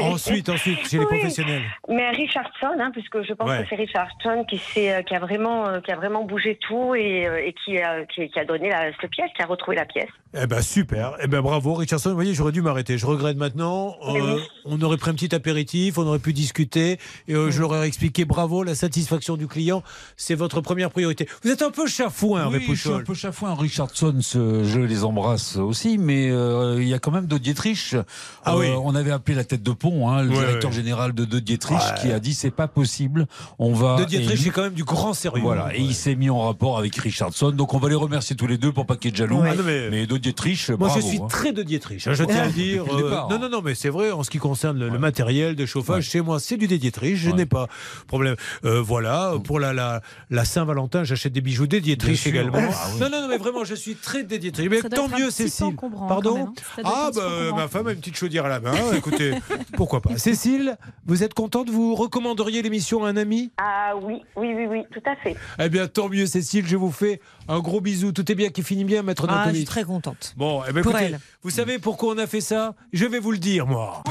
[0.00, 1.06] ensuite, ensuite, chez les Oui.
[1.18, 1.62] professionnels.
[1.88, 3.62] Mais Richardson, hein, puisque je pense Ouais.
[3.62, 8.04] que c'est Richardson qui, a vraiment, qui a vraiment bougé tout et, et qui, a,
[8.06, 10.08] qui, qui a donné la, cette pièce, qui a retrouvé la pièce.
[10.40, 12.10] Eh ben super, eh ben bravo Richardson.
[12.10, 12.98] Vous voyez, j'aurais dû m'arrêter.
[12.98, 13.96] Je regrette maintenant.
[14.06, 14.42] Euh, oui.
[14.64, 17.86] on aurait pris un petit apéritif, on aurait pu discuter et euh, je leur aurais
[17.88, 19.82] expliqué bravo, la satisfaction du client,
[20.16, 21.26] c'est votre première priorité.
[21.42, 23.54] Vous êtes un peu chafouin, Hervé Oui, je suis un peu chafouin.
[23.54, 27.96] Richardson, ce- je les embrasse aussi, mais euh, il y a quand même De Dietrich.
[28.44, 28.66] Ah Euh, oui.
[28.84, 32.00] On avait appelé la tête de pont, hein, le directeur général de De Dietrich, Ouais.
[32.02, 33.26] qui a dit c'est pas possible.
[33.58, 33.96] On va.
[33.96, 35.42] De Dietrich, et- c'est quand même du grand sérieux.
[35.42, 38.46] Voilà, et il s'est mis en rapport avec Richardson, donc on va les remercier tous
[38.46, 39.40] les deux pour pas qu'il y ait de jaloux.
[39.44, 40.06] Ah non, mais- mais...
[40.06, 41.26] De Dietrich, Moi, bravo, je suis hein.
[41.28, 42.84] très de Dietrich, hein, je tiens à le dire.
[42.92, 43.38] Euh, départ, non, hein.
[43.42, 46.20] non, non, mais c'est vrai, en ce qui concerne le, le matériel de chauffage, chez
[46.20, 48.36] moi, c'est du Dietrich, je n'ai pas de problème.
[48.64, 52.58] Euh, voilà, pour la, la, la Saint-Valentin, j'achète des bijoux des Dietrich également.
[52.58, 53.00] Ah oui.
[53.00, 54.68] Non, non, non, mais vraiment, je suis très des Dietrich.
[54.70, 55.76] Mais tant mieux, Cécile.
[56.08, 56.52] Pardon
[56.84, 57.22] Ah, bah,
[57.56, 58.72] ma femme a une petite chaudière à la main.
[58.96, 59.32] Écoutez,
[59.76, 60.16] pourquoi pas.
[60.16, 60.76] Cécile,
[61.06, 63.52] vous êtes contente Vous recommanderiez l'émission à un ami?
[63.58, 65.36] Ah oui, oui, oui, oui, tout à fait.
[65.58, 68.12] Eh bien, tant mieux, Cécile, je vous fais un gros bisou.
[68.12, 70.34] Tout est bien qui finit bien, maître Ah, je suis très contente.
[70.36, 71.20] Bon, eh ben, Pour écoutez, elle.
[71.42, 72.74] vous savez pourquoi on a fait ça?
[72.92, 74.02] Je vais vous le dire, moi.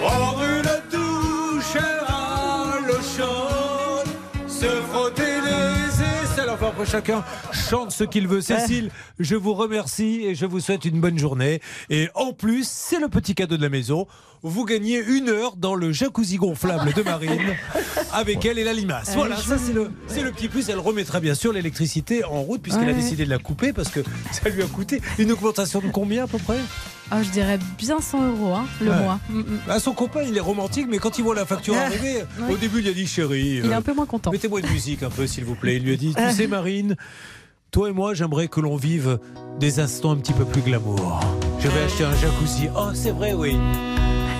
[0.00, 0.62] Prendre une
[0.98, 6.50] douche à l'eau chaude, se frotter les aisselles.
[6.50, 8.40] Enfin, après, chacun chante ce qu'il veut.
[8.40, 11.60] Cécile, je vous remercie et je vous souhaite une bonne journée.
[11.90, 14.06] Et en plus, c'est le petit cadeau de la maison.
[14.46, 17.40] Vous gagnez une heure dans le jacuzzi gonflable de Marine
[18.12, 19.14] avec elle et la limace.
[19.16, 20.68] Voilà, ça c'est le, c'est le petit plus.
[20.68, 24.00] Elle remettra bien sûr l'électricité en route puisqu'elle a décidé de la couper parce que
[24.32, 26.58] ça lui a coûté une augmentation de combien à peu près?
[27.10, 28.98] Ah, je dirais bien 100 euros hein, le Ouais.
[28.98, 29.18] mois.
[29.30, 29.44] Mm, mm.
[29.66, 32.52] Bah, Son copain, il est romantique, mais quand il voit la facture arriver, Ouais.
[32.52, 33.60] au début, il a dit chérie.
[33.62, 34.30] Il est euh, un peu moins content.
[34.30, 35.76] Mettez-moi une musique un peu, s'il vous plaît.
[35.76, 36.96] Il lui a dit Tu sais, Marine,
[37.70, 39.18] toi et moi, j'aimerais que l'on vive
[39.58, 41.20] des instants un petit peu plus glamour.
[41.60, 42.68] Je vais acheter un jacuzzi.
[42.76, 43.56] Oh, c'est vrai, oui.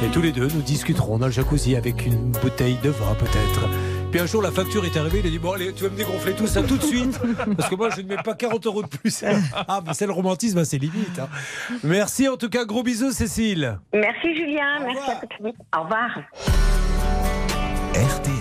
[0.02, 3.68] Et tous les deux, nous discuterons dans le jacuzzi avec une bouteille de vin, peut-être.
[4.10, 5.20] Puis un jour, la facture est arrivée.
[5.20, 7.18] Il a dit Bon, allez, tu vas me dégonfler tout ça tout de suite.
[7.56, 9.24] Parce que moi, je ne mets pas 40 euros de plus.
[9.66, 11.18] Ah, mais c'est le romantisme à ses limites.
[11.18, 11.28] hein.
[11.82, 12.64] Merci en tout cas.
[12.64, 13.78] Gros bisous, Cécile.
[13.92, 15.60] Merci Julien, merci à toute l'équipe.
[15.76, 16.10] Au revoir.
[17.94, 18.34] RTL.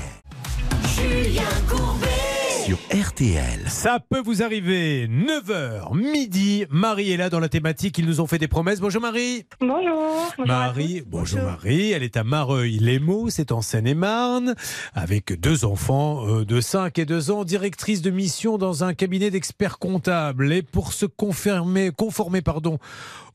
[2.73, 3.59] Sur RTL.
[3.67, 5.07] Ça peut vous arriver.
[5.07, 6.65] 9h, midi.
[6.71, 7.99] Marie est là dans la thématique.
[7.99, 8.79] Ils nous ont fait des promesses.
[8.79, 9.45] Bonjour Marie.
[9.59, 10.33] Bonjour.
[10.43, 11.91] Marie, bonjour Marie.
[11.91, 14.55] Elle est à Mareuil-les-Maux, c'est en Seine-et-Marne,
[14.95, 19.29] avec deux enfants euh, de 5 et 2 ans, directrice de mission dans un cabinet
[19.29, 20.51] d'experts comptables.
[20.51, 22.79] Et pour se confirmer, conformer pardon,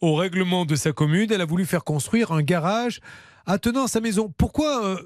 [0.01, 2.99] au règlement de sa commune, elle a voulu faire construire un garage
[3.47, 4.35] attenant à sa maison.
[4.37, 4.97] Pourquoi euh,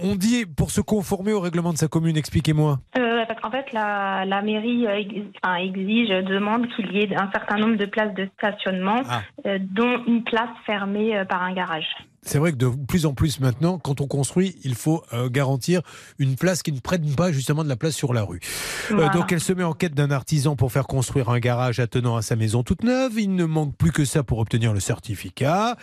[0.00, 2.16] on dit pour se conformer au règlement de sa commune?
[2.16, 2.80] Expliquez-moi.
[2.96, 5.02] Euh, parce qu'en fait, la, la mairie euh,
[5.42, 9.20] enfin, exige, demande qu'il y ait un certain nombre de places de stationnement, Ah.
[9.46, 11.86] euh, dont une place fermée euh, par un garage.
[12.22, 15.82] C'est vrai que de plus en plus maintenant, quand on construit, il faut euh, garantir
[16.18, 18.40] une place qui ne prenne pas justement de la place sur la rue.
[18.90, 22.16] Euh, donc elle se met en quête d'un artisan pour faire construire un garage attenant
[22.16, 23.18] à sa maison toute neuve.
[23.18, 25.76] Il ne manque plus que ça pour obtenir le certificat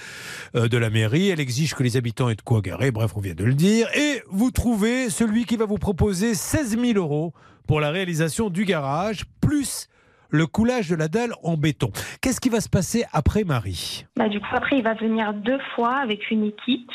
[0.56, 1.30] euh, de la mairie.
[1.30, 2.92] Elle exige que les habitants aient de quoi garer.
[2.92, 3.88] Bref, on vient de le dire.
[3.96, 7.34] Et vous trouvez celui qui va vous proposer 16 000 euros
[7.68, 9.90] pour la réalisation du garage, plus
[10.36, 11.92] le coulage de la dalle en béton.
[12.22, 14.06] Qu'est-ce qui va se passer après Marie?
[14.16, 16.92] Bah, du coup, après, il va venir deux fois avec une équipe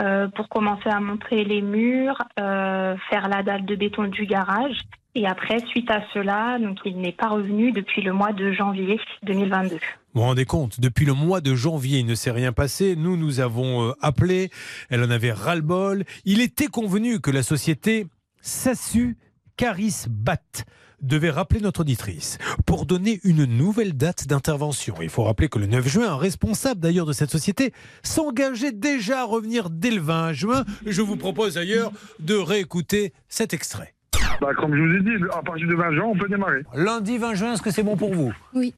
[0.00, 4.76] euh, pour commencer à montrer les murs, euh, faire la dalle de béton du garage.
[5.16, 8.98] Et après, suite à cela, donc il n'est pas revenu depuis le mois de janvier
[9.22, 9.76] 2022.
[9.76, 12.96] Vous vous rendez compte, depuis le mois de janvier, il ne s'est rien passé.
[12.96, 14.50] Nous, nous avons euh, appelé.
[14.90, 16.04] Elle en avait ras-le-bol.
[16.24, 18.06] Il était convenu que la société
[18.40, 19.16] Sassu
[19.56, 20.64] Caris Bat
[21.02, 24.94] devait rappeler notre auditrice pour donner une nouvelle date d'intervention.
[25.00, 27.72] Il faut rappeler que le 9 juin, un responsable d'ailleurs de cette société
[28.02, 30.64] s'engageait déjà à revenir dès le 20 juin.
[30.86, 33.94] Je vous propose d'ailleurs de réécouter cet extrait.
[34.40, 36.62] Bah, comme je vous ai dit, à partir de 20 juin, on peut démarrer.
[36.74, 38.32] Lundi 20 juin, est-ce que c'est bon pour vous?
[38.52, 38.74] Oui.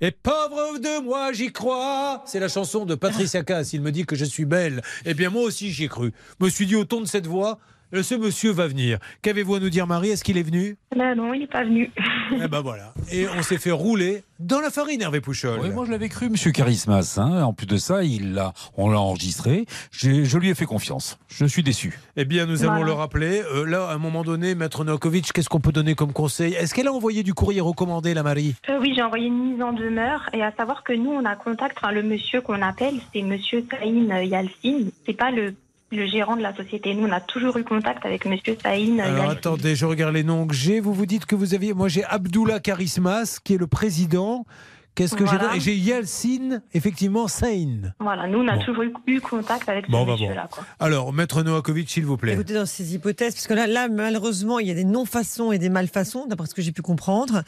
[0.00, 2.22] Et pauvre de moi, j'y crois.
[2.26, 3.72] C'est la chanson de Patricia Cass.
[3.72, 4.82] Il me dit que je suis belle.
[5.04, 6.12] Eh bien, moi aussi, j'y ai cru.
[6.40, 7.60] Je me suis dit, au ton de cette voix,
[8.00, 8.98] ce monsieur va venir.
[9.20, 10.08] Qu'avez-vous à nous dire, Marie?
[10.10, 10.76] Est-ce qu'il est venu?
[10.96, 11.90] Non, il n'est pas venu.
[12.42, 12.94] Eh ben voilà.
[13.12, 15.60] Et on s'est fait rouler dans la farine, Hervé Pouchol.
[15.62, 17.18] Oui, moi je l'avais cru, Monsieur Charismas.
[17.18, 17.42] hein.
[17.42, 19.66] En plus de ça, il l'a, on l'a enregistré.
[19.90, 21.18] J'ai- Je lui ai fait confiance.
[21.28, 21.98] Je suis déçu.
[22.16, 22.86] Eh bien, nous allons Voilà.
[22.86, 23.42] le rappeler.
[23.54, 26.54] Euh, là, à un moment donné, Maître Novakovic, qu'est-ce qu'on peut donner comme conseil?
[26.54, 28.54] Est-ce qu'elle a envoyé du courrier recommandé, la Marie?
[28.70, 31.36] Euh, oui, j'ai envoyé une mise en demeure et à savoir que nous, on a
[31.36, 34.86] contact, enfin, le monsieur qu'on appelle, c'est monsieur Saïn Yalcin.
[35.04, 35.54] C'est pas le,
[35.92, 36.94] le gérant de la société.
[36.94, 39.30] Nous, on a toujours eu contact avec monsieur Saïn Alors Yalcin.
[39.32, 40.80] attendez, je regarde les noms que j'ai.
[40.80, 41.74] Vous vous dites que vous aviez.
[41.74, 44.44] Moi j'ai Abdullah Karismas qui est le président.
[44.94, 45.50] Qu'est-ce que Voilà.
[45.54, 47.92] j'ai Et j'ai Yalcin, effectivement, Sain.
[47.98, 48.62] Voilà, nous, on a Bon.
[48.64, 50.34] toujours eu, eu contact avec Bon, ce on va monsieur-là.
[50.34, 50.48] voir.
[50.50, 50.66] quoi.
[50.80, 52.34] Alors, Maître Novakovic, s'il vous plaît.
[52.34, 55.58] Écoutez, dans ces hypothèses, parce que là, là malheureusement, il y a des non-façons et
[55.58, 57.42] des malfaçons, d'après ce que j'ai pu comprendre.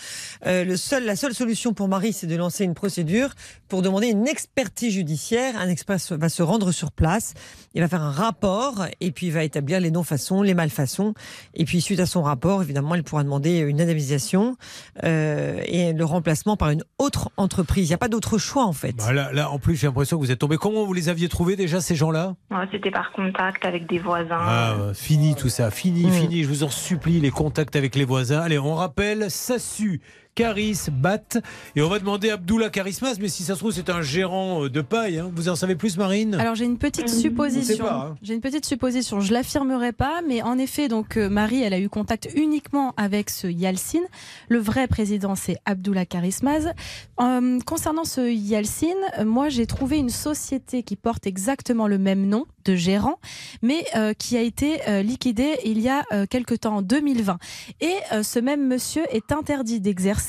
[0.47, 3.35] Euh, le seul, la seule solution pour Marie, c'est de lancer une procédure
[3.69, 5.55] pour demander une expertise judiciaire.
[5.59, 7.35] Un expert va se rendre sur place,
[7.75, 11.12] il va faire un rapport et puis il va établir les non-façons, les malfaçons.
[11.53, 14.57] Et puis, suite à son rapport, évidemment, elle pourra demander une indemnisation
[15.05, 17.86] euh, et le remplacement par une autre entreprise.
[17.86, 18.97] Il n'y a pas d'autre choix, en fait.
[18.97, 20.56] Bah, là, là, en plus, j'ai l'impression que vous êtes tombé.
[20.56, 22.35] Comment vous les aviez trouvés déjà, ces gens-là?
[22.51, 24.39] Ouais, C'était par contact avec des voisins.
[24.39, 26.43] Ah, euh, fini tout ça, fini, fini.
[26.43, 28.40] Je vous en supplie, les contacts avec les voisins.
[28.40, 30.01] Allez, on rappelle Sassu,
[30.35, 31.39] Caris, Bat.
[31.77, 34.65] Et on va demander à Abdullah Karismas, mais si ça se trouve, c'est un gérant
[34.65, 35.19] euh, de paille.
[35.19, 35.31] hein.
[35.35, 36.35] Vous en savez plus, Marine?
[36.35, 37.86] Alors j'ai une petite supposition.
[37.89, 38.16] hein.
[38.23, 39.20] J'ai une petite supposition.
[39.20, 43.31] Je l'affirmerai pas, mais en effet, donc euh, Marie, elle a eu contact uniquement avec
[43.31, 44.01] ce Yalcin.
[44.48, 46.73] Le vrai président, c'est Abdullah Karismaz.
[47.20, 48.86] Euh, concernant ce Yalcin,
[49.19, 53.19] euh, moi j'ai trouvé une société qui porte exactement le même nom de gérant,
[53.62, 57.39] mais euh, qui a été euh, liquidée il y a euh, quelque temps, en 2020.
[57.82, 60.24] Et euh, ce même monsieur est interdit d'exercer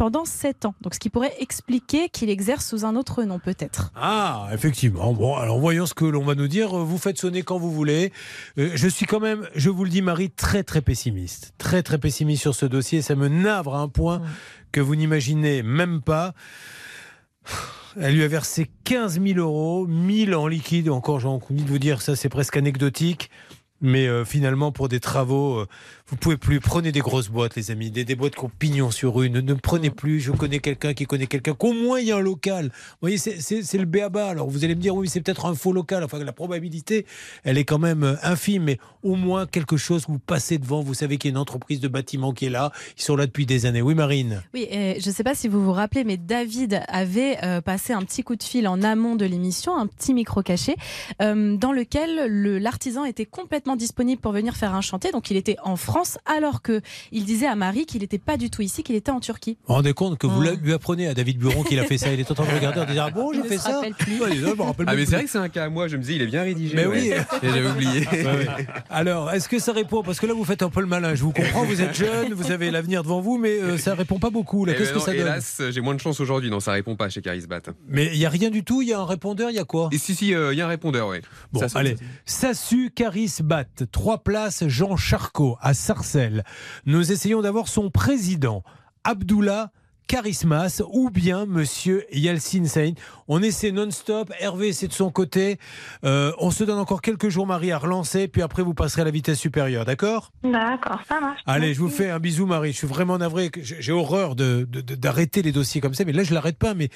[0.00, 0.74] pendant 7 ans.
[0.80, 3.92] Donc ce qui pourrait expliquer qu'il exerce sous un autre nom peut-être.
[3.94, 5.12] Ah, effectivement.
[5.12, 6.74] Bon, alors voyons ce que l'on va nous dire.
[6.74, 8.10] Vous faites sonner quand vous voulez.
[8.56, 11.52] Euh, je suis quand même, je vous le dis, Marie, très très pessimiste.
[11.58, 13.02] Très très pessimiste sur ce dossier.
[13.02, 14.22] Ça me navre à un point
[14.72, 16.32] que vous n'imaginez même pas.
[18.00, 20.88] Elle lui a versé 15 000 euros, 1000 en liquide.
[20.88, 23.30] Encore, j'ai envie de vous dire, ça c'est presque anecdotique.
[23.80, 25.66] Mais euh, finalement, pour des travaux, euh,
[26.10, 26.60] vous pouvez plus.
[26.60, 29.40] Prenez des grosses boîtes, les amis, des, boîtes qui ont pignon sur une.
[29.40, 30.20] Ne prenez plus.
[30.20, 31.54] Je connais quelqu'un qui connaît quelqu'un.
[31.54, 32.66] Qu'au moins il y a un local.
[32.66, 34.26] Vous voyez, c'est- le béaba.
[34.28, 36.02] Alors vous allez me dire, oui, c'est peut-être un faux local.
[36.04, 37.06] Enfin, la probabilité,
[37.44, 38.64] elle est quand même euh, infime.
[38.64, 40.04] Mais au moins quelque chose.
[40.08, 40.80] Vous passez devant.
[40.82, 42.72] Vous savez qu'il y a une entreprise de bâtiment qui est là.
[42.98, 43.82] Ils sont là depuis des années.
[43.82, 44.42] Oui, Marine.
[44.54, 48.02] Oui, je ne sais pas si vous vous rappelez, mais David avait euh, passé un
[48.02, 50.74] petit coup de fil en amont de l'émission, un petit micro caché,
[51.22, 55.12] euh, dans lequel le- l'artisan était complètement disponible pour venir faire un chantier.
[55.12, 56.80] Donc il était en France, alors que
[57.12, 59.56] il disait à Marie qu'il n'était pas du tout ici, qu'il était en Turquie.
[59.62, 61.98] Vous vous rendez compte que vous la- lui apprenez à David Buron qu'il a fait
[61.98, 62.12] ça.
[62.12, 63.80] Il est en train de regarder en disant Ah bon, j'ai fait ça.
[63.98, 64.20] plus.
[64.20, 65.88] Ouais, je me rappelle Ah, mais c'est vrai que c'est un cas à moi.
[65.88, 66.74] Je me disais, il est bien rédigé.
[66.74, 67.14] Mais ouais.
[67.16, 67.38] oui.
[67.42, 68.06] J'avais oublié.
[68.10, 68.66] Ouais.
[68.88, 70.02] Alors, est-ce que ça répond?
[70.02, 71.14] Parce que là, vous faites un peu le malin.
[71.14, 74.18] Je vous comprends, vous êtes jeune, vous avez l'avenir devant vous, mais euh, ça répond
[74.18, 74.64] pas beaucoup.
[74.64, 75.20] Là, Eh qu'est-ce ben que non, ça donne?
[75.20, 76.50] Hélas, j'ai moins de chance aujourd'hui.
[76.50, 77.62] Non, ça répond pas chez Carisbat.
[77.88, 78.82] Mais il y a rien du tout.
[78.82, 79.50] Il y a un répondeur.
[79.50, 79.88] Il y a quoi?
[79.92, 81.18] Et si, si, euh, il y a un répondeur, oui.
[81.52, 81.96] Bon, Ça, allez.
[82.24, 86.44] Sassu Caris Bat, trois places Jean Charcot à Sarcelles.
[86.86, 88.62] Nous essayons d'avoir son président,
[89.02, 89.72] Abdullah
[90.06, 92.96] Karismas ou bien Monsieur Yalcin Saïd.
[93.26, 94.32] On essaie non-stop.
[94.38, 95.58] Hervé, c'est de son côté.
[96.04, 99.04] Euh, on se donne encore quelques jours, Marie, à relancer, puis après vous passerez à
[99.04, 100.30] la vitesse supérieure, d'accord?
[100.44, 101.40] D'accord, ça marche.
[101.46, 102.70] Allez, je vous fais un bisou, Marie.
[102.72, 103.50] Je suis vraiment navré.
[103.60, 106.74] J'ai horreur de- de- de- d'arrêter les dossiers comme ça, mais là, je l'arrête pas.
[106.74, 106.88] Mais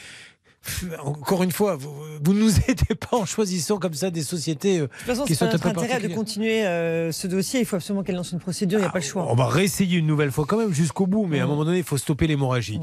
[1.03, 1.93] Encore une fois, vous,
[2.25, 5.25] vous ne nous aidez pas en choisissant comme ça des sociétés euh, De toute façon,
[5.25, 7.61] qui c'est sont pas un peu intérêt de continuer euh, ce dossier.
[7.61, 8.79] Il faut absolument qu'elle lance une procédure.
[8.79, 9.27] Il n'y a pas le choix.
[9.31, 11.79] On va réessayer une nouvelle fois quand même jusqu'au bout, mais à un moment donné,
[11.79, 12.81] il faut stopper l'hémorragie.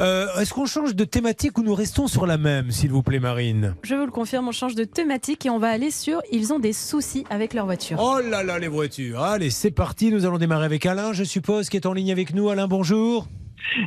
[0.00, 3.20] Euh, Est-ce qu'on change de thématique ou nous restons sur la même, s'il vous plaît,
[3.20, 3.74] Marine?
[3.82, 6.58] Je vous le confirme, on change de thématique et on va aller sur ils ont
[6.58, 7.98] des soucis avec leur voiture.
[8.00, 9.22] Oh là là, les voitures.
[9.22, 10.10] Allez, c'est parti.
[10.10, 12.48] Nous allons démarrer avec Alain, je suppose, qui est en ligne avec nous.
[12.48, 13.26] Alain, bonjour.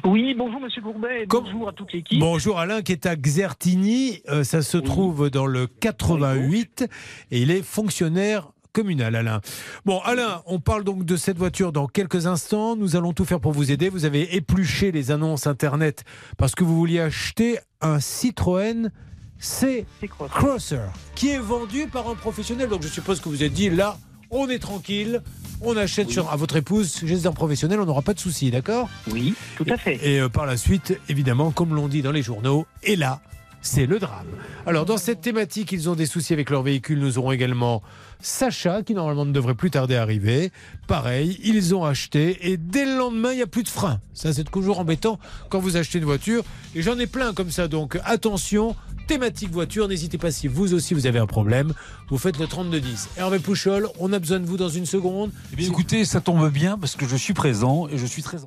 [0.04, 2.20] Oui, bonjour Monsieur Courbet, et bonjour à toute l'équipe.
[2.20, 4.22] Bonjour Alain, qui est à Xertigny.
[4.30, 6.86] Euh, ça se trouve dans le 88
[7.32, 9.42] et il est fonctionnaire communal, Alain.
[9.86, 12.76] Bon, Alain, on parle donc de cette voiture dans quelques instants.
[12.76, 13.90] Nous allons tout faire pour vous aider.
[13.90, 16.04] Vous avez épluché les annonces Internet
[16.38, 18.92] parce que vous vouliez acheter un Citroën
[19.40, 19.86] C
[20.30, 20.80] Crosser
[21.16, 22.70] qui est vendu par un professionnel.
[22.70, 23.98] Donc je suppose que vous êtes dit, là,
[24.30, 25.22] on est tranquille.
[25.62, 28.90] On achète sur, à votre épouse chez un professionnel, on n'aura pas de soucis, d'accord?
[29.12, 30.00] Oui, tout à fait.
[30.08, 33.22] Et, euh, par la suite, évidemment, comme l'on dit dans les journaux, et là,
[33.68, 34.26] c'est le drame.
[34.66, 37.00] Alors, dans cette thématique, ils ont des soucis avec leur véhicule.
[37.00, 37.84] Nous aurons également
[38.22, 40.52] Sacha, qui normalement ne devrait plus tarder à arriver.
[40.88, 44.00] Pareil, ils ont acheté et dès le lendemain, il n'y a plus de frein.
[44.14, 45.20] Ça, c'est toujours embêtant
[45.50, 46.44] quand vous achetez une voiture.
[46.76, 47.68] Et j'en ai plein comme ça.
[47.68, 48.76] Donc, attention,
[49.08, 49.88] thématique voiture.
[49.88, 51.74] N'hésitez pas si vous aussi vous avez un problème.
[52.10, 53.10] Vous faites le 3210.
[53.18, 55.32] Hervé Pouchol, on a besoin de vous dans une seconde.
[55.54, 58.38] Eh bien, écoutez, ça tombe bien parce que je suis présent et je suis très.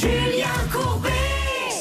[0.00, 1.23] Julien Courbet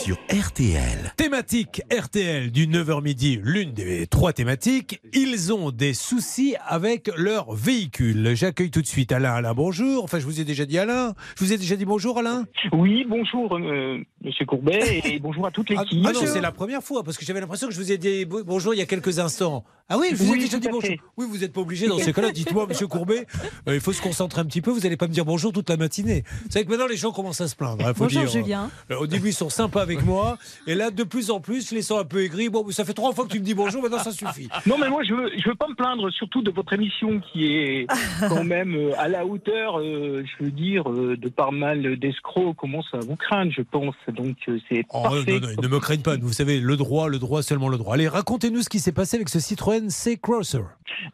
[0.04, 1.14] sur RTL.
[1.16, 5.00] Thématique RTL du 9h midi, l'une des trois thématiques.
[5.14, 8.36] Ils ont des soucis avec leur véhicule.
[8.36, 9.32] J'accueille tout de suite Alain.
[9.34, 10.04] Alain, bonjour.
[10.04, 11.14] Enfin, je vous ai déjà dit Alain.
[11.40, 12.44] Je vous ai déjà dit bonjour Alain.
[12.74, 16.06] Oui, bonjour euh, Monsieur Courbet et bonjour à toute Ah, l'équipe.
[16.06, 18.26] ah non, c'est la première fois parce que j'avais l'impression que je vous ai dit
[18.26, 19.64] bo- bonjour il y a quelques instants.
[19.90, 20.82] Ah oui, je vous ai Oui, déjà tout dit bonjour.
[20.90, 21.00] fait.
[21.18, 22.32] Oui, vous n'êtes pas obligé dans ces cas-là.
[22.34, 23.26] Dites-moi, Monsieur Courbet,
[23.68, 24.72] euh, il faut se concentrer un petit peu.
[24.72, 26.24] Vous n'allez pas me dire bonjour toute la matinée.
[26.46, 27.86] Vous savez que maintenant les gens commencent à se plaindre.
[27.88, 28.32] Il faut Bonjour, dire.
[28.32, 28.70] Julien.
[28.92, 30.38] Euh, Au début, ils sont sympas avec moi,
[30.68, 32.50] et là, de plus en plus, les sens un peu aigris.
[32.50, 34.50] Bon, ça fait trois fois que tu me dis bonjour, maintenant ça suffit.
[34.66, 37.46] Non, mais moi, je veux, je veux pas me plaindre, surtout de votre émission qui
[37.54, 37.88] est
[38.30, 42.56] quand même euh, à la hauteur, euh, je veux dire, euh, de par mal d'escrocs
[42.56, 43.96] commence à vous craindre, je pense.
[44.14, 44.36] Donc,
[44.70, 45.40] c'est Oh, parfait.
[45.40, 46.18] non, non, ne me craignent pas.
[46.18, 47.96] Vous savez, le droit, le droit, seulement le droit.
[47.96, 50.62] Allez, racontez-nous ce qui s'est passé avec ce Citroën C Crosser.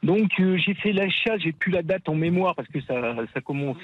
[0.03, 3.77] Donc j'ai fait l'achat, j'ai plus la date en mémoire parce que ça, ça commence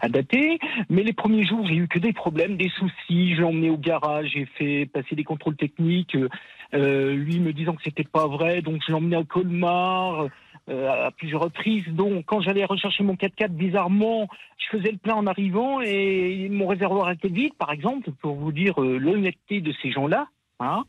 [0.00, 0.58] à dater.
[0.88, 3.34] Mais les premiers jours, j'ai eu que des problèmes, des soucis.
[3.34, 6.14] Je l'ai emmené au garage, j'ai fait passer des contrôles techniques.
[6.16, 6.28] euh,
[6.74, 10.28] euh, lui me disant que c'était pas vrai, donc je emmené à Colmar.
[10.70, 11.84] euh, à plusieurs reprises.
[11.88, 16.66] Donc, quand j'allais rechercher mon 4x4, bizarrement, je faisais le plein en arrivant et mon
[16.66, 20.26] réservoir était vide, par exemple, pour vous dire l'honnêteté de ces gens-là.
[20.60, 20.84] hein.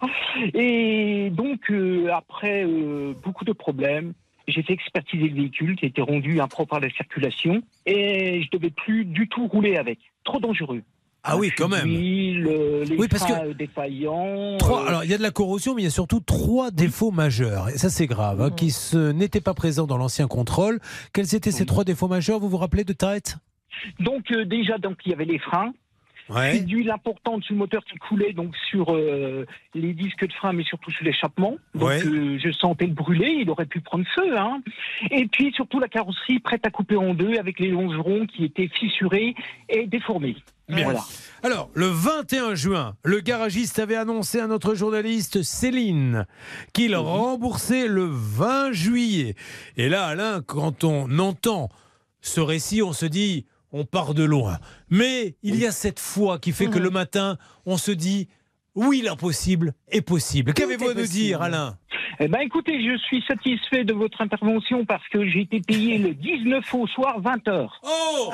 [0.53, 1.71] Et donc,
[2.11, 2.65] après
[3.21, 4.13] beaucoup de problèmes,
[4.47, 8.49] j'ai fait expertiser le véhicule qui a été rendu impropre à la circulation et je
[8.51, 9.99] devais plus du tout rouler avec.
[10.23, 10.83] Trop dangereux.
[11.27, 11.88] Ah oui, quand même.
[11.89, 14.57] Euh, les Oui, parce que- freins, euh, défaillants.
[14.57, 16.69] Trois, euh, alors, il y a de la corrosion, mais il y a surtout trois
[16.72, 17.69] défauts majeurs.
[17.69, 18.72] Et ça, c'est grave, hein, qui
[19.14, 20.80] n'étaient pas présents dans l'ancien contrôle.
[21.14, 23.38] Quels étaient ces trois défauts majeurs Vous vous rappelez de tête
[23.99, 25.73] Donc euh, déjà, donc il y avait les freins.
[26.27, 26.52] Ouais.
[26.53, 29.45] Puis d'huile importante sur le moteur qui coulait donc sur euh,
[29.76, 31.56] les disques de frein, mais surtout sur l'échappement.
[31.76, 32.03] Donc Ouais.
[32.03, 34.35] euh, je sentais le brûler, il aurait pu prendre feu.
[34.35, 34.60] Hein.
[35.11, 38.69] Et puis surtout la carrosserie prête à couper en deux avec les longerons qui étaient
[38.69, 39.35] fissurés
[39.69, 40.35] et déformés.
[40.67, 40.83] Bien.
[40.83, 41.05] Voilà.
[41.43, 46.25] Alors, le 21 juin, le garagiste avait annoncé à notre journaliste Céline
[46.73, 49.35] qu'il remboursait le 20 juillet.
[49.77, 51.69] Et là, Alain, quand on entend
[52.21, 54.57] ce récit, on se dit, on part de loin.
[54.89, 58.27] Mais il y a cette foi qui fait que le matin, on se dit,
[58.76, 60.53] oui, l'impossible est possible.
[60.53, 61.77] Qu'avez-vous à nous dire, Alain
[62.19, 66.14] Eh ben, écoutez, je suis satisfait de votre intervention parce que j'ai été payé le
[66.14, 67.69] 19 au soir, 20h.
[67.84, 68.31] Oh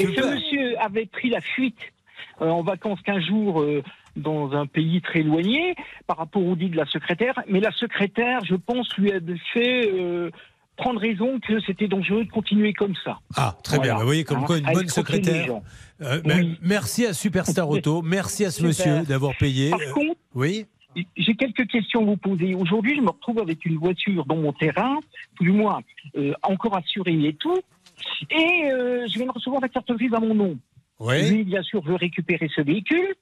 [0.00, 1.78] Et ce monsieur avait pris la fuite
[2.40, 3.82] euh, en vacances 15 jours euh,
[4.16, 5.74] dans un pays très éloigné
[6.06, 7.34] par rapport au dit de la secrétaire.
[7.48, 9.18] Mais la secrétaire, je pense, lui a
[9.52, 10.30] fait euh,
[10.76, 13.18] prendre raison que c'était dangereux de continuer comme ça.
[13.36, 13.92] Ah, très Voilà.
[13.92, 14.00] bien.
[14.00, 15.60] Vous voyez, comme quoi, une bonne secrétaire.
[16.00, 18.02] Euh, ben, Merci à Superstar Auto.
[18.02, 18.68] Merci à ce Super.
[18.68, 19.70] monsieur d'avoir payé.
[19.70, 20.66] Par Euh, contre, oui
[21.16, 22.54] J'ai quelques questions à vous poser.
[22.54, 24.98] Aujourd'hui, je me retrouve avec une voiture dans mon terrain,
[25.36, 25.80] plus ou moins
[26.16, 27.60] euh, encore assurée et tout,
[28.30, 28.64] et
[29.08, 30.58] je viens de recevoir la carte grise à mon nom.
[30.98, 31.30] Oui.
[31.30, 33.14] Lui, bien sûr, veut récupérer ce véhicule,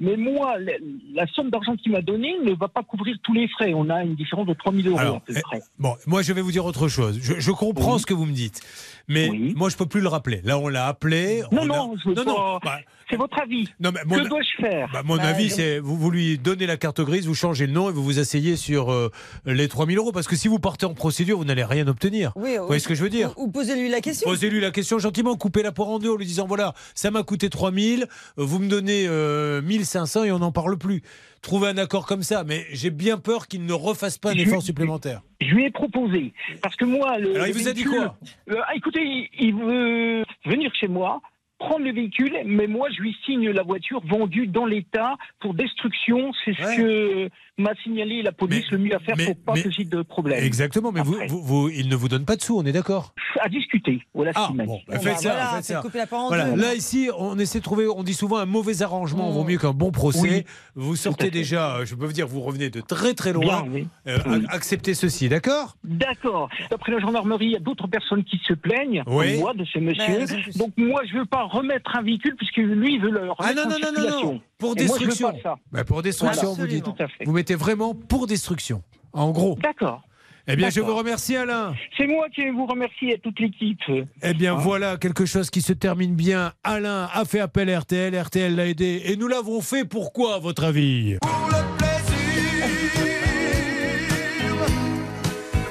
[0.00, 0.72] mais moi, la,
[1.14, 3.72] la somme d'argent qu'il m'a donnée ne va pas couvrir tous les frais.
[3.74, 5.62] On a une différence de 3 000 euros Alors, à peu eh, près.
[5.78, 7.18] Bon, moi je vais vous dire autre chose.
[7.22, 8.60] Je, je comprends ce que vous me dites,
[9.08, 10.40] mais moi je peux plus le rappeler.
[10.44, 11.42] Là, on l'a appelé.
[11.52, 12.34] Non, on a- non, je non, non.
[12.34, 12.78] pas- Bah,
[13.10, 13.68] C'est votre avis.
[13.80, 16.38] non, mais mon, que dois-je faire bah, mon Bah, avis, je- c'est vous, vous lui
[16.38, 19.10] donnez la carte grise, vous changez le nom et vous vous asseyez sur euh,
[19.44, 20.10] les 3000 euros.
[20.12, 22.32] Parce que si vous partez en procédure, vous n'allez rien obtenir.
[22.36, 24.28] Oui, vous voyez ce que je veux dire Ou, ou posez-lui la question.
[24.28, 27.22] Posez-lui la question gentiment, coupez la poire en deux en lui disant voilà, ça m'a
[27.22, 28.06] coûté 3000, euh,
[28.38, 31.02] vous me donnez euh, 1500 et on n'en parle plus.
[31.44, 34.62] Trouvez un accord comme ça, mais j'ai bien peur qu'il ne refasse pas un effort
[34.62, 35.20] supplémentaire.
[35.42, 36.32] Je lui ai proposé.
[36.62, 37.18] Parce que moi.
[37.18, 38.16] Le, Alors, il vous a dit quoi
[38.50, 41.20] Euh, ah, Écoutez, il, il veut venir chez moi,
[41.58, 46.32] prendre le véhicule, mais moi, je lui signe la voiture vendue dans l'état pour destruction.
[46.46, 49.70] C'est ce que m'a signalé la police, le mieux à faire pour pas mais- que
[49.70, 50.42] j'ai de problème.
[50.42, 53.14] Exactement, mais vous, vous, vous- il ne vous donne pas de sous, on est d'accord
[53.40, 54.00] À discuter.
[54.12, 54.84] Voilà ce Ah, qu'il m'a bon, dit.
[54.88, 55.82] bah, faites ça, faites ça.
[56.28, 59.58] Voilà, là ici, on essaie de trouver, on dit souvent un mauvais arrangement vaut mieux
[59.58, 60.20] qu'un bon procès.
[60.20, 60.44] Oui,
[60.74, 63.62] vous sortez déjà, euh, je peux vous dire, vous revenez de très très loin.
[63.62, 63.86] Bien, oui.
[64.08, 65.76] Euh, ac- Acceptez ceci, d'accord?
[65.84, 66.48] D'accord.
[66.70, 69.32] D'après la gendarmerie, il y a d'autres personnes qui se plaignent, Oui.
[69.32, 70.24] comme moi, de ce monsieur.
[70.58, 73.52] Donc moi, je veux pas remettre un véhicule puisque lui, il veut le remettre Ah
[73.54, 75.32] non, en non, non, non, non, pour moi, je veux destruction.
[75.32, 75.54] pas ça.
[75.72, 76.84] Bah, pour destruction, vous dites.
[76.84, 77.24] Tout à fait.
[77.24, 79.58] Vous mettez vraiment pour destruction, en gros.
[79.60, 80.00] D'accord.
[80.46, 81.74] Eh bien, je vous remercie, Alain.
[81.96, 83.80] C'est moi qui vous remercie et toute l'équipe.
[84.22, 86.52] Eh bien, Hein voilà quelque chose qui se termine bien.
[86.64, 89.02] Alain a fait appel à RTL, RTL l'a aidé.
[89.04, 91.18] Et nous l'avons fait pourquoi, à votre avis?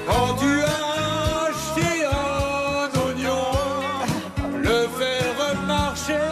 [0.06, 3.46] Quand tu as acheté un oignon,
[4.58, 6.28] le faire marcher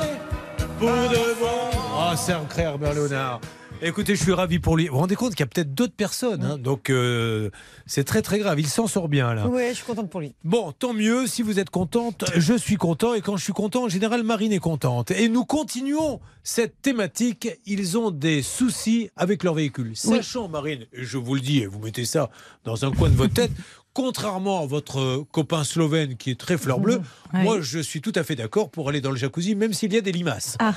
[0.78, 1.78] pour de bon.
[1.98, 3.40] Ah, c'est un Herbert Léonard.
[3.84, 4.86] Écoutez, je suis ravi pour lui.
[4.86, 7.50] Vous vous rendez compte qu'il y a peut-être d'autres personnes, hein, donc euh,
[7.84, 8.60] c'est très très grave.
[8.60, 9.48] Il s'en sort bien là.
[9.48, 10.36] Oui, je suis contente pour lui.
[10.44, 11.26] Bon, tant mieux.
[11.26, 13.14] Si vous êtes contente, je suis content.
[13.14, 15.10] Et quand je suis content, en général, Marine est contente.
[15.10, 17.48] Et nous continuons cette thématique.
[17.66, 19.96] Ils ont des soucis avec leur véhicule.
[19.96, 22.30] Sachant, Marine, et je vous le dis, et vous mettez ça
[22.62, 23.50] dans un coin de votre tête.
[23.94, 27.00] Contrairement à votre euh, copain slovène qui est très fleur bleue,
[27.34, 27.42] Ouais.
[27.42, 29.96] moi je suis tout à fait d'accord pour aller dans le jacuzzi, même s'il y
[29.96, 30.56] a des limaces.
[30.58, 30.72] Ah,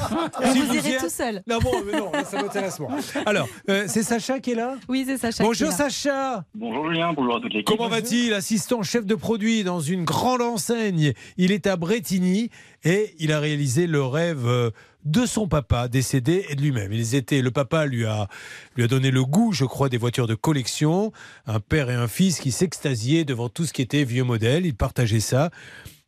[0.54, 1.42] Si vous vous irez tout seul.
[1.48, 2.98] Non, bon, mais non, ça m'intéresse moins.
[3.26, 4.76] Alors, euh, c'est Sacha qui est là?
[4.90, 5.44] Oui, c'est Sacha.
[5.44, 5.90] Bonjour qui est là.
[5.90, 7.68] Sacha Bonjour Julien, bonjour à toute l'équipe.
[7.78, 8.34] Comment va-t-il?
[8.34, 11.14] Assistant chef de produit dans une grande enseigne.
[11.38, 12.50] Il est à Bretigny
[12.84, 14.72] et il a réalisé le rêve euh,
[15.06, 16.92] de son papa décédé et de lui-même.
[16.92, 18.28] Ils étaient, le papa lui a,
[18.76, 21.12] lui a donné le goût, je crois, des voitures de collection.
[21.46, 24.66] Un père et un fils qui s'extasiaient devant tout ce qui était vieux modèle.
[24.66, 25.52] Ils partageaient ça.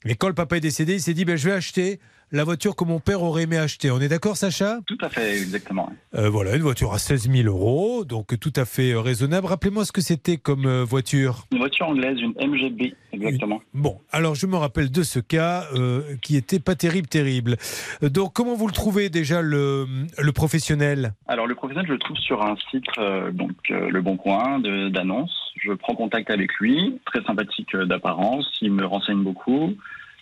[0.06, 2.00] Et quand le papa est décédé, il s'est dit ben, je vais acheter
[2.32, 3.90] la voiture que mon père aurait aimé acheter.
[3.92, 4.80] On est d'accord, Sacha?
[4.86, 5.90] Tout à fait, exactement.
[6.16, 9.48] Euh, Voilà, une voiture à 16 000 euros, donc tout à fait euh, raisonnable.
[9.48, 11.46] Rappelez-moi ce que c'était comme euh, voiture.
[11.52, 13.62] Une voiture anglaise, une MGB, exactement.
[13.74, 17.56] Bon, alors je me rappelle de ce cas euh, qui était pas terrible, terrible.
[18.02, 19.86] Donc comment vous le trouvez déjà le,
[20.18, 21.14] le professionnel?
[21.28, 25.32] Alors le professionnel, je le trouve sur un site, euh, donc Le Bon Coin, d'annonces.
[25.64, 29.74] Je prends contact avec lui, très sympathique d'apparence, il me renseigne beaucoup.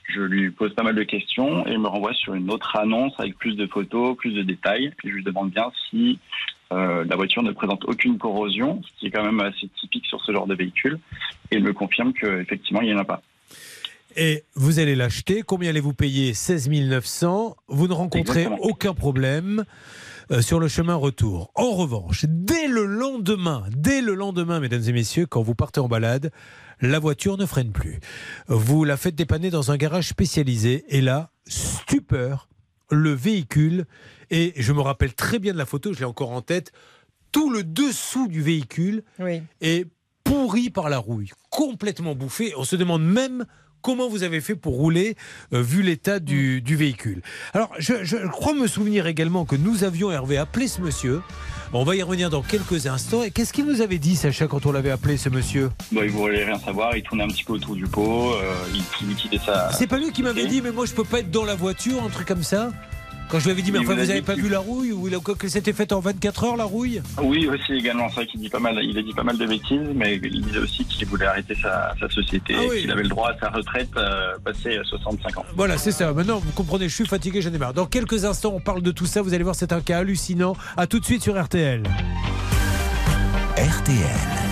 [0.08, 3.14] Je lui pose pas mal de questions et il me renvoie sur une autre annonce
[3.18, 4.92] avec plus de photos, plus de détails.
[4.98, 6.20] Puis je lui demande bien si
[6.72, 10.22] euh, la voiture ne présente aucune corrosion, ce qui est quand même assez typique sur
[10.22, 11.00] ce genre de véhicule.
[11.52, 13.22] Et il me confirme qu'effectivement, il n'y en a pas.
[14.18, 16.34] Et vous allez l'acheter, combien allez-vous payer?
[16.34, 17.58] 16 900.
[17.68, 18.70] Vous ne rencontrez Exactement.
[18.70, 19.66] aucun problème
[20.32, 21.52] euh, sur le chemin retour.
[21.56, 25.88] En revanche, dès le lendemain, dès le lendemain, mesdames et messieurs, quand vous partez en
[25.88, 26.32] balade,
[26.82, 28.00] la voiture ne freine plus.
[28.48, 32.50] Vous la faites dépanner dans un garage spécialisé et là, stupeur,
[32.92, 33.86] le véhicule,
[34.30, 36.72] et je me rappelle très bien de la photo, je l'ai encore en tête,
[37.32, 39.42] tout le dessous du véhicule Oui.
[39.62, 39.88] est
[40.24, 42.54] pourri par la rouille, complètement bouffé.
[42.58, 43.46] On se demande même
[43.86, 45.16] comment vous avez fait pour rouler,
[45.54, 47.22] euh, vu l'état du, du véhicule?
[47.54, 51.22] Alors, je, je crois me souvenir également que nous avions, Hervé, appelé ce monsieur.
[51.72, 53.22] On va y revenir dans quelques instants.
[53.22, 55.70] Et qu'est-ce qu'il vous avait dit, Sacha, quand on l'avait appelé, ce monsieur?
[55.92, 58.82] Bon, il voulait rien savoir, il tournait un petit peu autour du pot, euh, il,
[59.02, 59.70] il liquidait ça.
[59.72, 62.04] C'est pas lui qui m'avait dit, mais moi, je peux pas être dans la voiture,
[62.04, 62.72] un truc comme ça?
[63.30, 64.60] Quand je lui avais dit, mais enfin, vous a vous avez dit pas vu la
[64.60, 67.02] rouille Ou que c'était fait en 24 heures, la rouille?
[67.22, 69.46] Oui, aussi également, c'est vrai qu'il dit pas mal, il a dit pas mal de
[69.46, 72.82] bêtises, mais il disait aussi qu'il voulait arrêter sa, sa société, Ah oui.
[72.82, 75.46] qu'il avait le droit à sa retraite euh, passé 65 ans.
[75.56, 76.14] Voilà, c'est ça.
[76.14, 77.74] Maintenant, vous comprenez, je suis fatigué, j'en ai marre.
[77.74, 79.22] Dans quelques instants, on parle de tout ça.
[79.22, 80.56] Vous allez voir, c'est un cas hallucinant.
[80.78, 81.84] À tout de suite sur RTL.
[83.58, 84.46] RTL.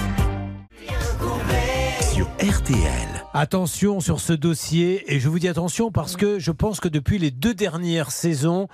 [2.39, 3.25] RTL.
[3.33, 7.19] Attention sur ce dossier, et je vous dis attention parce que je pense que depuis
[7.19, 8.67] les deux dernières saisons,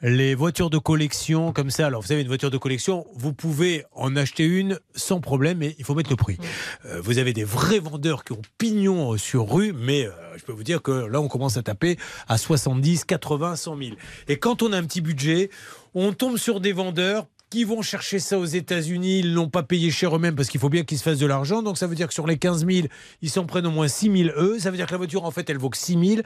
[0.00, 3.84] les voitures de collection comme ça, alors vous savez, une voiture de collection, vous pouvez
[3.92, 6.38] en acheter une sans problème, mais il faut mettre le prix.
[6.86, 10.44] Euh, vous avez des vrais vendeurs qui ont pignon euh, sur rue, mais euh, je
[10.44, 11.98] peux vous dire que là, on commence à taper
[12.28, 13.90] à 70, 80, 100 000.
[14.28, 15.50] Et quand on a un petit budget,
[15.94, 19.90] on tombe sur des vendeurs qui vont chercher ça aux États-Unis, ils l'ont pas payé
[19.90, 21.62] cher eux-mêmes parce qu'il faut bien qu'ils se fassent de l'argent.
[21.62, 22.88] Donc ça veut dire que sur les 15 000,
[23.20, 24.58] ils s'en prennent au moins 6 000 eux.
[24.58, 26.22] Ça veut dire que la voiture, en fait, elle vaut que 6 000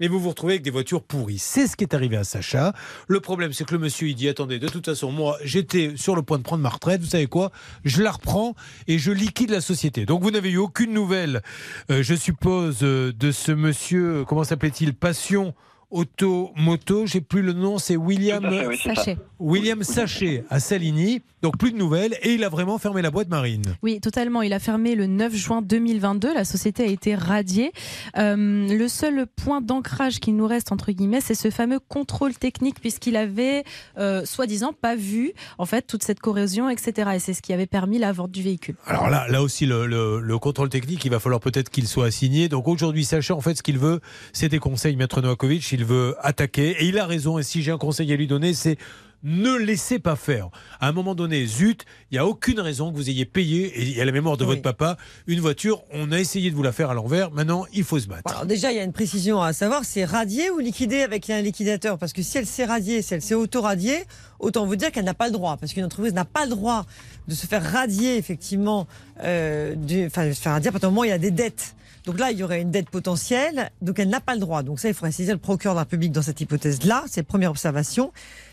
[0.00, 1.38] et vous vous retrouvez avec des voitures pourries.
[1.38, 2.72] C'est ce qui est arrivé à Sacha.
[3.08, 6.16] Le problème, c'est que le monsieur, il dit attendez, de toute façon, moi, j'étais sur
[6.16, 7.02] le point de prendre ma retraite.
[7.02, 7.52] Vous savez quoi?
[7.84, 8.54] Je la reprends
[8.88, 10.06] et je liquide la société.
[10.06, 11.42] Donc vous n'avez eu aucune nouvelle,
[11.90, 14.94] euh, je suppose, euh, de ce monsieur, euh, comment s'appelait-il?
[14.94, 15.54] Passion
[15.90, 17.06] Auto Moto.
[17.06, 18.78] J'ai plus le nom, c'est William fait, oui.
[18.78, 19.16] Sachet.
[19.38, 21.22] William Sachet à Saligny.
[21.42, 23.62] Donc plus de nouvelles et il a vraiment fermé la boîte marine.
[23.82, 24.42] Oui, totalement.
[24.42, 26.34] Il a fermé le 9 juin 2022.
[26.34, 27.72] La société a été radiée.
[28.18, 32.78] Euh, le seul point d'ancrage qu'il nous reste, entre guillemets, c'est ce fameux contrôle technique,
[32.78, 33.64] puisqu'il avait,
[33.96, 37.12] euh, soi-disant, pas vu, en fait, toute cette corrosion, etc.
[37.14, 38.74] Et c'est ce qui avait permis la vente du véhicule.
[38.86, 42.04] Alors là, là aussi, le, le- le contrôle technique, il va falloir peut-être qu'il soit
[42.04, 42.50] assigné.
[42.50, 44.00] Donc aujourd'hui, Sacha, en fait, ce qu'il veut,
[44.34, 45.62] c'est des conseils, Maître Novakovic.
[45.80, 46.76] Il veut attaquer.
[46.78, 47.38] Et il a raison.
[47.38, 48.76] Et si j'ai un conseil à lui donner, c'est
[49.22, 50.48] ne laissez pas faire.
[50.78, 53.82] À un moment donné, zut, il n'y a aucune raison que vous ayez payé, et
[53.82, 54.96] il y a la mémoire de votre papa,
[55.26, 55.82] une voiture.
[55.92, 57.30] On a essayé de vous la faire à l'envers.
[57.30, 58.30] Maintenant, il faut se battre.
[58.30, 61.40] Alors déjà, il y a une précision à savoir, c'est radier ou liquider avec un
[61.42, 61.98] liquidateur?
[61.98, 64.04] Parce que si elle s'est radiée, si elle s'est auto-radiée,
[64.38, 65.56] autant vous dire qu'elle n'a pas le droit.
[65.58, 66.84] Parce qu'une entreprise n'a pas le droit
[67.28, 68.86] de se faire radier, effectivement,
[69.22, 71.18] euh, du- enfin, de se faire radier à partir du moment où il y a
[71.18, 71.74] des dettes.
[72.06, 74.62] Donc là, il y aurait une dette potentielle, donc elle n'a pas le droit.
[74.62, 77.04] Donc ça, il faudrait saisir le procureur d'un public dans cette hypothèse-là.
[77.06, 78.12] C'est la première observation.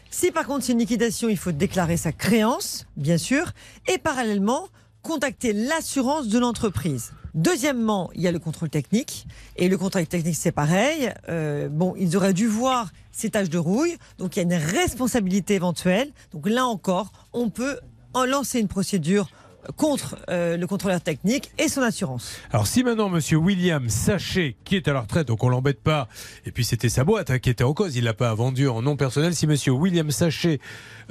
[0.09, 3.51] Si par contre c'est une liquidation, il faut déclarer sa créance, bien sûr,
[3.87, 4.67] et parallèlement
[5.01, 7.11] contacter l'assurance de l'entreprise.
[7.33, 9.27] Deuxièmement, il y a le contrôle technique.
[9.57, 11.13] Et le contrôle technique, c'est pareil.
[11.29, 13.95] Euh, bon, ils auraient dû voir ces taches de rouille.
[14.17, 16.11] Donc il y a une responsabilité éventuelle.
[16.31, 17.79] Donc là encore, on peut
[18.13, 19.29] en lancer une procédure
[19.75, 22.37] contre euh, le contrôleur technique et son assurance.
[22.51, 26.07] Alors si maintenant Monsieur William Sachet, qui est à la retraite, donc on l'embête pas,
[26.45, 28.81] et puis c'était sa boîte hein, qui était en cause, il l'a pas vendue en
[28.81, 29.35] nom personnel.
[29.35, 30.59] Si Monsieur William Sachet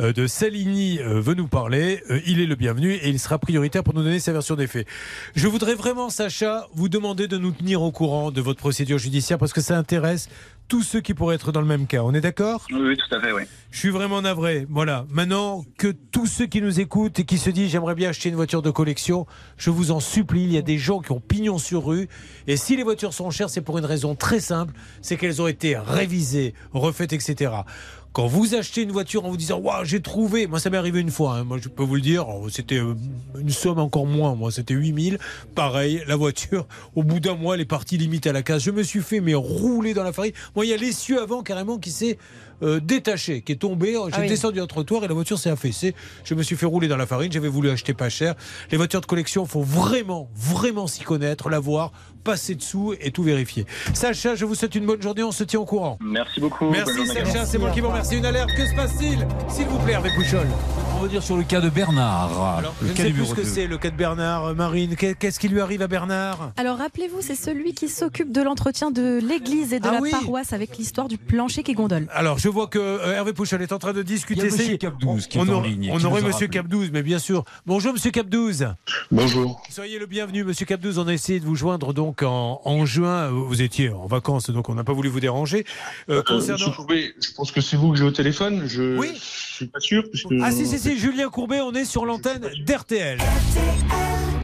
[0.01, 3.83] euh, de Saligny euh, veut nous parler, il est le bienvenu et il sera prioritaire
[3.83, 4.87] pour nous donner sa version des faits.
[5.35, 9.39] Je voudrais vraiment, Sacha, vous demander de nous tenir au courant de votre procédure judiciaire
[9.39, 10.29] parce que ça intéresse
[10.69, 12.03] tous ceux qui pourraient être dans le même cas.
[12.03, 12.67] On est d'accord?
[12.71, 13.43] Oui, oui, tout à fait, oui.
[13.71, 14.67] je suis vraiment navré.
[14.69, 15.07] Voilà.
[15.11, 18.35] Maintenant que tous ceux qui nous écoutent et qui se disent j'aimerais bien acheter une
[18.35, 19.27] voiture de collection,
[19.57, 22.09] je vous en supplie, il y a des gens qui ont pignon sur rue.
[22.47, 25.47] Et si les voitures sont chères, c'est pour une raison très simple, c'est qu'elles ont
[25.47, 27.53] été révisées, refaites, etc.
[28.17, 31.01] Quand vous achetez une voiture en vous disant Waouh, j'ai trouvé, moi ça m'est arrivé
[31.01, 31.45] une fois, hein.
[31.45, 32.95] moi je peux vous le dire, c'était euh,
[33.39, 35.19] une somme encore moins, moi c'était 8000.
[35.55, 38.63] Pareil, la voiture, au bout d'un mois, elle est partie limite à la case.
[38.63, 40.33] Je me suis fait mais rouler dans la farine.
[40.55, 42.17] Moi, il y a l'essieu avant carrément qui s'est
[42.63, 43.93] euh, détaché, qui est tombé.
[43.93, 44.29] J'ai Ah oui.
[44.29, 45.95] descendu un trottoir et la voiture s'est affaissée.
[46.25, 47.31] Je me suis fait rouler dans la farine.
[47.33, 48.35] J'avais voulu acheter pas cher.
[48.71, 51.93] Les voitures de collection, faut vraiment, vraiment s'y connaître, la voir,
[52.25, 53.67] passer dessous et tout vérifier.
[53.95, 55.23] Sacha, je vous souhaite une bonne journée.
[55.23, 55.99] On se tient au courant.
[56.01, 56.71] Merci beaucoup.
[56.71, 57.07] Merci.
[57.07, 58.17] Sacha, c'est moi qui vous remercie.
[58.17, 60.47] Une alerte, que se passe-t-il S'il vous plaît, Hervé Pouchol.
[60.99, 62.57] On va dire sur le cas de Bernard.
[62.59, 64.97] Alors, le je ne sais plus ce que c'est le cas de Bernard, euh, Marine.
[64.97, 66.53] Qu'est- Qu'est-ce qui lui arrive à Bernard?
[66.57, 70.11] Alors rappelez-vous, c'est celui qui s'occupe de l'entretien de l'église et de Ah la oui.
[70.11, 72.07] paroisse avec l'histoire du plancher qui gondole.
[72.15, 74.41] Alors, je vois que euh, Hervé Pouchol est en train de discuter.
[74.41, 76.47] Il y a Monsieur C'est- Capdouze qui est on en aurait- ligne On aurait Monsieur
[76.47, 76.49] rappelé.
[76.49, 77.45] Capdouze, mais bien sûr.
[77.67, 78.67] Bonjour, Monsieur Capdouze.
[79.11, 79.63] Bonjour.
[79.71, 80.99] Soyez le bienvenu, Monsieur Capdouze.
[80.99, 83.29] On a essayé de vous joindre donc en, en juin.
[83.31, 85.65] Vous étiez en vacances, donc on n'a pas voulu vous déranger.
[86.09, 86.59] Euh, Euh, concernant...
[86.59, 88.63] Monsieur Courbet, je pense que c'est vous que j'ai au téléphone.
[88.67, 89.11] Je Oui.
[89.15, 90.03] je suis pas sûr.
[90.11, 90.27] Puisque...
[90.43, 93.19] Ah si, si, si, Julien Courbet, on est sur l'antenne d'RTL.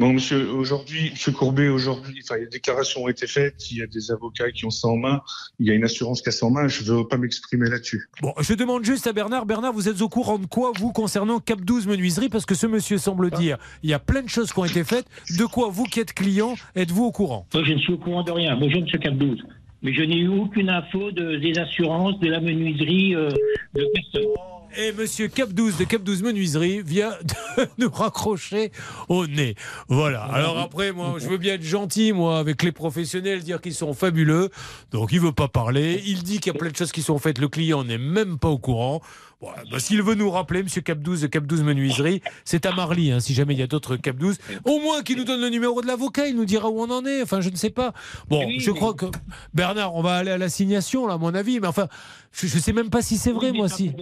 [0.01, 3.71] Bon, monsieur, aujourd'hui, monsieur Courbet, aujourd'hui, enfin, les déclarations ont été faites.
[3.71, 5.21] Il y a des avocats qui ont ça en main.
[5.61, 6.67] Il y a une assurance qui a ça en main.
[6.67, 8.09] Je ne veux pas m'exprimer là-dessus.
[8.21, 9.47] Bon, je demande juste à Bernard.
[9.47, 12.29] Bernard, vous êtes au courant de quoi, vous, concernant Cap 12 Menuiserie?
[12.29, 14.83] Parce que ce monsieur semble dire il y a plein de choses qui ont été
[14.83, 15.07] faites.
[15.39, 17.47] De quoi, vous qui êtes client, êtes-vous au courant?
[17.55, 18.57] Moi, je ne suis au courant de rien.
[18.57, 18.87] Bonjour, M.
[18.87, 19.39] Cap12.
[19.83, 23.29] Mais je n'ai eu aucune info de, des assurances, de la menuiserie, euh,
[23.75, 24.31] de personne.
[24.77, 27.11] Et monsieur Cap 12 de Cap 12 Menuiserie vient
[27.59, 28.73] de nous raccrocher
[29.09, 29.55] au nez.
[29.89, 30.23] Voilà.
[30.25, 33.93] Alors après, moi, je veux bien être gentil, moi, avec les professionnels, dire qu'ils sont
[33.93, 34.49] fabuleux.
[34.91, 36.03] Donc, il veut pas parler.
[36.07, 37.39] Il dit qu'il y a plein de choses qui sont faites.
[37.39, 39.03] Le client n'est même pas au courant.
[39.43, 42.73] Bon, bah, S'il veut nous rappeler, monsieur Cap 12 de Cap 12 Menuiserie, c'est à
[42.73, 44.39] Marly, hein, si jamais il y a d'autres Cap 12.
[44.65, 47.05] Au moins qu'il nous donne le numéro de l'avocat, il nous dira où on en
[47.05, 47.23] est.
[47.23, 47.93] Enfin, je ne sais pas.
[48.29, 49.07] Bon, Oui, je crois que
[49.53, 51.61] Bernard, on va aller à l'assignation, là, à mon avis.
[51.61, 51.89] Mais enfin,
[52.33, 53.93] je ne sais même pas si c'est vrai, Oui, moi, si.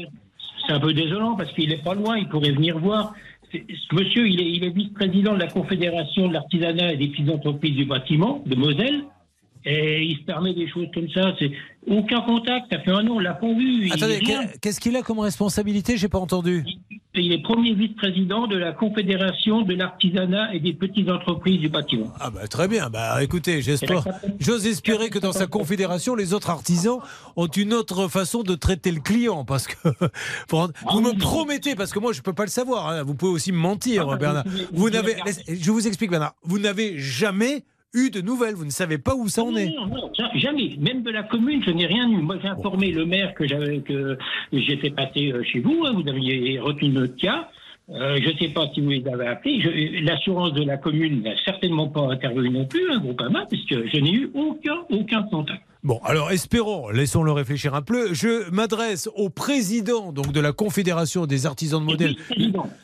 [0.70, 3.12] C'est un peu désolant parce qu'il n'est pas loin, il pourrait venir voir.
[3.90, 7.74] Monsieur, il est, il est vice-président de la Confédération de l'artisanat et des petites entreprises
[7.74, 9.02] du bâtiment de Moselle.
[9.64, 11.34] Et il se permet des choses comme ça.
[11.38, 11.50] C'est
[11.86, 12.66] aucun contact.
[12.72, 13.90] Ça fait un an, on l'a pas vu.
[13.92, 14.20] Attendez,
[14.62, 16.64] qu'est-ce qu'il a comme responsabilité J'ai pas entendu.
[17.14, 22.10] il est premier vice-président de la Confédération de l'artisanat et des petites entreprises du bâtiment.
[22.20, 22.88] Ah bah très bien.
[22.88, 24.04] Bah écoutez, j'espère,
[24.38, 26.98] j'ose espérer que dans sa confédération, les autres artisans
[27.36, 29.88] ont une autre façon de traiter le client, parce que
[30.48, 32.88] pour- vous me promettez, parce que moi je peux pas le savoir.
[32.88, 34.44] hein, vous pouvez aussi me mentir, Ah, bah, Bernard.
[34.72, 35.16] vous n'avez,
[35.48, 36.34] je vous explique, Bernard.
[36.44, 38.54] Vous n'avez jamais eu de nouvelles.
[38.54, 39.70] Vous ne savez pas où ça en est.
[39.74, 40.76] Non, non, ja- jamais.
[40.78, 42.16] Même de la commune, je n'ai rien eu.
[42.18, 44.16] Moi, j'ai informé le maire que j'avais que
[44.52, 45.84] j'étais passé euh, chez vous.
[45.86, 47.48] hein, vous aviez retenu notre cas.
[47.90, 50.00] Euh, je ne sais pas si vous les avez appelés.
[50.02, 53.98] L'assurance de la commune n'a certainement pas intervenu non plus, un groupe AMA, puisque je
[53.98, 55.62] n'ai eu aucun, aucun contact.
[55.82, 58.12] Bon, alors espérons, laissons-le réfléchir un peu.
[58.12, 62.16] Je m'adresse au président donc de la Confédération des artisans de modèles.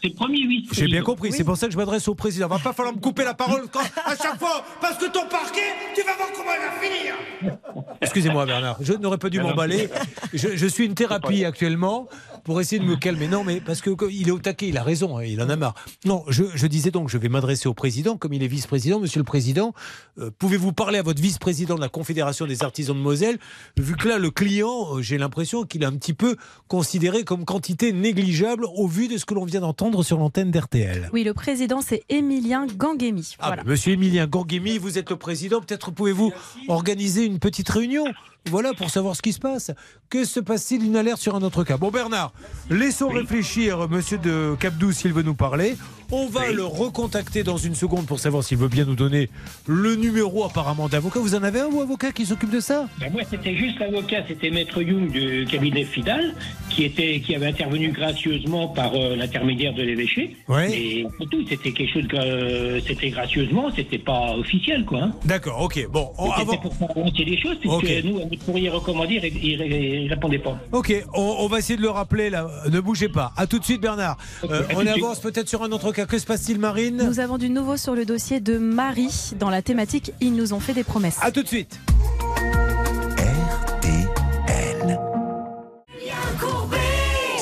[0.02, 2.48] C'est premier vice J'ai bien compris, c'est pour ça que je m'adresse au président.
[2.48, 5.60] Va pas falloir me couper la parole quand- à chaque fois, parce que ton parquet,
[5.94, 7.58] tu vas voir comment il va finir.
[8.00, 9.90] Excusez-moi Bernard, je n'aurais pas dû m'emballer.
[10.32, 12.08] Je, je suis une thérapie actuellement
[12.46, 13.26] pour essayer de me calmer.
[13.26, 15.56] Non, mais parce que il est au taquet, il a raison, hein, il en a
[15.56, 15.74] marre.
[16.04, 19.00] Non, je, je disais donc, je vais m'adresser au président, comme il est vice-président.
[19.00, 19.74] Monsieur le président,
[20.20, 23.38] euh, pouvez-vous parler à votre vice-président de la Confédération des artisans de Moselle
[23.76, 26.36] Vu que là, le client, euh, j'ai l'impression qu'il est un petit peu
[26.68, 31.10] considéré comme quantité négligeable au vu de ce que l'on vient d'entendre sur l'antenne d'RTL.
[31.12, 33.34] Oui, le président, c'est Émilien Ganguemi.
[33.40, 33.64] Ah, Voilà.
[33.64, 35.60] Monsieur Émilien Gorguemi, vous êtes le président.
[35.60, 36.32] Peut-être pouvez-vous
[36.68, 38.04] organiser une petite réunion
[38.50, 39.70] voilà, pour savoir ce qui se passe.
[40.10, 41.76] Que se passe-t-il Une alerte sur un autre cas.
[41.76, 42.32] Bon, Bernard,
[42.70, 45.76] laissons réfléchir Monsieur de Capdou s'il veut nous parler.
[46.12, 49.28] On va le recontacter dans une seconde pour savoir s'il veut bien nous donner
[49.66, 51.18] le numéro apparemment d'avocat.
[51.18, 52.86] Vous en avez un ou avocat qui s'occupe de ça?
[53.00, 56.34] Ben, moi, c'était juste l'avocat, c'était Maître Young du cabinet Fidal,
[56.70, 60.36] qui, était, qui avait intervenu gracieusement par euh, l'intermédiaire de l'évêché.
[60.48, 60.70] Ouais.
[60.72, 65.00] Et tout, c'était quelque chose, que, euh, c'était gracieusement, c'était pas officiel, quoi.
[65.02, 65.12] hein.
[65.24, 65.88] D'accord, ok.
[65.90, 69.20] Bon, on- C'était avant- pour faire avancer les choses, puisque nous, à notre courrier recommandé,
[69.42, 70.56] il, il répondait pas.
[70.70, 72.48] Ok, on, on va essayer de le rappeler là.
[72.70, 73.32] Ne bougez pas.
[73.36, 74.16] À tout de suite, Bernard.
[74.48, 77.78] Euh, on avance peut-être sur un autre Que se passe-t-il, Marine Nous avons du nouveau
[77.78, 81.16] sur le dossier de Marie dans la thématique Ils nous ont fait des promesses.
[81.22, 81.80] À tout de suite.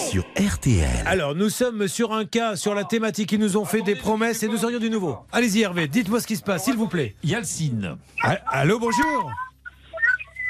[0.09, 0.89] Sur RTL.
[1.05, 3.33] Alors, nous sommes sur un cas sur la thématique.
[3.33, 5.19] Ils nous ont fait des promesses et nous aurions du nouveau.
[5.33, 7.17] Allez-y, Hervé, dites-moi ce qui se passe, s'il vous plaît.
[7.25, 7.97] Yalcine.
[8.23, 9.33] Ah, Allô, bonjour.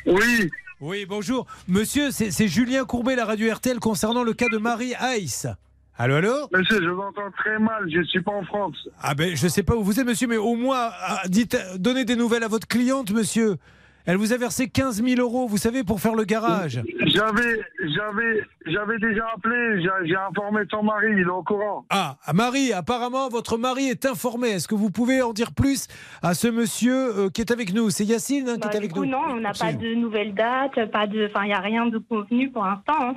[0.04, 0.50] Oui.
[0.82, 1.46] Oui, bonjour.
[1.68, 5.46] Monsieur, c'est c'est Julien Courbet, la radio RTL, concernant le cas de Marie Heiss.
[5.96, 8.88] Allô, allô Monsieur, je vous entends très mal, je ne suis pas en France.
[9.00, 12.04] Ah ben, je sais pas où vous êtes, monsieur, mais au moins, ah, dites, donnez
[12.04, 13.56] des nouvelles à votre cliente, monsieur.
[14.06, 16.82] Elle vous a versé 15 000 euros, vous savez, pour faire le garage.
[17.06, 21.86] J'avais, j'avais, j'avais déjà appelé, j'ai informé son mari, il est au courant.
[21.88, 24.48] Ah, Marie, apparemment, votre mari est informé.
[24.50, 25.86] Est-ce que vous pouvez en dire plus
[26.22, 27.88] à ce monsieur euh, qui est avec nous?
[27.88, 30.34] C'est Yacine hein, qui Bah, est avec coup, nous non, on n'a pas de nouvelles
[30.34, 32.92] dates, pas de, enfin, il n'y a rien de convenu pour l'instant.
[33.00, 33.14] hein.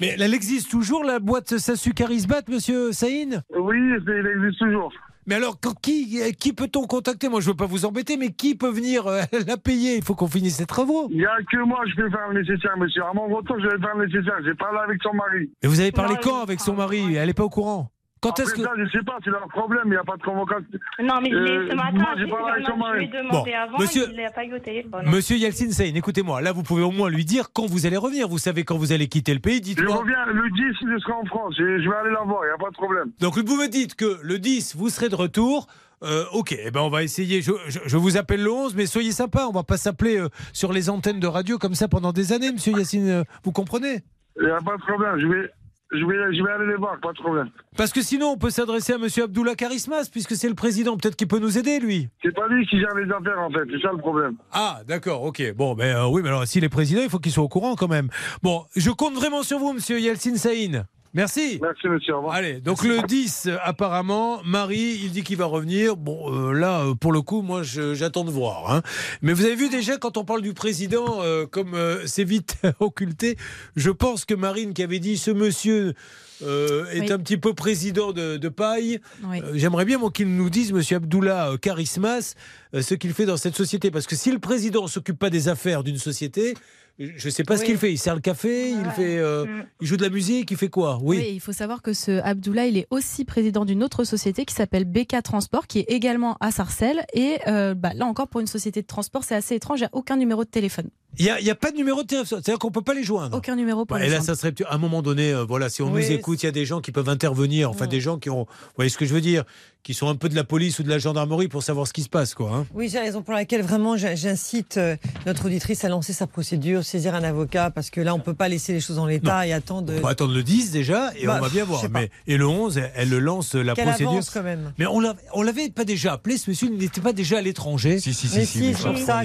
[0.00, 3.42] Mais elle existe toujours, la boîte Sassu Carisbat, monsieur Saïn?
[3.56, 4.92] Oui, il existe toujours.
[5.26, 7.28] Mais alors, quand- qui, qui peut-on contacter?
[7.28, 9.96] Moi, je veux pas vous embêter, mais qui peut venir euh, la payer?
[9.96, 11.08] Il faut qu'on finisse ses travaux.
[11.10, 13.02] Il n'y a que moi, je peux faire le nécessaire, monsieur.
[13.02, 14.36] À mon retour, je vais faire le nécessaire.
[14.44, 15.50] J'ai parlé avec son mari.
[15.62, 17.14] Mais vous avez parlé Non, quand avec son mari?
[17.16, 17.90] Elle n'est pas au courant?
[18.20, 20.22] Quand est-ce que ça, je sais pas, c'est leur problème, il n'y a pas de
[20.22, 20.66] convocation.
[21.00, 23.08] Non, mais je l'ai Euh, ce matin, moi, j'ai parlé avec je mari.
[23.08, 25.02] demandé Bon, avant, monsieur- il ne l'a pas eu au téléphone.
[25.06, 26.40] Monsieur Yeltsin Saïn, écoutez-moi.
[26.40, 28.28] Là, vous pouvez au moins lui dire quand vous allez revenir.
[28.28, 29.56] Vous savez quand vous allez quitter le pays.
[29.58, 29.96] Je Dites-moi.
[29.96, 31.54] reviens le 10, je serai en France.
[31.58, 33.10] Je, je vais aller la voir, il n'y a pas de problème.
[33.20, 35.66] Donc vous me dites que le 10, vous serez de retour.
[36.04, 37.42] Euh, ok, eh ben on va essayer.
[37.42, 39.46] Je, je- je vous appelle le 11, mais soyez sympa.
[39.48, 42.52] On va pas s'appeler euh, sur les antennes de radio comme ça pendant des années,
[42.52, 43.08] monsieur Yacine.
[43.08, 44.02] euh, Vous comprenez?
[44.40, 45.18] Il n'y a pas de problème.
[45.18, 45.50] Je vais,
[45.92, 47.50] je, vais, je vais aller les voir, pas de problème.
[47.76, 50.96] Parce que sinon, on peut s'adresser à monsieur Abdullah Karismas, puisque c'est le président.
[50.96, 52.08] Peut-être qu'il peut nous aider, lui.
[52.22, 53.64] C'est pas lui qui gère les affaires, en fait.
[53.70, 54.36] C'est ça le problème.
[54.52, 55.54] Ah, d'accord, ok.
[55.54, 57.74] Bon, ben euh, oui, mais alors s'il est président, il faut qu'il soit au courant
[57.74, 58.08] quand même.
[58.42, 60.84] Bon, je compte vraiment sur vous, monsieur Yeltsin Saïn.
[61.14, 61.58] Merci.
[61.62, 62.14] Merci, monsieur.
[62.14, 62.34] Au revoir.
[62.34, 65.96] Allez, donc le 10, euh, apparemment, Marie, il dit qu'il va revenir.
[65.96, 68.72] Bon, euh, là, euh, pour le coup, moi, j'attends de voir.
[68.72, 68.82] hein.
[69.22, 72.56] Mais vous avez vu déjà, quand on parle du président, euh, comme euh, c'est vite
[72.80, 73.36] occulté,
[73.76, 75.94] je pense que Marine qui avait dit ce monsieur
[76.42, 77.12] euh, est Oui.
[77.12, 79.00] un petit peu président de, de paille.
[79.24, 79.40] Oui.
[79.42, 82.34] Euh, J'aimerais bien qu'il nous dise, monsieur Abdullah euh, Karismas,
[82.74, 83.90] euh, ce qu'il fait dans cette société.
[83.90, 86.54] Parce que si le président ne s'occupe pas des affaires d'une société,
[86.98, 87.92] je ne sais pas ce qu'il fait.
[87.92, 89.64] Il sert le café, il, fait, euh, Mm.
[89.80, 90.98] il joue de la musique, il fait quoi?
[91.02, 91.24] Oui.
[91.32, 94.84] il faut savoir que ce Abdullah, il est aussi président d'une autre société qui s'appelle
[94.84, 97.04] BK Transport, qui est également à Sarcelles.
[97.14, 99.78] Et euh, bah, là encore, pour une société de transport, c'est assez étrange.
[99.78, 100.88] Il n'y a aucun numéro de téléphone.
[101.18, 102.82] Il n'y a, il y a pas de numéro de téléphone, c'est-à-dire qu'on ne peut
[102.82, 103.36] pas les joindre.
[103.36, 105.82] Aucun numéro pour les et là, ça serait à un moment donné, euh, voilà, si
[105.82, 108.18] on Oui, nous écoute, il y a des gens qui peuvent intervenir, enfin des gens
[108.18, 109.44] qui ont, vous voyez ce que je veux dire,
[109.82, 112.02] qui sont un peu de la police ou de la gendarmerie pour savoir ce qui
[112.02, 112.50] se passe, quoi.
[112.54, 112.66] hein.
[112.74, 117.14] Oui, j'ai raison pour laquelle vraiment j'incite euh, notre auditrice à lancer sa procédure, saisir
[117.14, 119.92] un avocat, parce que là, on peut pas laisser les choses en l'état et attendre.
[119.96, 121.82] On va attendre le 10 déjà et Bah, on va bien voir.
[121.90, 124.10] Mais, et le 11, elle, le lance la Qu'elle procédure.
[124.12, 124.72] avance quand même.
[124.78, 125.00] Mais on
[125.42, 127.98] l'avait, pas déjà appelé, ce monsieur, il n'était pas déjà à l'étranger.
[127.98, 129.24] Si, si, Mais si, si, mais c'est pour je ça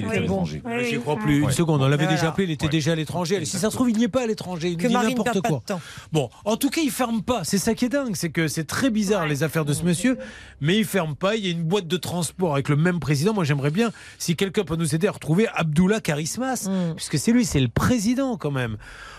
[1.80, 2.16] On l'avait Voilà.
[2.16, 2.70] déjà appelé, il était Ouais.
[2.70, 3.44] déjà à l'étranger.
[3.44, 4.70] Si ça se trouve, il n'y est pas à l'étranger.
[4.70, 5.62] Il Que dit n'importe quoi.
[6.12, 7.44] Bon, en tout cas, il ferme pas.
[7.44, 10.18] C'est ça qui est dingue, c'est que c'est très bizarre les affaires de ce monsieur,
[10.60, 11.36] mais il ferme pas.
[11.36, 13.32] Il y a une boîte de transport avec le même président.
[13.34, 16.94] Moi, j'aimerais bien si quelqu'un peut nous aider à retrouver Abdullah Karismas, Mm.
[16.96, 18.76] puisque c'est lui, c'est le président quand même.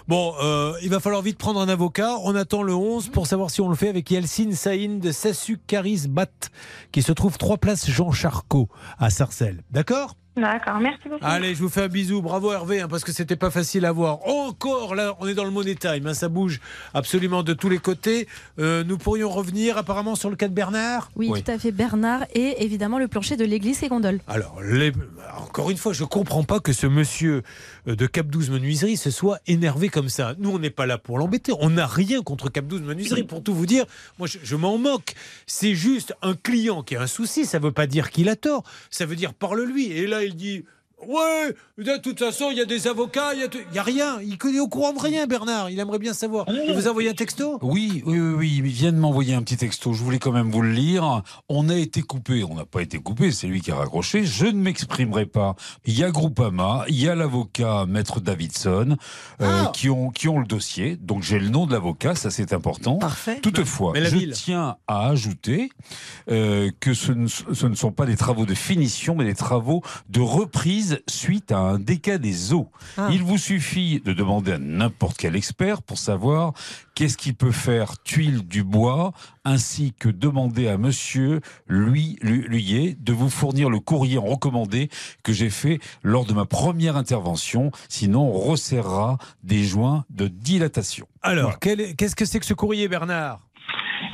[0.07, 2.17] Bon, euh, il va falloir vite prendre un avocat.
[2.23, 5.57] On attend le 11 pour savoir si on le fait avec Yeltsin Saïn de Sassu
[5.65, 6.49] Karisbat,
[6.91, 8.69] qui se trouve trois places Jean Charcot
[8.99, 9.63] à Sarcelles.
[9.71, 10.15] D'accord?
[10.37, 11.23] D'accord, merci beaucoup.
[11.23, 12.21] Allez, je vous fais un bisou.
[12.21, 14.19] Bravo Hervé, hein, parce que c'était pas facile à voir.
[14.27, 16.07] Encore là, on est dans le money time.
[16.07, 16.59] hein, ça bouge
[16.93, 18.27] absolument de tous les côtés.
[18.59, 21.09] Euh, nous pourrions revenir apparemment sur le cas de Bernard?
[21.15, 24.19] Oui, tout à fait, Bernard, et évidemment le plancher de l'église et gondole.
[24.27, 24.91] Alors, les-
[25.37, 27.41] encore une fois, je comprends pas que ce monsieur
[27.87, 30.33] euh, de Cap 12 Menuiserie se soit énervé comme ça.
[30.37, 31.53] Nous, on n'est pas là pour l'embêter.
[31.59, 33.23] On n'a rien contre Cap 12 Menuiserie.
[33.23, 33.85] Pour tout vous dire,
[34.19, 35.13] moi, je, je m'en moque.
[35.45, 37.45] C'est juste un client qui a un souci.
[37.45, 38.63] Ça veut pas dire qu'il a tort.
[38.89, 39.91] Ça veut dire parle-lui.
[39.91, 40.65] Et là, il dit.
[41.07, 43.79] Ouais, de toute façon, il y a des avocats, il y a, tout- il y
[43.79, 44.19] a rien.
[44.21, 45.69] Il est au courant de rien, Bernard.
[45.69, 46.45] Il aimerait bien savoir.
[46.49, 47.59] Il vous a envoyé un texto?
[47.61, 49.93] Oui, oui, oui, oui, il vient de m'envoyer un petit texto.
[49.93, 51.21] Je voulais quand même vous le lire.
[51.49, 52.43] On a été coupé.
[52.43, 54.25] On n'a pas été coupé, c'est lui qui a raccroché.
[54.25, 55.55] Je ne m'exprimerai pas.
[55.85, 58.97] Il y a Groupama, il y a l'avocat Maître Davidson
[59.41, 60.95] euh, qui, ont, qui ont le dossier.
[60.95, 62.97] Donc j'ai le nom de l'avocat, ça c'est important.
[62.97, 63.39] Parfait.
[63.41, 65.69] Toutefois, Mais je ville tiens à ajouter
[66.31, 69.81] euh, que ce ne, ce ne sont pas des travaux de finition, mais des travaux
[70.09, 72.69] de reprise suite à un dégât des eaux.
[72.97, 73.09] Ah.
[73.11, 76.53] Il vous suffit de demander à n'importe quel expert pour savoir
[76.95, 79.11] qu'est-ce qu'il peut faire tuile du bois,
[79.43, 84.89] ainsi que demander à monsieur Louis Lu- Luyet de vous fournir le courrier recommandé
[85.23, 87.71] que j'ai fait lors de ma première intervention.
[87.89, 91.07] Sinon, on resserrera des joints de dilatation.
[91.21, 93.41] Alors, qu'est-ce que c'est que ce courrier, Bernard?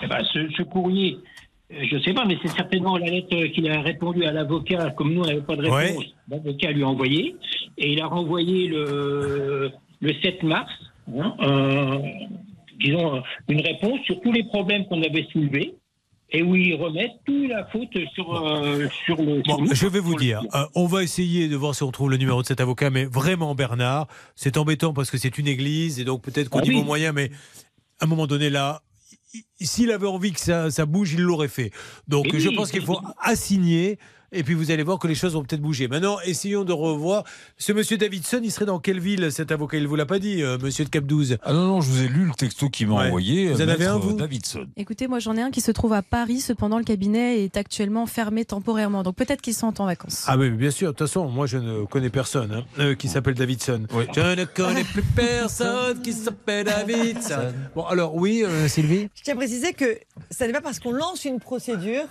[0.03, 1.40] Eh ben, ce, ce courrier, euh,
[1.71, 5.13] je ne sais pas, mais c'est certainement la lettre qu'il a répondu à l'avocat, comme
[5.13, 5.97] nous, on n'avait pas de réponse.
[6.03, 6.13] Ouais.
[6.29, 7.35] L'avocat lui a envoyé,
[7.77, 9.71] et il a renvoyé le,
[10.01, 10.71] le 7 mars,
[11.17, 11.97] hein, euh,
[12.79, 15.75] disons, euh, une réponse sur tous les problèmes qu'on avait soulevés,
[16.33, 19.41] et où il remet toute la faute sur, euh, sur le...
[19.41, 22.17] Bon, je vais vous dire, euh, on va essayer de voir si on trouve le
[22.17, 26.05] numéro de cet avocat, mais vraiment, Bernard, c'est embêtant parce que c'est une église et
[26.05, 26.85] donc peut-être qu'au Ah niveau oui.
[26.85, 27.31] moyen, mais
[27.99, 28.81] à un moment donné, là,
[29.59, 31.71] s'il avait envie que ça, ça bouge, il l'aurait fait.
[32.07, 33.97] Donc je pense qu'il faut assigner.
[34.33, 35.89] Et puis vous allez voir que les choses vont peut-être bouger.
[35.89, 37.25] Maintenant, essayons de revoir.
[37.57, 39.75] Ce monsieur Davidson, il serait dans quelle ville cet avocat?
[39.75, 42.01] Il vous l'a pas dit, euh, monsieur de Cap 12 Ah non, non, je vous
[42.01, 43.07] ai lu le texto qu'il m'a Ouais.
[43.07, 43.49] envoyé.
[43.49, 44.13] Vous euh, en avez Maître un, vous?
[44.13, 44.67] Davidson.
[44.77, 48.05] Écoutez, moi j'en ai un qui se trouve à Paris, cependant le cabinet est actuellement
[48.05, 50.23] fermé temporairement, donc peut-être qu'ils sont en vacances.
[50.27, 50.87] Ah oui, bien sûr.
[50.87, 53.83] De toute façon, moi je ne connais personne hein, euh, qui s'appelle Davidson.
[53.91, 57.51] Je ne connais plus personne qui s'appelle Davidson.
[57.75, 59.09] Bon, alors oui, euh, Sylvie?
[59.13, 59.97] Je tiens à préciser que
[60.29, 62.05] ça n'est pas parce qu'on lance une procédure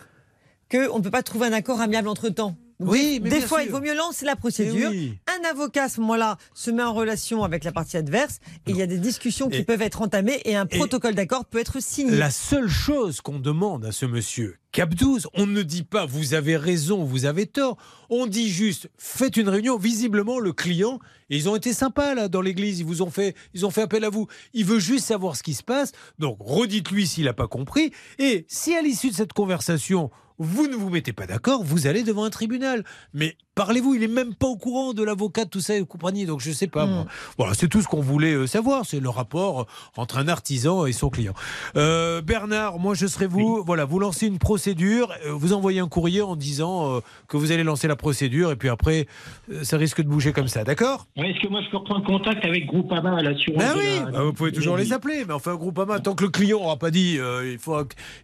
[0.71, 2.57] qu'on ne peut pas trouver un accord amiable entre temps.
[2.83, 3.67] Oui, mais des bien fois, sûr.
[3.69, 4.89] il vaut mieux lancer la procédure.
[4.89, 5.13] Oui.
[5.29, 8.77] Un avocat, à ce moment-là, se met en relation avec la partie adverse et il
[8.79, 11.59] y a des discussions qui Et- peuvent être entamées et un et- protocole d'accord peut
[11.59, 12.17] être signé.
[12.17, 16.33] La seule chose qu'on demande à ce monsieur Cap 12, on ne dit pas vous
[16.33, 17.77] avez raison, vous avez tort.
[18.09, 19.77] On dit juste faites une réunion.
[19.77, 23.35] Visiblement, le client, et ils ont été sympas là dans l'église, ils vous ont fait,
[23.53, 24.27] ils ont fait appel à vous.
[24.55, 25.93] Il veut juste savoir ce qui se passe.
[26.19, 27.93] Donc redites-lui s'il n'a pas compris.
[28.19, 30.11] Et si à l'issue de cette conversation
[30.41, 32.83] vous ne vous mettez pas d'accord, vous allez devant un tribunal.
[33.15, 36.25] Mais parlez-vous, il est même pas au courant de l'avocat, de tout ça et compagnie.
[36.27, 36.87] Donc je sais pas.
[36.87, 37.05] moi.
[37.39, 38.87] Voilà, c'est tout ce qu'on voulait euh, savoir.
[38.87, 41.35] C'est le rapport entre un artisan et son client.
[41.77, 43.63] Euh, Bernard, moi je serai vous.
[43.65, 47.53] Voilà, vous lancez une procédure, euh, vous envoyez un courrier en disant euh, que vous
[47.53, 49.07] allez lancer la procédure et puis après
[49.53, 51.07] euh, ça risque de bouger comme ça, d'accord?
[51.19, 54.11] Ouais, Est-ce que moi je peux reprendre contact avec Groupama à l'assurance Ben oui, la-
[54.11, 56.91] bah, vous pouvez toujours les appeler, mais enfin Groupama, tant que le client n'aura pas
[56.91, 57.77] dit euh, il faut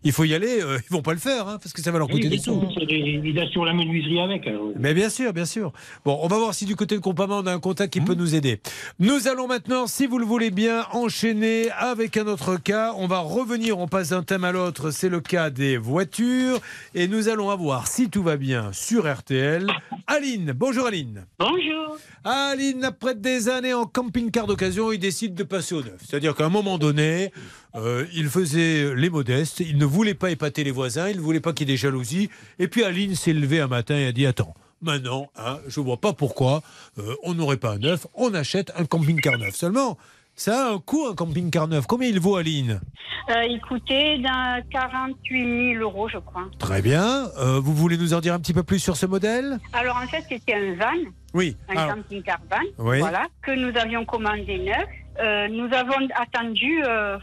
[0.02, 1.98] il faut y aller, euh, ils vont pas le faire, hein, parce que ça va
[1.98, 2.62] leur Oui, coûter des mais sous.
[2.88, 4.46] Ils assurent la menuiserie avec.
[4.46, 4.70] alors.
[4.78, 5.72] Mais bien sûr, bien sûr.
[6.04, 8.14] Bon, on va voir si du côté de Groupama, on a un contact qui peut
[8.14, 8.60] nous aider.
[8.98, 12.92] Nous allons maintenant, si vous le voulez bien, enchaîner avec un autre cas.
[12.96, 14.90] On va revenir, on passe d'un thème à l'autre.
[14.90, 16.58] C'est le cas des voitures.
[16.94, 19.66] Et nous allons avoir, si tout va bien, sur RTL,
[20.06, 20.52] Aline.
[20.56, 21.26] Bonjour Aline.
[21.38, 21.96] Bonjour.
[22.28, 26.00] Aline, après des années en camping-car d'occasion, il décide de passer au neuf.
[26.04, 27.30] C'est-à-dire qu'à un moment donné,
[27.76, 31.40] euh, il faisait les modestes, il ne voulait pas épater les voisins, il ne voulait
[31.40, 32.28] pas qu'il y ait des jalousies.
[32.58, 35.84] Et puis Aline s'est levée un matin et a dit Attends, maintenant, hein, je ne
[35.84, 36.62] vois pas pourquoi
[36.98, 39.54] euh, on n'aurait pas un neuf, on achète un camping-car neuf.
[39.54, 39.96] Seulement,
[40.34, 41.86] ça a un coût, un camping-car neuf.
[41.86, 42.80] Combien il vaut, Aline?
[43.28, 46.44] Euh, il coûtait d'un 48 000 euros, je crois.
[46.58, 47.28] Très bien.
[47.38, 49.58] Euh, vous voulez nous en dire un petit peu plus sur ce modèle?
[49.72, 51.54] Alors en fait, c'était un van, Oui.
[51.68, 52.98] un Alors, camping-car van, Oui.
[52.98, 54.88] voilà, que nous avions commandé neuf.
[55.20, 57.18] Euh, nous avons attendu euh,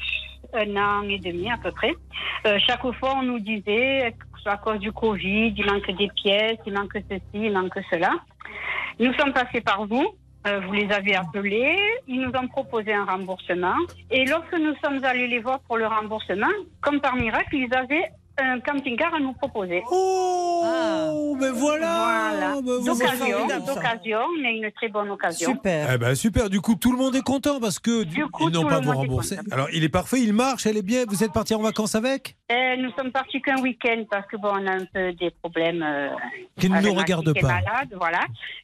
[0.53, 1.93] un an et demi à peu près.
[2.45, 4.13] Euh, chaque fois, on nous disait
[4.45, 8.11] à cause du Covid, il manque des pièces, il manque ceci, il manque cela.
[8.99, 10.05] Nous sommes passés par vous.
[10.65, 13.77] vous les avez appelés, ils nous ont proposé un remboursement.
[14.11, 18.11] Et lorsque nous sommes allés les voir pour le remboursement, comme par miracle, ils avaient
[18.37, 19.83] un camping-car à nous proposer.
[19.91, 22.55] Oh, mais voilà, Voilà.
[22.55, 22.83] ben voilà.
[22.85, 23.73] D'occasion, formidable, ça.
[23.75, 25.51] d'occasion, mais une très bonne occasion.
[25.51, 25.91] Super.
[25.93, 28.49] Eh ben super, du coup tout le monde est content parce que du- Du coup,
[28.49, 29.37] ils n'ont pas vous rembourser.
[29.51, 31.03] Alors il est parfait, il marche, elle est bien.
[31.07, 32.35] Vous êtes parti en vacances avec?
[32.51, 35.83] Euh, nous sommes partis qu'un week-end parce que bon, on a un peu des problèmes.
[35.83, 36.09] euh,
[36.59, 37.47] Qui ne nous ma regarde fille qui est pas.
[37.47, 38.21] malade, voilà.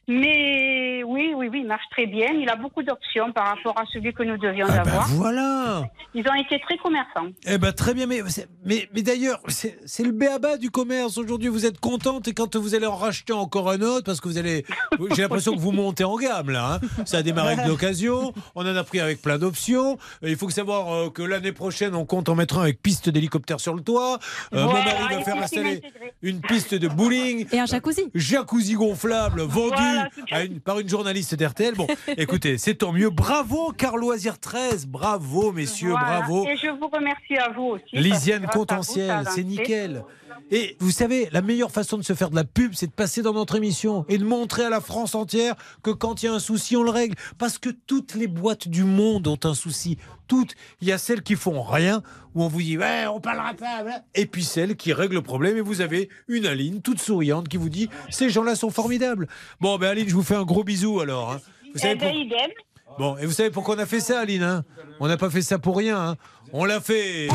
[0.08, 2.28] Mais oui, oui, oui, il marche très bien.
[2.32, 5.08] Il a beaucoup d'options par rapport à celui que nous devions Ah ben avoir.
[5.08, 5.82] voilà
[6.14, 7.28] Ils ont été très commerçants.
[7.46, 8.20] Eh ben très bien, mais,
[8.64, 9.40] mais, mais d'ailleurs,
[9.86, 11.18] c'est le béaba du commerce.
[11.18, 14.28] Aujourd'hui, vous êtes contente et quand vous allez en racheter encore un autre, parce que
[14.28, 14.64] vous allez.
[15.14, 16.80] J'ai l'impression que vous montez en gamme là.
[16.82, 17.04] hein.
[17.04, 19.98] Ça a démarré avec l'occasion, on en a pris avec plein d'options.
[20.24, 22.80] Euh, Il faut que savoir euh, que l'année prochaine, on compte en mettre un avec
[22.82, 24.18] piste d'hélicoptère sur le toit.
[24.54, 25.82] Euh, mon mari va faire installer
[26.22, 27.46] une piste de bowling.
[27.52, 28.06] Et un jacuzzi.
[28.14, 31.74] Jacuzzi gonflable vendu Voilà, tout à une- par une journaliste d'RTL.
[31.74, 33.10] Bon, écoutez, c'est tant mieux.
[33.10, 34.86] Bravo, Carl Loisir 13.
[34.86, 36.18] Bravo, messieurs, Voilà.
[36.20, 36.46] bravo.
[36.46, 37.84] Et je vous remercie à vous aussi.
[37.96, 40.04] Lisiane Contentiel, c'est nickel.
[40.52, 43.22] Et vous savez, la meilleure façon de se faire de la pub, c'est de passer
[43.22, 46.32] dans notre émission et de montrer à la France entière que quand il y a
[46.32, 47.14] un souci, on le règle.
[47.38, 49.96] Parce que toutes les boîtes du monde ont un souci.
[50.26, 50.54] Toutes.
[50.80, 52.02] Il y a celles qui font rien,
[52.34, 53.82] où on vous dit, ouais, on parlera pas.
[53.82, 54.02] voilà.
[54.14, 55.56] Et puis celles qui règlent le problème.
[55.56, 59.28] Et vous avez une Aline toute souriante qui vous dit, ces gens-là sont formidables.
[59.60, 61.32] Bon, ben Aline, je vous fais un gros bisou alors.
[61.32, 61.40] hein.
[61.74, 62.50] Vous savez ben, pour- idem.
[62.98, 64.64] Bon, et vous savez pourquoi on a fait ça, Aline hein?
[64.98, 65.96] On n'a pas fait ça pour rien.
[66.10, 66.16] hein.
[66.52, 67.28] On l'a fait.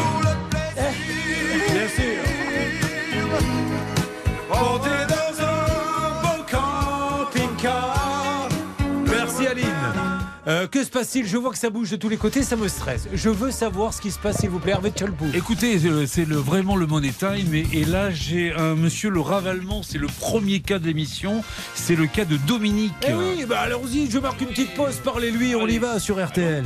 [1.76, 2.16] Bien sûr.
[4.50, 8.48] On est dans un beau camping-car.
[9.10, 9.66] Merci, Aline.
[10.48, 11.28] Euh, que se passe-t-il?
[11.28, 13.10] Je vois que ça bouge de tous les côtés, ça me stresse.
[13.14, 15.26] Je veux savoir ce qui se passe, s'il vous plaît, Hervé Tchalpou.
[15.34, 17.54] Écoutez, euh, c'est le, vraiment le money time.
[17.54, 19.84] Et, et là, j'ai un monsieur le ravalement.
[19.84, 21.44] C'est le premier cas de l'émission.
[21.74, 22.94] C'est le cas de Dominique.
[23.06, 26.64] Eh oui, bah allons-y, je marque une petite pause, parlez-lui, on y va sur RTL.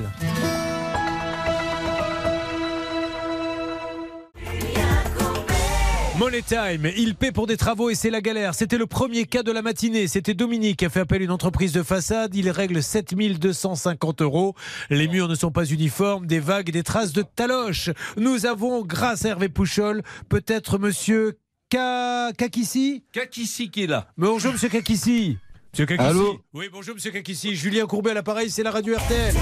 [6.19, 8.53] Money Time, il paie pour des travaux et c'est la galère.
[8.53, 10.05] C'était le premier cas de la matinée.
[10.07, 12.35] C'était Dominique qui a fait appel à une entreprise de façade.
[12.35, 14.53] Il règle 7250 euros.
[14.89, 17.89] Les murs ne sont pas uniformes, des vagues et des traces de taloches.
[18.17, 21.37] Nous avons, grâce à Hervé Pouchol, peut-être monsieur
[21.69, 24.07] Ka- Kakissi Kakissi qui est là.
[24.17, 25.37] Bonjour monsieur Kakissi.
[25.71, 26.09] Monsieur Kakissi.
[26.09, 27.55] Allô Oui, bonjour monsieur Kakissi.
[27.55, 29.35] Julien Courbet à l'appareil, c'est la radio RTL.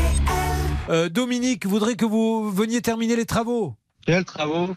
[0.89, 3.73] Euh, Dominique voudrait que vous veniez terminer les travaux.
[4.05, 4.69] Quels travaux?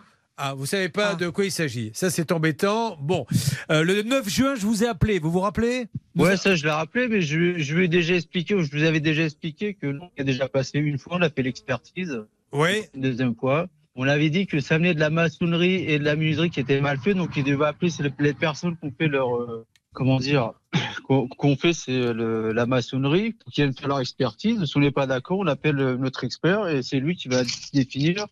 [0.42, 1.90] Ah, vous savez pas de quoi il s'agit.
[1.92, 2.96] Ça, c'est embêtant.
[2.98, 3.26] Bon,
[3.70, 5.18] euh, le 9 juin, je vous ai appelé.
[5.18, 5.88] Vous vous rappelez?
[6.16, 8.84] Ouais, ça je l'ai rappelé, mais je, je lui ai déjà expliqué, ou je vous
[8.84, 12.24] avais déjà expliqué que il a déjà passé une fois, on a fait l'expertise.
[12.52, 12.84] Oui.
[12.94, 13.66] Une deuxième fois.
[13.96, 16.80] On avait dit que ça venait de la maçonnerie et de la menuiserie qui était
[16.80, 20.18] mal fait, donc il devait appeler les, les personnes qui ont fait leur, euh, comment
[20.18, 20.52] dire,
[21.06, 24.64] qu'on fait c'est la maçonnerie, qui viennent faire leur expertise.
[24.64, 27.42] Si on n'est pas d'accord, on appelle euh, notre expert et c'est lui qui va
[27.74, 28.26] définir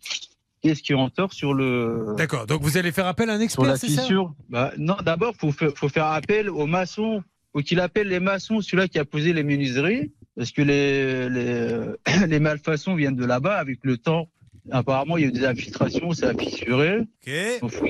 [0.62, 2.14] qu'est-ce qui est en tort sur le.
[2.16, 4.02] D'accord, donc vous allez faire appel à un expert, c'est ça?
[4.02, 4.35] fissure?
[4.48, 7.22] Bah, non, d'abord, faut, fa- faut faire appel aux maçons.
[7.52, 11.68] Faut qu'il appelle les maçons, celui-là qui a posé les menuiseries, parce que les, les,
[12.26, 14.28] les malfaçons viennent de là-bas avec le temps.
[14.70, 16.98] Apparemment, il y a eu des infiltrations, ça a fissuré.
[17.01, 17.60] Ok.
[17.62, 17.85] Donc, faut-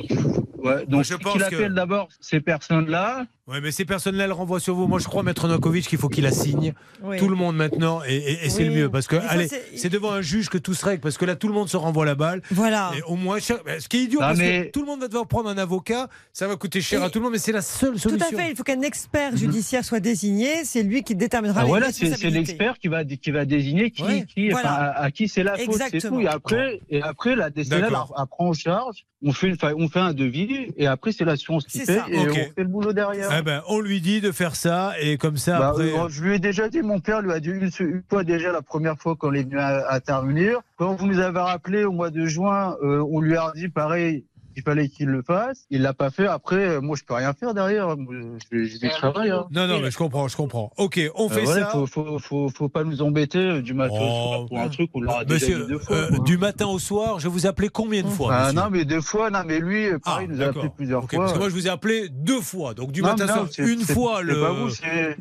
[0.62, 3.26] ouais, donc je faut pense qu'il que- appelle d'abord ces personnes-là.
[3.48, 4.86] Ouais, mais ces personnes-là, elles renvoient sur vous.
[4.86, 6.74] Moi, je crois, Maître Novakovic, qu'il faut qu'il la signe.
[7.02, 7.16] Oui.
[7.18, 8.02] Tout le monde maintenant.
[8.06, 8.68] Et, et- et c'est Oui.
[8.68, 8.90] le mieux.
[8.90, 11.00] Parce que, allez, c'est- devant un juge que tout se règle.
[11.00, 12.42] Parce que là, tout le monde se renvoie la balle.
[12.50, 12.90] Voilà.
[12.98, 15.08] Et au moins, ce qui est idiot, Non, parce mais- que tout le monde va
[15.08, 16.08] devoir prendre un avocat.
[16.34, 18.26] Ça va coûter cher à tout le monde, mais c'est la seule Tout solution.
[18.38, 21.68] à fait, il faut qu'un expert judiciaire soit désigné, c'est lui qui déterminera Ah, les
[21.70, 24.68] voilà, c'est l'expert qui va, qui va désigner qui, Ouais, qui, voilà.
[24.72, 26.16] enfin, à, à qui c'est la faute, c'est Exactement.
[26.16, 26.22] tout.
[26.22, 27.88] Et après, et après la elle
[28.30, 31.66] prend en charge, on fait, une, enfin, on fait un devis, et après c'est l'assurance
[31.66, 32.06] qui fait, ça.
[32.08, 33.28] et on fait le boulot derrière.
[33.36, 34.92] Eh ben, on lui dit de faire ça.
[35.00, 35.92] Et comme ça, Bah, après.
[35.92, 38.52] euh, je lui ai déjà dit, mon père lui a dit une, une fois déjà
[38.52, 40.60] la première fois qu'on est venu à- intervenir.
[40.76, 44.24] Quand vous nous avez rappelé au mois de juin, euh, on lui a dit pareil.
[44.58, 45.66] Il fallait qu'il le fasse.
[45.70, 46.26] Il l'a pas fait.
[46.26, 47.96] Après, euh, moi, je peux rien faire derrière.
[47.96, 49.30] Du travail.
[49.30, 49.46] Hein.
[49.52, 50.72] Non, non, mais je comprends, je comprends.
[50.76, 51.66] Ok, on fait Euh, ouais, ça.
[51.70, 54.90] Faut, faut, faut, faut pas nous embêter euh, du matin au soir pour un truc.
[54.94, 55.96] On déjà Monsieur, deux fois.
[55.96, 58.84] euh, du matin au soir, je vous ai appelé combien de fois Ah, non, mais
[58.84, 59.30] deux fois.
[59.30, 61.18] Non, mais lui, euh, pareil, il nous a appelé plusieurs fois.
[61.20, 62.74] Parce que moi, je vous ai appelé deux fois.
[62.74, 64.34] Donc, du Non, matin au soir, une fois le.
[64.34, 64.70] vous,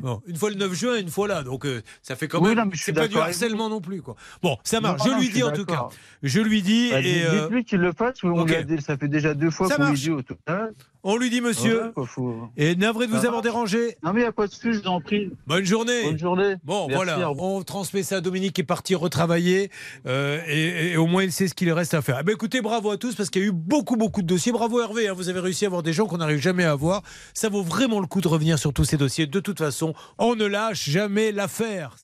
[0.02, 1.44] Non, une fois le 9 juin, une fois là.
[1.44, 2.58] Donc, euh, ça fait quand Oui, même.
[2.58, 4.16] non, mais je suis c'est pas du harcèlement non plus, quoi.
[4.42, 5.02] Bon, ça marche.
[5.04, 5.86] je lui dis suis en tout cas.
[6.24, 6.90] Je lui dis.
[6.90, 8.16] Bah, euh, Dites-lui qu'il le fasse.
[8.24, 8.48] on ok.
[8.48, 10.00] lui a dit- ça fait déjà deux fois Ça qu'on lui marche.
[10.00, 10.72] dit au total.
[11.02, 11.92] on lui dit, monsieur.
[12.06, 13.96] Faut- Et navré de vous avoir dérangé.
[14.02, 15.30] Non, mais il n'y a pas de je vous en prie.
[15.46, 16.02] Bonne journée.
[16.04, 16.54] Bonne journée.
[16.64, 19.70] Bon, Merci, voilà, on transmet ça à Dominique qui est parti retravailler
[20.06, 22.18] euh, et, et au moins il sait ce qu'il reste à faire.
[22.20, 24.52] Eh ben, écoutez, bravo à tous parce qu'il y a eu beaucoup, beaucoup de dossiers.
[24.52, 27.02] Bravo Hervé, hein, vous avez réussi à avoir des gens qu'on n'arrive jamais à avoir.
[27.32, 29.26] Ça vaut vraiment le coup de revenir sur tous ces dossiers.
[29.26, 31.96] De toute façon, on ne lâche jamais l'affaire.